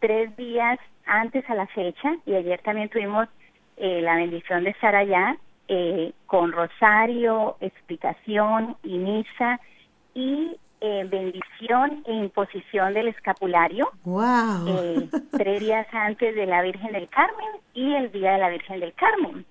tres 0.00 0.36
días 0.36 0.78
antes 1.06 1.48
a 1.48 1.54
la 1.54 1.66
fecha 1.68 2.16
y 2.26 2.34
ayer 2.34 2.60
también 2.62 2.88
tuvimos 2.90 3.26
eh, 3.76 4.02
la 4.02 4.16
bendición 4.16 4.64
de 4.64 4.70
estar 4.70 4.94
allá 4.94 5.36
eh, 5.68 6.12
con 6.26 6.52
rosario, 6.52 7.56
explicación 7.60 8.76
y 8.82 8.98
misa 8.98 9.60
y 10.14 10.56
eh, 10.80 11.04
bendición 11.08 12.02
e 12.06 12.12
imposición 12.14 12.94
del 12.94 13.08
escapulario 13.08 13.90
¡Wow! 14.04 14.68
eh, 14.68 15.08
tres 15.36 15.60
días 15.60 15.86
antes 15.92 16.34
de 16.34 16.46
la 16.46 16.62
Virgen 16.62 16.92
del 16.92 17.08
Carmen 17.08 17.48
y 17.74 17.94
el 17.94 18.10
día 18.12 18.32
de 18.32 18.38
la 18.38 18.48
Virgen 18.50 18.80
del 18.80 18.94
Carmen. 18.94 19.44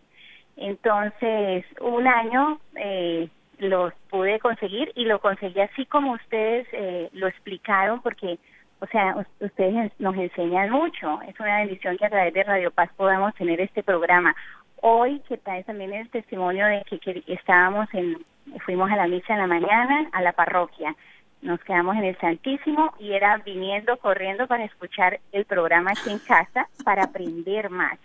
Entonces, 0.58 1.66
un 1.82 2.08
año 2.08 2.60
eh, 2.76 3.30
los 3.60 3.94
pude 4.10 4.40
conseguir 4.40 4.92
y 4.96 5.06
lo 5.06 5.20
conseguí 5.20 5.60
así 5.62 5.86
como 5.86 6.14
ustedes 6.14 6.68
eh, 6.74 7.10
lo 7.14 7.28
explicaron 7.28 8.02
porque, 8.02 8.38
o 8.80 8.88
sea, 8.88 9.16
us- 9.16 9.28
ustedes 9.40 9.92
nos 10.00 10.16
enseñan 10.18 10.70
mucho. 10.70 11.22
Es 11.28 11.40
una 11.40 11.60
bendición 11.60 11.98
que 11.98 12.06
a 12.06 12.10
través 12.10 12.34
de 12.34 12.44
Radio 12.44 12.72
Paz 12.72 12.90
podamos 12.98 13.34
tener 13.36 13.62
este 13.62 13.84
programa. 13.84 14.36
Hoy, 14.82 15.22
que 15.28 15.38
trae 15.38 15.64
también 15.64 15.94
el 15.94 16.10
testimonio 16.10 16.66
de 16.66 16.84
que, 16.90 17.00
que 17.00 17.24
estábamos 17.28 17.88
en, 17.94 18.18
fuimos 18.66 18.90
a 18.92 18.96
la 18.96 19.08
misa 19.08 19.34
en 19.34 19.40
la 19.40 19.48
mañana 19.48 20.10
a 20.12 20.22
la 20.22 20.34
parroquia 20.34 20.96
nos 21.42 21.60
quedamos 21.62 21.96
en 21.96 22.04
el 22.04 22.18
Santísimo 22.18 22.94
y 23.00 23.14
era 23.14 23.38
viniendo 23.38 23.98
corriendo 23.98 24.46
para 24.48 24.66
escuchar 24.66 25.20
el 25.32 25.46
programa 25.46 25.92
aquí 25.92 26.10
en 26.10 26.20
casa 26.20 26.68
para 26.84 27.04
aprender 27.06 27.70
más 27.70 27.98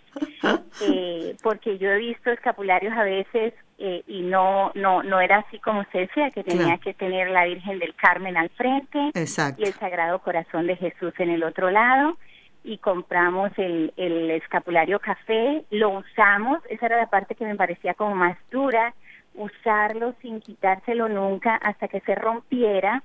eh, 0.81 1.35
porque 1.43 1.77
yo 1.77 1.91
he 1.91 1.97
visto 1.97 2.31
escapularios 2.31 2.93
a 2.97 3.03
veces 3.03 3.53
eh, 3.77 4.03
y 4.07 4.21
no 4.21 4.71
no 4.73 5.03
no 5.03 5.19
era 5.19 5.37
así 5.39 5.59
como 5.59 5.81
usted 5.81 6.01
decía 6.07 6.31
que 6.31 6.43
tenía 6.43 6.65
Claro. 6.65 6.79
que 6.81 6.93
tener 6.93 7.29
la 7.29 7.43
Virgen 7.45 7.79
del 7.79 7.93
Carmen 7.95 8.37
al 8.37 8.49
frente 8.49 9.11
Exacto. 9.13 9.61
y 9.61 9.65
el 9.65 9.73
Sagrado 9.73 10.19
Corazón 10.19 10.67
de 10.67 10.77
Jesús 10.77 11.13
en 11.19 11.29
el 11.29 11.43
otro 11.43 11.69
lado 11.71 12.17
y 12.63 12.77
compramos 12.77 13.51
el, 13.57 13.93
el 13.97 14.31
escapulario 14.31 14.99
café, 14.99 15.65
lo 15.69 15.89
usamos, 15.89 16.59
esa 16.69 16.87
era 16.87 16.97
la 16.97 17.07
parte 17.11 17.35
que 17.35 17.45
me 17.45 17.55
parecía 17.55 17.93
como 17.93 18.15
más 18.15 18.37
dura, 18.49 18.95
usarlo 19.35 20.15
sin 20.21 20.39
quitárselo 20.41 21.07
nunca 21.09 21.55
hasta 21.55 21.87
que 21.87 21.99
se 21.99 22.15
rompiera 22.15 23.03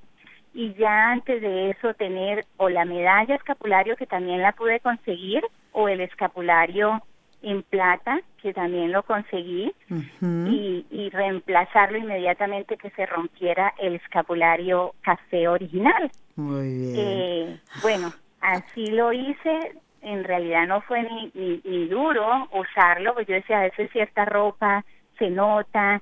y 0.53 0.75
ya 0.75 1.13
antes 1.13 1.41
de 1.41 1.71
eso 1.71 1.95
tener 1.95 2.45
o 2.57 2.69
la 2.69 2.85
medalla 2.85 3.35
escapulario 3.35 3.97
que 3.97 4.07
también 4.07 4.43
la 4.43 4.53
pude 4.53 4.81
conseguir 4.81 5.45
o 5.73 5.89
el 5.89 6.01
escapulario 6.01 7.03
en 7.43 7.63
plata 7.63 8.21
que 8.43 8.53
también 8.53 8.93
lo 8.93 9.03
conseguí 9.03 9.73
y, 10.21 10.87
y 10.91 11.11
reemplazarlo 11.11 11.99
inmediatamente 11.99 12.77
que 12.77 12.91
se 12.91 13.07
rompiera 13.07 13.75
el 13.79 13.95
escapulario 13.95 14.95
café 15.03 15.49
original. 15.49 16.11
Muy 16.37 16.69
bien. 16.69 16.95
Eh, 16.97 17.61
bueno, 17.83 18.13
así 18.41 18.87
lo 18.89 19.13
hice. 19.13 19.75
En 20.03 20.25
realidad 20.25 20.67
no 20.67 20.81
fue 20.83 21.03
ni, 21.03 21.31
ni, 21.35 21.61
ni 21.65 21.87
duro 21.87 22.49
usarlo, 22.53 23.13
pues 23.13 23.27
yo 23.27 23.35
decía, 23.35 23.59
a 23.59 23.65
veces 23.65 23.91
cierta 23.91 24.25
ropa 24.25 24.85
se 25.19 25.29
nota 25.29 26.01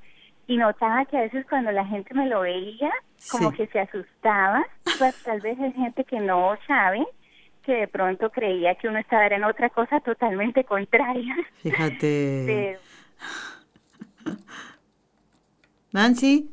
y 0.49 0.57
notaba 0.57 1.05
que 1.05 1.17
a 1.17 1.21
veces 1.23 1.47
cuando 1.49 1.71
la 1.71 1.85
gente 1.87 2.13
me 2.15 2.27
lo 2.27 2.41
veía, 2.41 2.91
como 3.31 3.51
Sí. 3.53 3.59
que 3.59 3.67
se 3.69 3.79
asustaba, 3.81 4.67
pues 4.99 5.15
tal 5.25 5.41
vez 5.41 5.57
es 5.61 5.75
gente 5.75 6.03
que 6.05 6.19
no 6.19 6.57
sabe, 6.67 7.07
que 7.63 7.73
de 7.75 7.89
pronto 7.89 8.31
creía 8.31 8.75
que 8.75 8.89
uno 8.89 8.99
estaba 8.99 9.27
en 9.29 9.45
otra 9.45 9.69
cosa 9.71 10.01
totalmente 10.01 10.65
contraria. 10.65 11.37
Fíjate. 11.63 12.79
Pero 14.27 14.37
Nancy. 15.93 16.51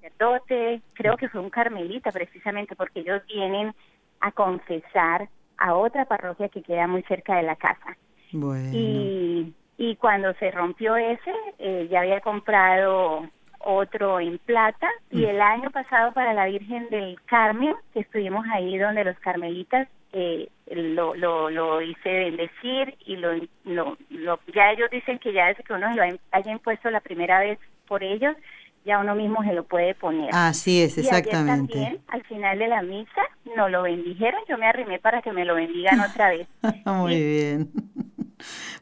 sacerdote, 0.00 0.82
creo 0.94 1.16
que 1.16 1.28
fue 1.28 1.40
un 1.40 1.50
carmelita 1.50 2.10
precisamente 2.12 2.76
porque 2.76 3.00
ellos 3.00 3.22
vienen 3.26 3.74
a 4.20 4.32
confesar 4.32 5.28
a 5.58 5.74
otra 5.74 6.04
parroquia 6.04 6.48
que 6.48 6.62
queda 6.62 6.86
muy 6.86 7.02
cerca 7.04 7.36
de 7.36 7.42
la 7.44 7.56
casa. 7.56 7.96
Bueno. 8.32 8.70
Y, 8.72 9.54
y 9.76 9.96
cuando 9.96 10.32
se 10.34 10.50
rompió 10.50 10.96
ese, 10.96 11.32
eh, 11.58 11.88
ya 11.90 12.00
había 12.00 12.20
comprado 12.20 13.28
otro 13.66 14.20
en 14.20 14.38
plata 14.38 14.88
y 15.10 15.24
el 15.24 15.40
año 15.40 15.70
pasado 15.70 16.12
para 16.12 16.34
la 16.34 16.44
Virgen 16.46 16.88
del 16.90 17.18
Carmen, 17.24 17.74
que 17.92 18.00
estuvimos 18.00 18.44
ahí 18.52 18.76
donde 18.78 19.04
los 19.04 19.18
carmelitas, 19.20 19.88
eh, 20.12 20.48
lo, 20.70 21.14
lo, 21.14 21.50
lo 21.50 21.80
hice 21.80 22.08
bendecir 22.10 22.94
y 23.06 23.16
lo, 23.16 23.32
lo, 23.64 23.96
lo- 24.10 24.38
ya 24.54 24.70
ellos 24.70 24.90
dicen 24.90 25.18
que 25.18 25.32
ya 25.32 25.46
desde 25.46 25.64
que 25.64 25.72
uno 25.72 25.88
se 25.90 25.96
lo 25.96 26.02
ha- 26.04 26.18
haya 26.38 26.52
impuesto 26.52 26.90
la 26.90 27.00
primera 27.00 27.40
vez 27.40 27.58
por 27.88 28.04
ellos, 28.04 28.36
ya 28.84 28.98
uno 28.98 29.14
mismo 29.14 29.42
se 29.42 29.54
lo 29.54 29.64
puede 29.64 29.94
poner. 29.94 30.28
Así 30.32 30.82
es, 30.82 30.96
Y 30.98 31.00
ayer 31.00 31.16
exactamente. 31.16 31.72
también, 31.72 31.98
al 32.08 32.22
final 32.24 32.58
de 32.58 32.68
la 32.68 32.82
misa, 32.82 33.22
nos 33.56 33.70
lo 33.70 33.82
bendijeron. 33.82 34.40
Yo 34.46 34.58
me 34.58 34.66
arrimé 34.66 34.98
para 34.98 35.22
que 35.22 35.32
me 35.32 35.44
lo 35.46 35.54
bendigan 35.54 35.98
otra 36.00 36.28
vez. 36.28 36.46
Muy 36.84 37.16
bien. 37.16 37.70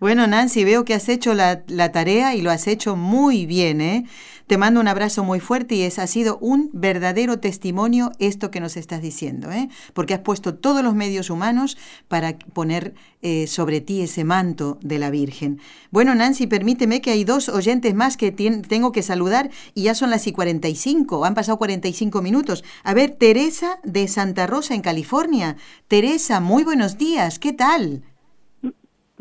Bueno, 0.00 0.26
Nancy, 0.26 0.64
veo 0.64 0.84
que 0.84 0.94
has 0.94 1.08
hecho 1.08 1.34
la, 1.34 1.62
tarea 1.92 2.34
y 2.34 2.42
lo 2.42 2.50
has 2.50 2.66
hecho 2.66 2.96
muy 2.96 3.46
bien, 3.46 3.80
¿eh? 3.80 4.04
Te 4.46 4.58
mando 4.58 4.80
un 4.80 4.88
abrazo 4.88 5.24
muy 5.24 5.40
fuerte 5.40 5.76
y 5.76 5.82
es, 5.82 5.98
ha 5.98 6.06
sido 6.06 6.36
un 6.38 6.68
verdadero 6.72 7.38
testimonio 7.38 8.12
esto 8.18 8.50
que 8.50 8.60
nos 8.60 8.76
estás 8.76 9.00
diciendo, 9.00 9.50
¿eh? 9.50 9.68
porque 9.94 10.14
has 10.14 10.20
puesto 10.20 10.56
todos 10.56 10.82
los 10.82 10.94
medios 10.94 11.30
humanos 11.30 11.78
para 12.08 12.36
poner 12.36 12.94
eh, 13.22 13.46
sobre 13.46 13.80
ti 13.80 14.02
ese 14.02 14.24
manto 14.24 14.78
de 14.82 14.98
la 14.98 15.10
Virgen. 15.10 15.60
Bueno, 15.90 16.14
Nancy, 16.14 16.46
permíteme 16.48 17.00
que 17.00 17.12
hay 17.12 17.24
dos 17.24 17.48
oyentes 17.48 17.94
más 17.94 18.16
que 18.16 18.32
tengo 18.32 18.92
que 18.92 19.02
saludar 19.02 19.50
y 19.74 19.84
ya 19.84 19.94
son 19.94 20.10
las 20.10 20.26
y 20.26 20.32
45, 20.32 21.24
han 21.24 21.34
pasado 21.34 21.56
45 21.58 22.20
minutos. 22.20 22.64
A 22.82 22.92
ver, 22.92 23.12
Teresa 23.12 23.78
de 23.84 24.08
Santa 24.08 24.46
Rosa 24.46 24.74
en 24.74 24.82
California. 24.82 25.56
Teresa, 25.88 26.40
muy 26.40 26.64
buenos 26.64 26.98
días, 26.98 27.38
¿qué 27.38 27.52
tal? 27.52 28.02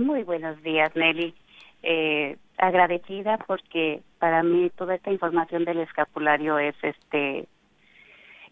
Muy 0.02 0.24
buenos 0.24 0.60
días, 0.64 0.96
Nelly. 0.96 1.36
Eh, 1.84 2.36
agradecida 2.58 3.38
porque 3.46 4.02
para 4.18 4.42
mí 4.42 4.72
toda 4.76 4.96
esta 4.96 5.12
información 5.12 5.64
del 5.64 5.80
escapulario 5.80 6.58
es 6.58 6.76
este 6.82 7.48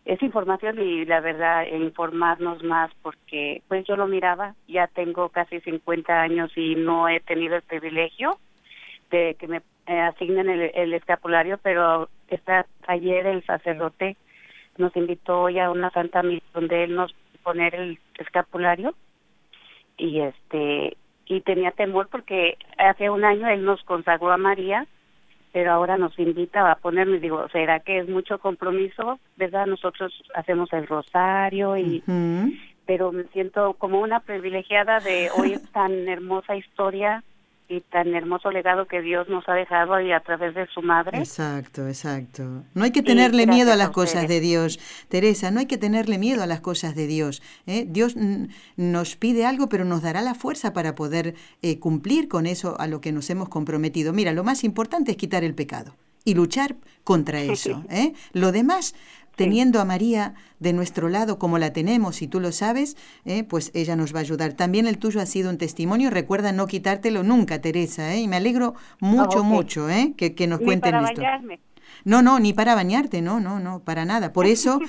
es 0.05 0.21
información 0.23 0.79
y 0.79 1.05
la 1.05 1.19
verdad 1.19 1.65
informarnos 1.67 2.63
más 2.63 2.91
porque 3.01 3.61
pues 3.67 3.85
yo 3.85 3.95
lo 3.95 4.07
miraba 4.07 4.55
ya 4.67 4.87
tengo 4.87 5.29
casi 5.29 5.59
50 5.59 6.21
años 6.21 6.51
y 6.55 6.75
no 6.75 7.07
he 7.07 7.19
tenido 7.19 7.55
el 7.55 7.61
privilegio 7.61 8.39
de 9.11 9.35
que 9.39 9.47
me 9.47 9.57
eh, 9.85 9.99
asignen 9.99 10.49
el, 10.49 10.93
escapulario 10.93 11.59
pero 11.61 12.09
esta 12.29 12.65
ayer 12.87 13.27
el 13.27 13.43
sacerdote 13.43 14.17
nos 14.77 14.95
invitó 14.95 15.41
hoy 15.41 15.59
a 15.59 15.69
una 15.69 15.91
santa 15.91 16.23
misa 16.23 16.45
donde 16.53 16.83
él 16.83 16.95
nos 16.95 17.13
poner 17.43 17.75
el 17.75 17.99
escapulario 18.17 18.95
y 19.97 20.21
este 20.21 20.97
y 21.29 21.41
tenía 21.41 21.71
temor 21.71 22.09
porque 22.11 22.57
hace 22.77 23.09
un 23.09 23.23
año 23.23 23.47
él 23.47 23.63
nos 23.63 23.81
consagró 23.83 24.31
a 24.31 24.37
María, 24.37 24.87
pero 25.53 25.71
ahora 25.71 25.97
nos 25.97 26.17
invita 26.19 26.69
a 26.69 26.75
ponerme, 26.75 27.19
digo, 27.19 27.47
¿será 27.49 27.79
que 27.79 27.99
es 27.99 28.09
mucho 28.09 28.39
compromiso? 28.39 29.19
¿Verdad? 29.37 29.67
Nosotros 29.67 30.11
hacemos 30.35 30.73
el 30.73 30.85
rosario 30.87 31.77
y... 31.77 32.03
Pero 32.85 33.11
me 33.11 33.25
siento 33.25 33.75
como 33.75 34.01
una 34.01 34.19
privilegiada 34.19 34.99
de 34.99 35.29
oír 35.37 35.59
tan 35.71 36.09
hermosa 36.09 36.55
historia 36.55 37.23
y 37.69 37.81
tan 37.81 38.13
hermoso 38.15 38.49
legado 38.51 38.87
que 38.87 39.01
Dios 39.01 39.29
nos 39.29 39.47
ha 39.47 39.53
dejado 39.53 39.93
ahí 39.93 40.11
a 40.11 40.19
través 40.21 40.55
de 40.55 40.65
su 40.67 40.81
madre. 40.81 41.19
Exacto, 41.19 41.87
exacto. 41.87 42.63
No 42.73 42.83
hay 42.83 42.91
que 42.91 43.03
tenerle 43.03 43.45
miedo 43.45 43.71
a 43.71 43.75
las 43.75 43.91
cosas 43.91 44.27
de 44.27 44.39
Dios, 44.39 44.79
Teresa, 45.07 45.51
no 45.51 45.59
hay 45.59 45.67
que 45.67 45.77
tenerle 45.77 46.17
miedo 46.17 46.41
a 46.41 46.47
las 46.47 46.61
cosas 46.61 46.95
de 46.95 47.05
Dios. 47.05 47.43
¿eh? 47.67 47.85
Dios 47.87 48.15
nos 48.75 49.15
pide 49.15 49.45
algo, 49.45 49.69
pero 49.69 49.85
nos 49.85 50.01
dará 50.01 50.21
la 50.21 50.33
fuerza 50.33 50.73
para 50.73 50.95
poder 50.95 51.35
eh, 51.61 51.79
cumplir 51.79 52.27
con 52.27 52.47
eso 52.47 52.75
a 52.79 52.87
lo 52.87 53.01
que 53.01 53.11
nos 53.11 53.29
hemos 53.29 53.49
comprometido. 53.49 54.13
Mira, 54.13 54.33
lo 54.33 54.43
más 54.43 54.63
importante 54.63 55.11
es 55.11 55.17
quitar 55.17 55.43
el 55.43 55.53
pecado 55.53 55.95
y 56.29 56.33
luchar 56.35 56.77
contra 57.03 57.41
eso. 57.41 57.83
¿eh? 57.89 58.13
Lo 58.33 58.51
demás 58.51 58.93
teniendo 59.35 59.79
a 59.79 59.85
María 59.85 60.33
de 60.59 60.73
nuestro 60.73 61.07
lado 61.07 61.39
como 61.39 61.57
la 61.57 61.71
tenemos, 61.71 62.21
y 62.21 62.27
tú 62.27 62.41
lo 62.41 62.51
sabes, 62.51 62.97
eh, 63.23 63.45
pues 63.45 63.71
ella 63.73 63.95
nos 63.95 64.13
va 64.13 64.17
a 64.17 64.21
ayudar. 64.21 64.51
También 64.53 64.85
el 64.85 64.97
tuyo 64.97 65.21
ha 65.21 65.25
sido 65.25 65.49
un 65.49 65.57
testimonio. 65.57 66.09
Recuerda 66.09 66.51
no 66.51 66.67
quitártelo 66.67 67.23
nunca, 67.23 67.61
Teresa, 67.61 68.13
¿eh? 68.13 68.19
y 68.19 68.27
me 68.27 68.35
alegro 68.35 68.75
mucho, 68.99 69.45
mucho 69.45 69.89
¿eh? 69.89 70.13
que, 70.17 70.35
que 70.35 70.47
nos 70.47 70.59
cuenten 70.59 70.93
esto. 70.95 71.21
No, 72.05 72.21
no, 72.21 72.39
ni 72.39 72.53
para 72.53 72.75
bañarte, 72.75 73.21
no, 73.21 73.39
no, 73.39 73.59
no, 73.59 73.79
para 73.79 74.05
nada. 74.05 74.33
Por 74.33 74.45
eso, 74.47 74.79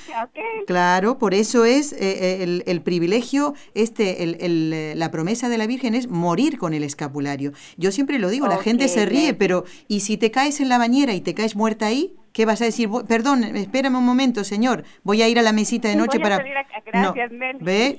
claro, 0.67 1.19
por 1.19 1.35
eso 1.35 1.65
es 1.65 1.93
eh, 1.93 2.43
el, 2.43 2.63
el, 2.67 2.83
privilegio, 2.83 3.55
este, 3.75 4.23
el, 4.23 4.37
el, 4.41 4.99
la 4.99 5.11
promesa 5.11 5.49
de 5.49 5.59
la 5.59 5.67
Virgen 5.67 5.95
es 5.95 6.09
morir 6.09 6.59
con 6.59 6.75
el 6.75 6.85
escapulario. 6.85 7.53
Yo 7.77 7.93
siempre 7.93 8.19
lo 8.19 8.29
digo, 8.29 8.47
la 8.47 8.59
gente 8.59 8.89
se 8.89 9.07
ríe, 9.07 9.35
pero 9.35 9.65
¿y 9.89 10.01
si 10.01 10.17
te 10.17 10.31
caes 10.31 10.61
en 10.61 10.69
la 10.69 10.79
bañera 10.79 11.15
y 11.15 11.21
te 11.21 11.35
caes 11.35 11.57
muerta 11.57 11.87
ahí? 11.87 12.15
¿Qué 12.33 12.47
vas 12.47 12.61
a 12.63 12.65
decir? 12.65 12.89
Perdón, 13.09 13.43
espérame 13.57 13.97
un 13.97 14.05
momento, 14.05 14.45
señor. 14.45 14.85
Voy 15.03 15.23
a 15.23 15.29
ir 15.29 15.39
a 15.39 15.43
la 15.43 15.53
mesita 15.53 15.89
de 15.89 15.97
noche 15.97 16.21
para. 16.21 16.43
Gracias, 16.87 17.31
¿Ve? 17.61 17.99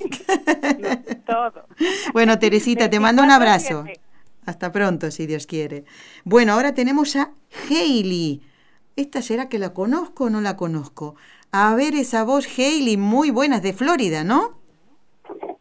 todo. 1.25 1.67
Bueno, 2.13 2.39
Teresita, 2.39 2.89
te 2.89 2.99
mando 2.99 3.23
un 3.23 3.31
abrazo. 3.31 3.85
Hasta 4.45 4.71
pronto, 4.71 5.11
si 5.11 5.27
Dios 5.27 5.45
quiere. 5.45 5.83
Bueno, 6.23 6.53
ahora 6.53 6.73
tenemos 6.73 7.15
a 7.15 7.31
Hailey. 7.69 8.41
¿Esta 8.95 9.21
será 9.21 9.47
que 9.47 9.59
la 9.59 9.73
conozco 9.73 10.25
o 10.25 10.29
no 10.29 10.41
la 10.41 10.57
conozco? 10.57 11.15
A 11.51 11.73
ver 11.75 11.95
esa 11.95 12.23
voz, 12.23 12.45
Hailey, 12.57 12.97
muy 12.97 13.31
buenas, 13.31 13.61
de 13.61 13.73
Florida, 13.73 14.23
¿no? 14.23 14.59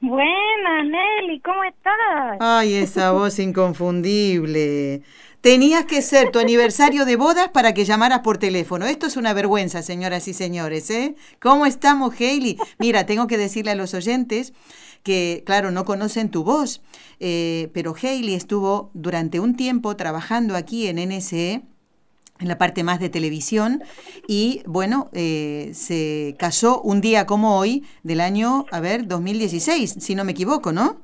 Buenas, 0.01 0.85
Nelly, 0.85 1.41
¿cómo 1.41 1.63
estás? 1.63 2.39
Ay, 2.41 2.75
esa 2.75 3.13
voz 3.13 3.39
inconfundible. 3.39 5.03
Tenías 5.41 5.85
que 5.85 6.03
ser 6.03 6.31
tu 6.31 6.39
aniversario 6.39 7.05
de 7.05 7.17
bodas 7.17 7.49
para 7.49 7.73
que 7.73 7.85
llamaras 7.85 8.21
por 8.21 8.39
teléfono. 8.39 8.87
Esto 8.87 9.07
es 9.07 9.17
una 9.17 9.33
vergüenza, 9.33 9.83
señoras 9.83 10.27
y 10.27 10.35
señores, 10.35 10.91
¿eh? 10.91 11.15
¿Cómo 11.41 11.67
estamos, 11.67 12.15
Hailey? 12.21 12.59
Mira, 12.79 13.07
tengo 13.07 13.27
que 13.27 13.39
decirle 13.39 13.71
a 13.71 13.77
los 13.77 13.95
oyentes 13.95 14.53
que, 15.03 15.43
claro, 15.47 15.71
no 15.71 15.85
conocen 15.85 16.31
tu 16.31 16.45
voz, 16.45 16.83
eh, 17.21 17.71
pero 17.73 17.95
Hailey 18.01 18.35
estuvo 18.35 18.91
durante 18.95 19.39
un 19.39 19.55
tiempo 19.57 19.97
trabajando 19.97 20.57
aquí 20.57 20.89
en 20.89 20.99
NSE 20.99 21.63
en 22.41 22.49
la 22.49 22.59
parte 22.59 22.83
más 22.83 23.01
de 23.01 23.09
televisión 23.11 23.83
y 24.27 24.63
bueno, 24.67 25.09
eh, 25.13 25.71
se 25.73 26.35
casó 26.39 26.81
un 26.83 27.01
día 27.01 27.27
como 27.27 27.59
hoy 27.59 27.85
del 28.03 28.21
año, 28.21 28.67
a 28.71 28.81
ver, 28.81 29.07
2016, 29.07 29.97
si 29.99 30.15
no 30.15 30.25
me 30.25 30.33
equivoco, 30.33 30.73
¿no? 30.73 30.97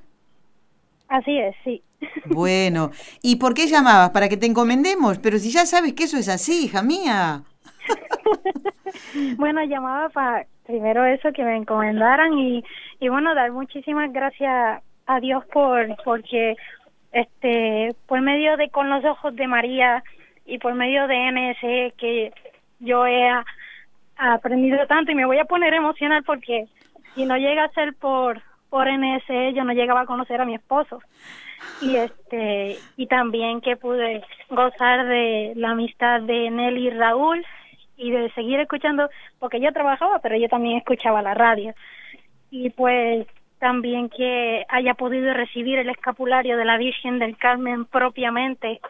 Así 1.09 1.39
es, 1.39 1.55
sí. 1.64 1.82
Bueno, 2.26 2.91
¿y 3.22 3.37
por 3.37 3.55
qué 3.55 3.66
llamabas? 3.66 4.11
Para 4.11 4.28
que 4.28 4.37
te 4.37 4.47
encomendemos, 4.47 5.18
pero 5.18 5.39
si 5.39 5.51
ya 5.51 5.64
sabes 5.64 5.93
que 5.93 6.05
eso 6.05 6.18
es 6.18 6.28
así, 6.28 6.64
hija 6.64 6.82
mía. 6.82 7.43
bueno, 9.37 9.64
llamaba 9.64 10.09
para 10.09 10.47
primero 10.66 11.05
eso, 11.05 11.32
que 11.32 11.45
me 11.45 11.57
encomendaran 11.57 12.37
y, 12.37 12.64
y 13.01 13.09
bueno, 13.09 13.34
dar 13.34 13.53
muchísimas 13.53 14.12
gracias 14.12 14.82
a 15.07 15.20
Dios 15.20 15.45
por 15.53 15.87
porque 16.05 16.57
este 17.12 17.95
por 18.07 18.20
medio 18.20 18.57
de 18.57 18.68
Con 18.70 18.91
los 18.91 19.05
Ojos 19.05 19.34
de 19.37 19.47
María 19.47 20.03
y 20.47 20.59
por 20.59 20.74
medio 20.74 21.07
de 21.07 21.30
NSE 21.32 21.94
que 21.99 22.32
yo 22.78 23.07
he 23.07 23.28
aprendido 24.16 24.86
tanto 24.86 25.12
y 25.12 25.14
me 25.14 25.26
voy 25.26 25.38
a 25.38 25.44
poner 25.44 25.74
emocional 25.74 26.22
porque 26.24 26.66
si 27.14 27.26
no 27.26 27.36
llega 27.36 27.64
a 27.64 27.70
ser 27.70 27.94
por 27.94 28.40
por 28.70 28.88
NSE 28.90 29.53
yo 29.55 29.64
no 29.64 29.72
llegaba 29.72 30.03
a 30.03 30.07
conocer 30.07 30.40
a 30.40 30.44
mi 30.44 30.55
esposo. 30.55 31.01
Y 31.80 31.97
este 31.97 32.78
y 32.97 33.07
también 33.07 33.61
que 33.61 33.76
pude 33.76 34.22
gozar 34.51 35.07
de 35.07 35.53
la 35.57 35.70
amistad 35.70 36.20
de 36.20 36.51
Nelly 36.51 36.88
y 36.88 36.90
Raúl 36.90 37.44
y 37.97 38.11
de 38.11 38.30
seguir 38.32 38.61
escuchando 38.61 39.09
porque 39.38 39.61
yo 39.61 39.72
trabajaba 39.72 40.20
pero 40.20 40.36
yo 40.36 40.49
también 40.49 40.78
escuchaba 40.78 41.22
la 41.22 41.34
radio. 41.34 41.74
Y 42.51 42.70
pues 42.70 43.26
también 43.59 44.11
que 44.11 44.64
haya 44.68 44.94
podido 44.94 45.32
recibir 45.32 45.78
el 45.78 45.88
escapulario 45.88 46.57
de 46.57 46.64
la 46.64 46.76
Virgen 46.76 47.18
del 47.18 47.36
Carmen 47.36 47.86
propiamente 47.86 48.80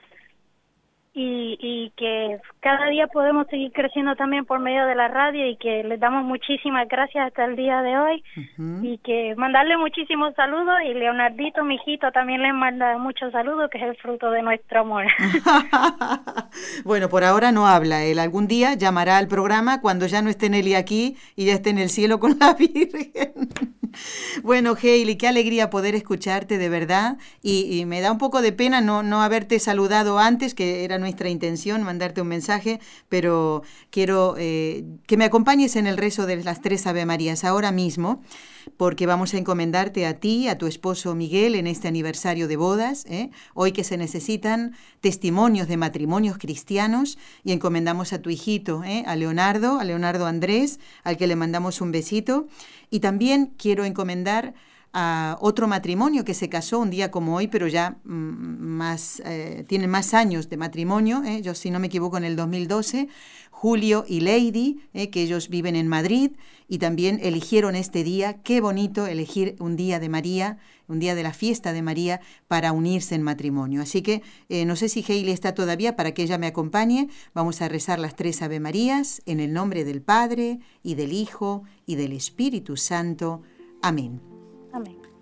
y, 1.19 1.57
y 1.59 1.91
que 1.97 2.39
cada 2.61 2.91
día 2.91 3.07
podemos 3.07 3.47
seguir 3.47 3.73
creciendo 3.73 4.17
también 4.17 4.45
por 4.45 4.61
medio 4.61 4.85
de 4.85 4.95
la 4.95 5.09
radio 5.09 5.49
y 5.49 5.57
que 5.57 5.83
les 5.83 5.99
damos 5.99 6.25
muchísimas 6.25 6.87
gracias 6.89 7.29
hasta 7.29 7.47
el 7.47 7.57
día 7.57 7.81
de 7.81 7.97
hoy 7.97 8.25
y 8.83 8.99
que 8.99 9.35
mandarle 9.35 9.79
muchísimos 9.79 10.35
saludos 10.35 10.75
y 10.85 10.93
Leonardito, 10.93 11.64
mi 11.64 11.77
hijito, 11.77 12.12
también 12.12 12.43
le 12.43 12.53
manda 12.53 12.99
muchos 12.99 13.33
saludos 13.33 13.71
que 13.71 13.79
es 13.79 13.85
el 13.85 13.97
fruto 13.97 14.31
de 14.31 14.43
nuestro 14.43 14.81
amor. 14.81 15.07
bueno, 16.85 17.09
por 17.09 17.25
ahora 17.25 17.51
no 17.51 17.67
habla 17.67 18.05
él, 18.05 18.19
algún 18.19 18.47
día 18.47 18.75
llamará 18.75 19.17
al 19.17 19.27
programa 19.27 19.81
cuando 19.81 20.07
ya 20.07 20.21
no 20.21 20.29
esté 20.29 20.51
Nelly 20.51 20.75
aquí 20.75 21.17
y 21.35 21.47
ya 21.47 21.55
esté 21.55 21.71
en 21.71 21.79
el 21.79 21.89
cielo 21.89 22.21
con 22.21 22.37
la 22.39 22.53
Virgen. 22.59 23.49
Bueno, 24.43 24.75
Hailey, 24.75 25.17
qué 25.17 25.29
alegría 25.29 25.71
poder 25.71 25.95
escucharte 25.95 26.59
de 26.59 26.69
verdad 26.69 27.17
y, 27.43 27.85
me 27.87 28.01
da 28.01 28.12
un 28.12 28.19
poco 28.19 28.43
de 28.43 28.53
pena 28.53 28.81
no, 28.81 29.03
no 29.03 29.23
haberte 29.23 29.59
saludado 29.59 30.19
antes, 30.19 30.55
que 30.55 30.85
era 30.85 30.99
nuestra 31.07 31.28
intención 31.28 31.84
mandarte 31.84 32.20
un 32.20 32.26
mensaje, 32.26 32.80
pero 33.09 33.62
quiero 33.90 34.34
eh, 34.38 34.84
que 35.07 35.16
me 35.16 35.24
acompañes 35.24 35.76
en 35.76 35.86
el 35.86 35.96
rezo 35.96 36.26
de 36.26 36.42
las 36.42 36.61
tres 36.61 36.84
Ave 36.86 37.07
Marías 37.07 37.44
ahora 37.44 37.70
mismo 37.70 38.20
porque 38.76 39.07
vamos 39.07 39.32
a 39.32 39.38
encomendarte 39.38 40.04
a 40.07 40.18
ti, 40.18 40.48
a 40.48 40.59
tu 40.59 40.66
esposo 40.66 41.14
Miguel, 41.14 41.54
en 41.54 41.68
este 41.68 41.86
aniversario 41.86 42.48
de 42.48 42.57
bodas, 42.57 43.07
¿eh? 43.09 43.30
hoy 43.54 43.70
que 43.70 43.84
se 43.84 43.96
necesitan 43.96 44.74
testimonios 45.00 45.68
de 45.68 45.76
matrimonios 45.76 46.36
cristianos, 46.38 47.16
y 47.44 47.52
encomendamos 47.52 48.12
a 48.12 48.20
tu 48.20 48.30
hijito, 48.30 48.82
¿eh? 48.82 49.04
a 49.07 49.14
Leonardo, 49.14 49.78
a 49.78 49.84
Leonardo 49.84 50.26
Andrés, 50.26 50.80
al 51.04 51.16
que 51.16 51.28
le 51.28 51.36
mandamos 51.36 51.80
un 51.80 51.92
besito, 51.92 52.48
y 52.90 52.98
también 53.00 53.52
quiero 53.57 53.84
encomendar 53.84 54.54
a 54.99 55.36
otro 55.42 55.68
matrimonio 55.68 56.24
que 56.24 56.32
se 56.32 56.49
casó 56.49 56.78
un 56.78 56.88
día 56.88 57.11
como 57.11 57.36
hoy, 57.36 57.49
pero 57.49 57.68
ya 57.68 57.99
mm, 58.05 58.09
más, 58.09 59.20
eh, 59.26 59.62
tienen 59.68 59.90
más 59.90 60.14
años 60.14 60.49
de 60.49 60.57
matrimonio, 60.57 61.22
¿eh? 61.22 61.42
yo 61.42 61.55
si 61.55 61.70
no 61.70 61.78
me 61.78 61.88
equivoco 61.88 62.16
en 62.16 62.24
el 62.24 62.34
2012, 62.34 63.09
Julio 63.51 64.07
y 64.09 64.20
Lady, 64.20 64.80
¿eh? 64.94 65.11
que 65.11 65.20
ellos 65.20 65.51
viven 65.51 65.76
en 65.76 65.86
Madrid 65.86 66.30
y 66.66 66.78
también 66.78 67.20
eligieron 67.22 67.76
este 67.76 68.05
día, 68.05 68.40
qué 68.42 68.62
bonito 68.62 69.07
elegir 69.07 69.55
un 69.61 69.76
día 69.76 70.01
de 70.01 70.09
María, 70.09 70.57
un 70.88 70.99
día 70.99 71.14
de 71.14 71.22
la 71.22 71.34
fiesta 71.34 71.74
de 71.74 71.82
María 71.82 72.22
para 72.49 72.72
unirse 72.72 73.14
en 73.14 73.22
matrimonio. 73.22 73.82
Así 73.82 74.01
que 74.01 74.22
no 74.49 74.76
sé 74.76 74.88
si 74.88 75.05
Hailey 75.07 75.32
está 75.32 75.55
todavía 75.55 75.94
para 75.94 76.14
que 76.14 76.22
ella 76.22 76.38
me 76.38 76.47
acompañe, 76.47 77.09
vamos 77.34 77.61
a 77.61 77.68
rezar 77.68 77.99
las 77.99 78.16
tres 78.16 78.40
Ave 78.40 78.61
Marías 78.61 79.20
en 79.26 79.40
el 79.40 79.53
nombre 79.53 79.84
del 79.84 80.01
Padre 80.01 80.61
y 80.82 80.94
del 80.94 81.12
Hijo 81.12 81.64
y 81.84 81.97
del 81.97 82.12
Espíritu 82.12 82.76
Santo. 82.76 83.42
Amén. 83.82 84.36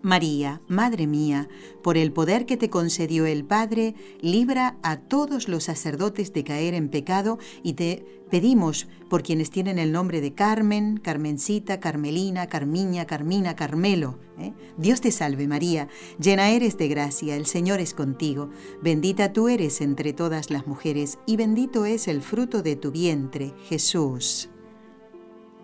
María, 0.04 0.60
Madre 0.68 1.06
mía, 1.06 1.48
por 1.82 1.96
el 1.96 2.12
poder 2.12 2.44
que 2.44 2.58
te 2.58 2.68
concedió 2.68 3.24
el 3.24 3.42
Padre, 3.42 3.94
libra 4.20 4.76
a 4.82 4.98
todos 4.98 5.48
los 5.48 5.64
sacerdotes 5.64 6.34
de 6.34 6.44
caer 6.44 6.74
en 6.74 6.90
pecado 6.90 7.38
y 7.62 7.72
te 7.72 8.04
pedimos 8.30 8.86
por 9.08 9.22
quienes 9.22 9.50
tienen 9.50 9.78
el 9.78 9.92
nombre 9.92 10.20
de 10.20 10.34
Carmen, 10.34 10.98
Carmencita, 10.98 11.80
Carmelina, 11.80 12.48
Carmiña, 12.48 13.06
Carmina, 13.06 13.56
Carmelo. 13.56 14.18
¿eh? 14.38 14.52
Dios 14.76 15.00
te 15.00 15.10
salve 15.10 15.48
María, 15.48 15.88
llena 16.18 16.50
eres 16.50 16.76
de 16.76 16.88
gracia, 16.88 17.34
el 17.34 17.46
Señor 17.46 17.80
es 17.80 17.94
contigo, 17.94 18.50
bendita 18.82 19.32
tú 19.32 19.48
eres 19.48 19.80
entre 19.80 20.12
todas 20.12 20.50
las 20.50 20.66
mujeres 20.66 21.18
y 21.24 21.38
bendito 21.38 21.86
es 21.86 22.08
el 22.08 22.20
fruto 22.20 22.62
de 22.62 22.76
tu 22.76 22.92
vientre, 22.92 23.54
Jesús. 23.70 24.50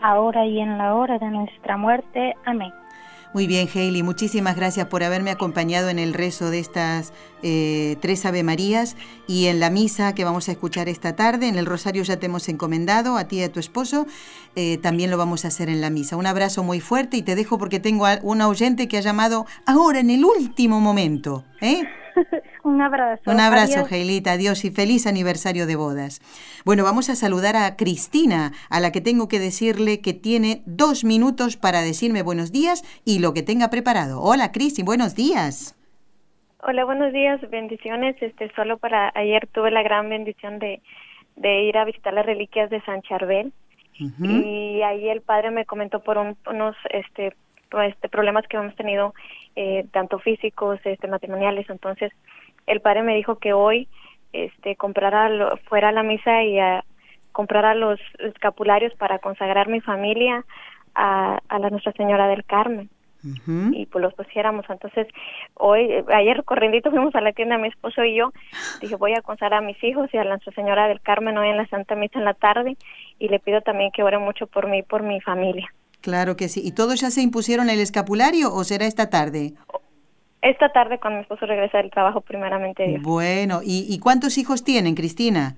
ahora 0.00 0.46
y 0.46 0.60
en 0.60 0.78
la 0.78 0.94
hora 0.94 1.18
de 1.18 1.30
nuestra 1.30 1.76
muerte. 1.76 2.34
Amén. 2.44 2.72
Muy 3.36 3.46
bien, 3.46 3.68
Hailey, 3.74 4.02
muchísimas 4.02 4.56
gracias 4.56 4.86
por 4.86 5.02
haberme 5.02 5.30
acompañado 5.30 5.90
en 5.90 5.98
el 5.98 6.14
rezo 6.14 6.48
de 6.48 6.58
estas 6.58 7.12
eh, 7.42 7.96
tres 8.00 8.24
Ave 8.24 8.42
Marías 8.42 8.96
y 9.26 9.48
en 9.48 9.60
la 9.60 9.68
misa 9.68 10.14
que 10.14 10.24
vamos 10.24 10.48
a 10.48 10.52
escuchar 10.52 10.88
esta 10.88 11.16
tarde. 11.16 11.46
En 11.46 11.58
el 11.58 11.66
Rosario 11.66 12.02
ya 12.02 12.18
te 12.18 12.26
hemos 12.26 12.48
encomendado, 12.48 13.18
a 13.18 13.28
ti 13.28 13.40
y 13.40 13.42
a 13.42 13.52
tu 13.52 13.60
esposo. 13.60 14.06
Eh, 14.54 14.78
también 14.78 15.10
lo 15.10 15.18
vamos 15.18 15.44
a 15.44 15.48
hacer 15.48 15.68
en 15.68 15.82
la 15.82 15.90
misa. 15.90 16.16
Un 16.16 16.26
abrazo 16.26 16.62
muy 16.62 16.80
fuerte 16.80 17.18
y 17.18 17.22
te 17.22 17.34
dejo 17.34 17.58
porque 17.58 17.78
tengo 17.78 18.06
a 18.06 18.20
un 18.22 18.40
oyente 18.40 18.88
que 18.88 18.96
ha 18.96 19.02
llamado 19.02 19.44
ahora 19.66 20.00
en 20.00 20.08
el 20.08 20.24
último 20.24 20.80
momento. 20.80 21.44
¿eh? 21.60 21.82
Un 22.64 22.80
abrazo. 22.80 23.30
Un 23.30 23.40
abrazo, 23.40 23.84
Jailita. 23.84 24.32
Adiós 24.32 24.64
y 24.64 24.70
feliz 24.70 25.06
aniversario 25.06 25.66
de 25.66 25.76
bodas. 25.76 26.20
Bueno, 26.64 26.84
vamos 26.84 27.08
a 27.10 27.16
saludar 27.16 27.56
a 27.56 27.76
Cristina, 27.76 28.52
a 28.70 28.80
la 28.80 28.92
que 28.92 29.00
tengo 29.00 29.28
que 29.28 29.38
decirle 29.38 30.00
que 30.00 30.14
tiene 30.14 30.62
dos 30.66 31.04
minutos 31.04 31.56
para 31.56 31.82
decirme 31.82 32.22
buenos 32.22 32.52
días 32.52 32.82
y 33.04 33.20
lo 33.20 33.34
que 33.34 33.42
tenga 33.42 33.70
preparado. 33.70 34.20
Hola, 34.20 34.52
Cristi, 34.52 34.82
buenos 34.82 35.14
días. 35.14 35.74
Hola, 36.62 36.84
buenos 36.84 37.12
días, 37.12 37.40
bendiciones. 37.50 38.16
Este, 38.20 38.50
solo 38.54 38.78
para 38.78 39.12
ayer 39.14 39.46
tuve 39.52 39.70
la 39.70 39.82
gran 39.82 40.08
bendición 40.08 40.58
de, 40.58 40.80
de 41.36 41.62
ir 41.64 41.76
a 41.76 41.84
visitar 41.84 42.12
las 42.12 42.26
reliquias 42.26 42.70
de 42.70 42.80
San 42.82 43.02
Charbel. 43.02 43.52
Y 43.98 44.82
ahí 44.82 45.08
el 45.08 45.22
padre 45.22 45.50
me 45.50 45.64
comentó 45.64 46.00
por 46.00 46.18
unos 46.18 46.76
este, 46.90 47.34
este 47.86 48.08
problemas 48.08 48.46
que 48.48 48.56
hemos 48.56 48.74
tenido 48.76 49.14
eh, 49.54 49.86
tanto 49.92 50.18
físicos, 50.18 50.80
este, 50.84 51.08
matrimoniales. 51.08 51.68
Entonces, 51.70 52.12
el 52.66 52.80
padre 52.80 53.02
me 53.02 53.16
dijo 53.16 53.38
que 53.38 53.52
hoy 53.52 53.88
este, 54.32 54.76
comprara, 54.76 55.56
fuera 55.68 55.88
a 55.88 55.92
la 55.92 56.02
misa 56.02 56.42
y 56.42 56.58
a, 56.58 56.84
comprara 57.32 57.74
los 57.74 58.00
escapularios 58.18 58.94
para 58.94 59.18
consagrar 59.18 59.68
mi 59.68 59.80
familia 59.80 60.44
a, 60.94 61.38
a 61.48 61.58
la 61.58 61.70
Nuestra 61.70 61.92
Señora 61.92 62.28
del 62.28 62.44
Carmen. 62.44 62.90
y 63.72 63.86
pues 63.86 64.02
los 64.02 64.14
pusiéramos. 64.14 64.64
Entonces, 64.68 65.08
hoy, 65.54 66.04
ayer 66.14 66.44
corriendo 66.44 66.90
fuimos 66.90 67.14
a 67.14 67.20
la 67.20 67.32
tienda, 67.32 67.58
mi 67.58 67.68
esposo 67.68 68.04
y 68.04 68.14
yo, 68.14 68.32
dije, 68.80 68.94
voy 68.96 69.14
a 69.14 69.22
consagrar 69.22 69.62
a 69.62 69.66
mis 69.66 69.82
hijos 69.82 70.08
y 70.12 70.18
a 70.18 70.24
Nuestra 70.24 70.52
Señora 70.52 70.86
del 70.88 71.00
Carmen 71.00 71.36
hoy 71.36 71.48
en 71.48 71.56
la 71.56 71.66
Santa 71.66 71.96
Misa 71.96 72.18
en 72.18 72.24
la 72.24 72.34
tarde 72.34 72.76
y 73.18 73.28
le 73.28 73.40
pido 73.40 73.60
también 73.62 73.90
que 73.90 74.02
ore 74.02 74.18
mucho 74.18 74.46
por 74.46 74.68
mí 74.68 74.78
y 74.78 74.82
por 74.82 75.02
mi 75.02 75.20
familia. 75.20 75.72
Claro 76.00 76.36
que 76.36 76.48
sí. 76.48 76.60
¿Y 76.64 76.72
todos 76.72 77.00
ya 77.00 77.10
se 77.10 77.22
impusieron 77.22 77.70
el 77.70 77.80
escapulario 77.80 78.52
o 78.54 78.64
será 78.64 78.86
esta 78.86 79.10
tarde? 79.10 79.54
Esta 80.42 80.70
tarde 80.72 80.98
cuando 81.00 81.18
mi 81.18 81.22
esposo 81.22 81.46
regresa 81.46 81.78
del 81.78 81.90
trabajo, 81.90 82.20
primeramente. 82.20 82.98
Bueno, 83.00 83.60
¿y, 83.64 83.86
¿y 83.88 83.98
cuántos 83.98 84.38
hijos 84.38 84.62
tienen, 84.62 84.94
Cristina? 84.94 85.56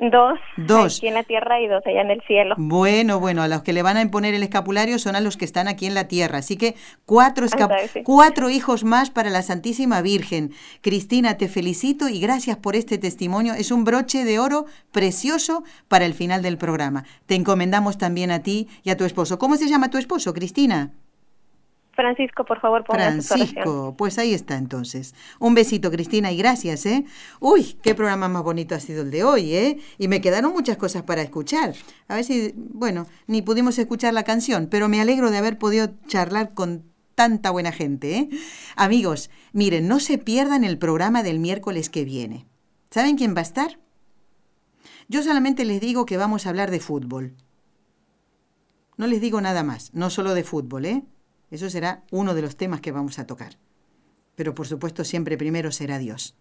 Dos. 0.00 0.38
Dos. 0.56 0.96
Aquí 0.96 1.08
en 1.08 1.14
la 1.14 1.22
tierra 1.24 1.60
y 1.60 1.68
dos 1.68 1.82
allá 1.86 2.00
en 2.00 2.10
el 2.10 2.22
cielo. 2.22 2.54
Bueno, 2.56 3.20
bueno, 3.20 3.42
a 3.42 3.48
los 3.48 3.62
que 3.62 3.74
le 3.74 3.82
van 3.82 3.98
a 3.98 4.00
imponer 4.00 4.32
el 4.32 4.42
escapulario 4.42 4.98
son 4.98 5.14
a 5.14 5.20
los 5.20 5.36
que 5.36 5.44
están 5.44 5.68
aquí 5.68 5.84
en 5.84 5.94
la 5.94 6.08
tierra. 6.08 6.38
Así 6.38 6.56
que 6.56 6.74
cuatro, 7.04 7.46
cuatro 8.04 8.48
hijos 8.48 8.82
más 8.82 9.10
para 9.10 9.28
la 9.28 9.42
Santísima 9.42 10.00
Virgen. 10.00 10.52
Cristina, 10.80 11.36
te 11.36 11.48
felicito 11.48 12.08
y 12.08 12.18
gracias 12.18 12.56
por 12.56 12.76
este 12.76 12.96
testimonio. 12.96 13.52
Es 13.52 13.70
un 13.70 13.84
broche 13.84 14.24
de 14.24 14.38
oro 14.38 14.64
precioso 14.90 15.64
para 15.88 16.06
el 16.06 16.14
final 16.14 16.40
del 16.40 16.56
programa. 16.56 17.04
Te 17.26 17.34
encomendamos 17.34 17.98
también 17.98 18.30
a 18.30 18.42
ti 18.42 18.68
y 18.82 18.90
a 18.90 18.96
tu 18.96 19.04
esposo. 19.04 19.38
¿Cómo 19.38 19.56
se 19.56 19.68
llama 19.68 19.90
tu 19.90 19.98
esposo, 19.98 20.32
Cristina? 20.32 20.92
Francisco, 21.94 22.44
por 22.44 22.60
favor, 22.60 22.84
ponga 22.84 23.00
Francisco, 23.00 23.94
pues 23.96 24.18
ahí 24.18 24.32
está 24.32 24.56
entonces. 24.56 25.14
Un 25.38 25.54
besito, 25.54 25.90
Cristina, 25.90 26.32
y 26.32 26.36
gracias, 26.36 26.86
¿eh? 26.86 27.04
Uy, 27.40 27.76
qué 27.82 27.94
programa 27.94 28.28
más 28.28 28.42
bonito 28.42 28.74
ha 28.74 28.80
sido 28.80 29.02
el 29.02 29.10
de 29.10 29.24
hoy, 29.24 29.54
¿eh? 29.54 29.78
Y 29.98 30.08
me 30.08 30.20
quedaron 30.20 30.52
muchas 30.52 30.76
cosas 30.76 31.02
para 31.02 31.22
escuchar. 31.22 31.74
A 32.08 32.14
ver 32.14 32.24
si, 32.24 32.54
bueno, 32.56 33.06
ni 33.26 33.42
pudimos 33.42 33.78
escuchar 33.78 34.14
la 34.14 34.22
canción, 34.22 34.68
pero 34.70 34.88
me 34.88 35.00
alegro 35.00 35.30
de 35.30 35.38
haber 35.38 35.58
podido 35.58 35.90
charlar 36.06 36.54
con 36.54 36.84
tanta 37.14 37.50
buena 37.50 37.72
gente, 37.72 38.16
¿eh? 38.16 38.28
Amigos, 38.76 39.30
miren, 39.52 39.88
no 39.88 40.00
se 40.00 40.16
pierdan 40.16 40.64
el 40.64 40.78
programa 40.78 41.22
del 41.22 41.38
miércoles 41.38 41.90
que 41.90 42.04
viene. 42.04 42.46
¿Saben 42.90 43.16
quién 43.16 43.34
va 43.34 43.40
a 43.40 43.42
estar? 43.42 43.78
Yo 45.08 45.22
solamente 45.22 45.64
les 45.64 45.80
digo 45.80 46.06
que 46.06 46.16
vamos 46.16 46.46
a 46.46 46.50
hablar 46.50 46.70
de 46.70 46.80
fútbol. 46.80 47.34
No 48.96 49.06
les 49.06 49.20
digo 49.20 49.40
nada 49.40 49.62
más, 49.62 49.92
no 49.92 50.08
solo 50.08 50.34
de 50.34 50.44
fútbol, 50.44 50.84
¿eh? 50.86 51.02
Eso 51.50 51.68
será 51.70 52.04
uno 52.10 52.34
de 52.34 52.42
los 52.42 52.56
temas 52.56 52.80
que 52.80 52.92
vamos 52.92 53.18
a 53.18 53.26
tocar. 53.26 53.58
Pero 54.36 54.54
por 54.54 54.66
supuesto 54.66 55.04
siempre 55.04 55.36
primero 55.36 55.72
será 55.72 55.98
Dios. 55.98 56.34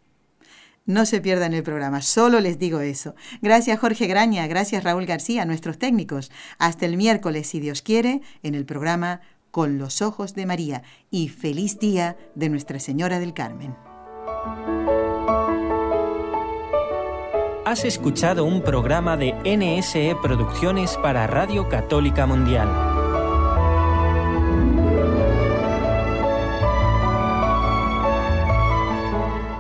No 0.86 1.06
se 1.06 1.22
pierdan 1.22 1.54
el 1.54 1.64
programa, 1.64 2.02
solo 2.02 2.40
les 2.40 2.58
digo 2.58 2.80
eso. 2.80 3.14
Gracias 3.42 3.80
Jorge 3.80 4.08
Graña, 4.08 4.48
gracias 4.48 4.84
Raúl 4.84 5.06
García, 5.06 5.46
nuestros 5.46 5.78
técnicos. 5.78 6.32
Hasta 6.58 6.86
el 6.86 6.98
miércoles, 6.98 7.48
si 7.48 7.60
Dios 7.60 7.82
quiere, 7.82 8.22
en 8.44 8.56
el 8.56 8.66
programa 8.66 9.22
Con 9.52 9.78
los 9.78 10.02
Ojos 10.02 10.34
de 10.34 10.46
María 10.46 10.84
y 11.12 11.30
feliz 11.30 11.80
día 11.80 12.18
de 12.36 12.50
Nuestra 12.50 12.80
Señora 12.80 13.20
del 13.20 13.34
Carmen. 13.34 13.76
Has 17.66 17.86
escuchado 17.86 18.46
un 18.46 18.64
programa 18.64 19.16
de 19.16 19.34
NSE 19.46 20.16
Producciones 20.24 20.98
para 20.98 21.28
Radio 21.28 21.70
Católica 21.70 22.26
Mundial. 22.26 22.89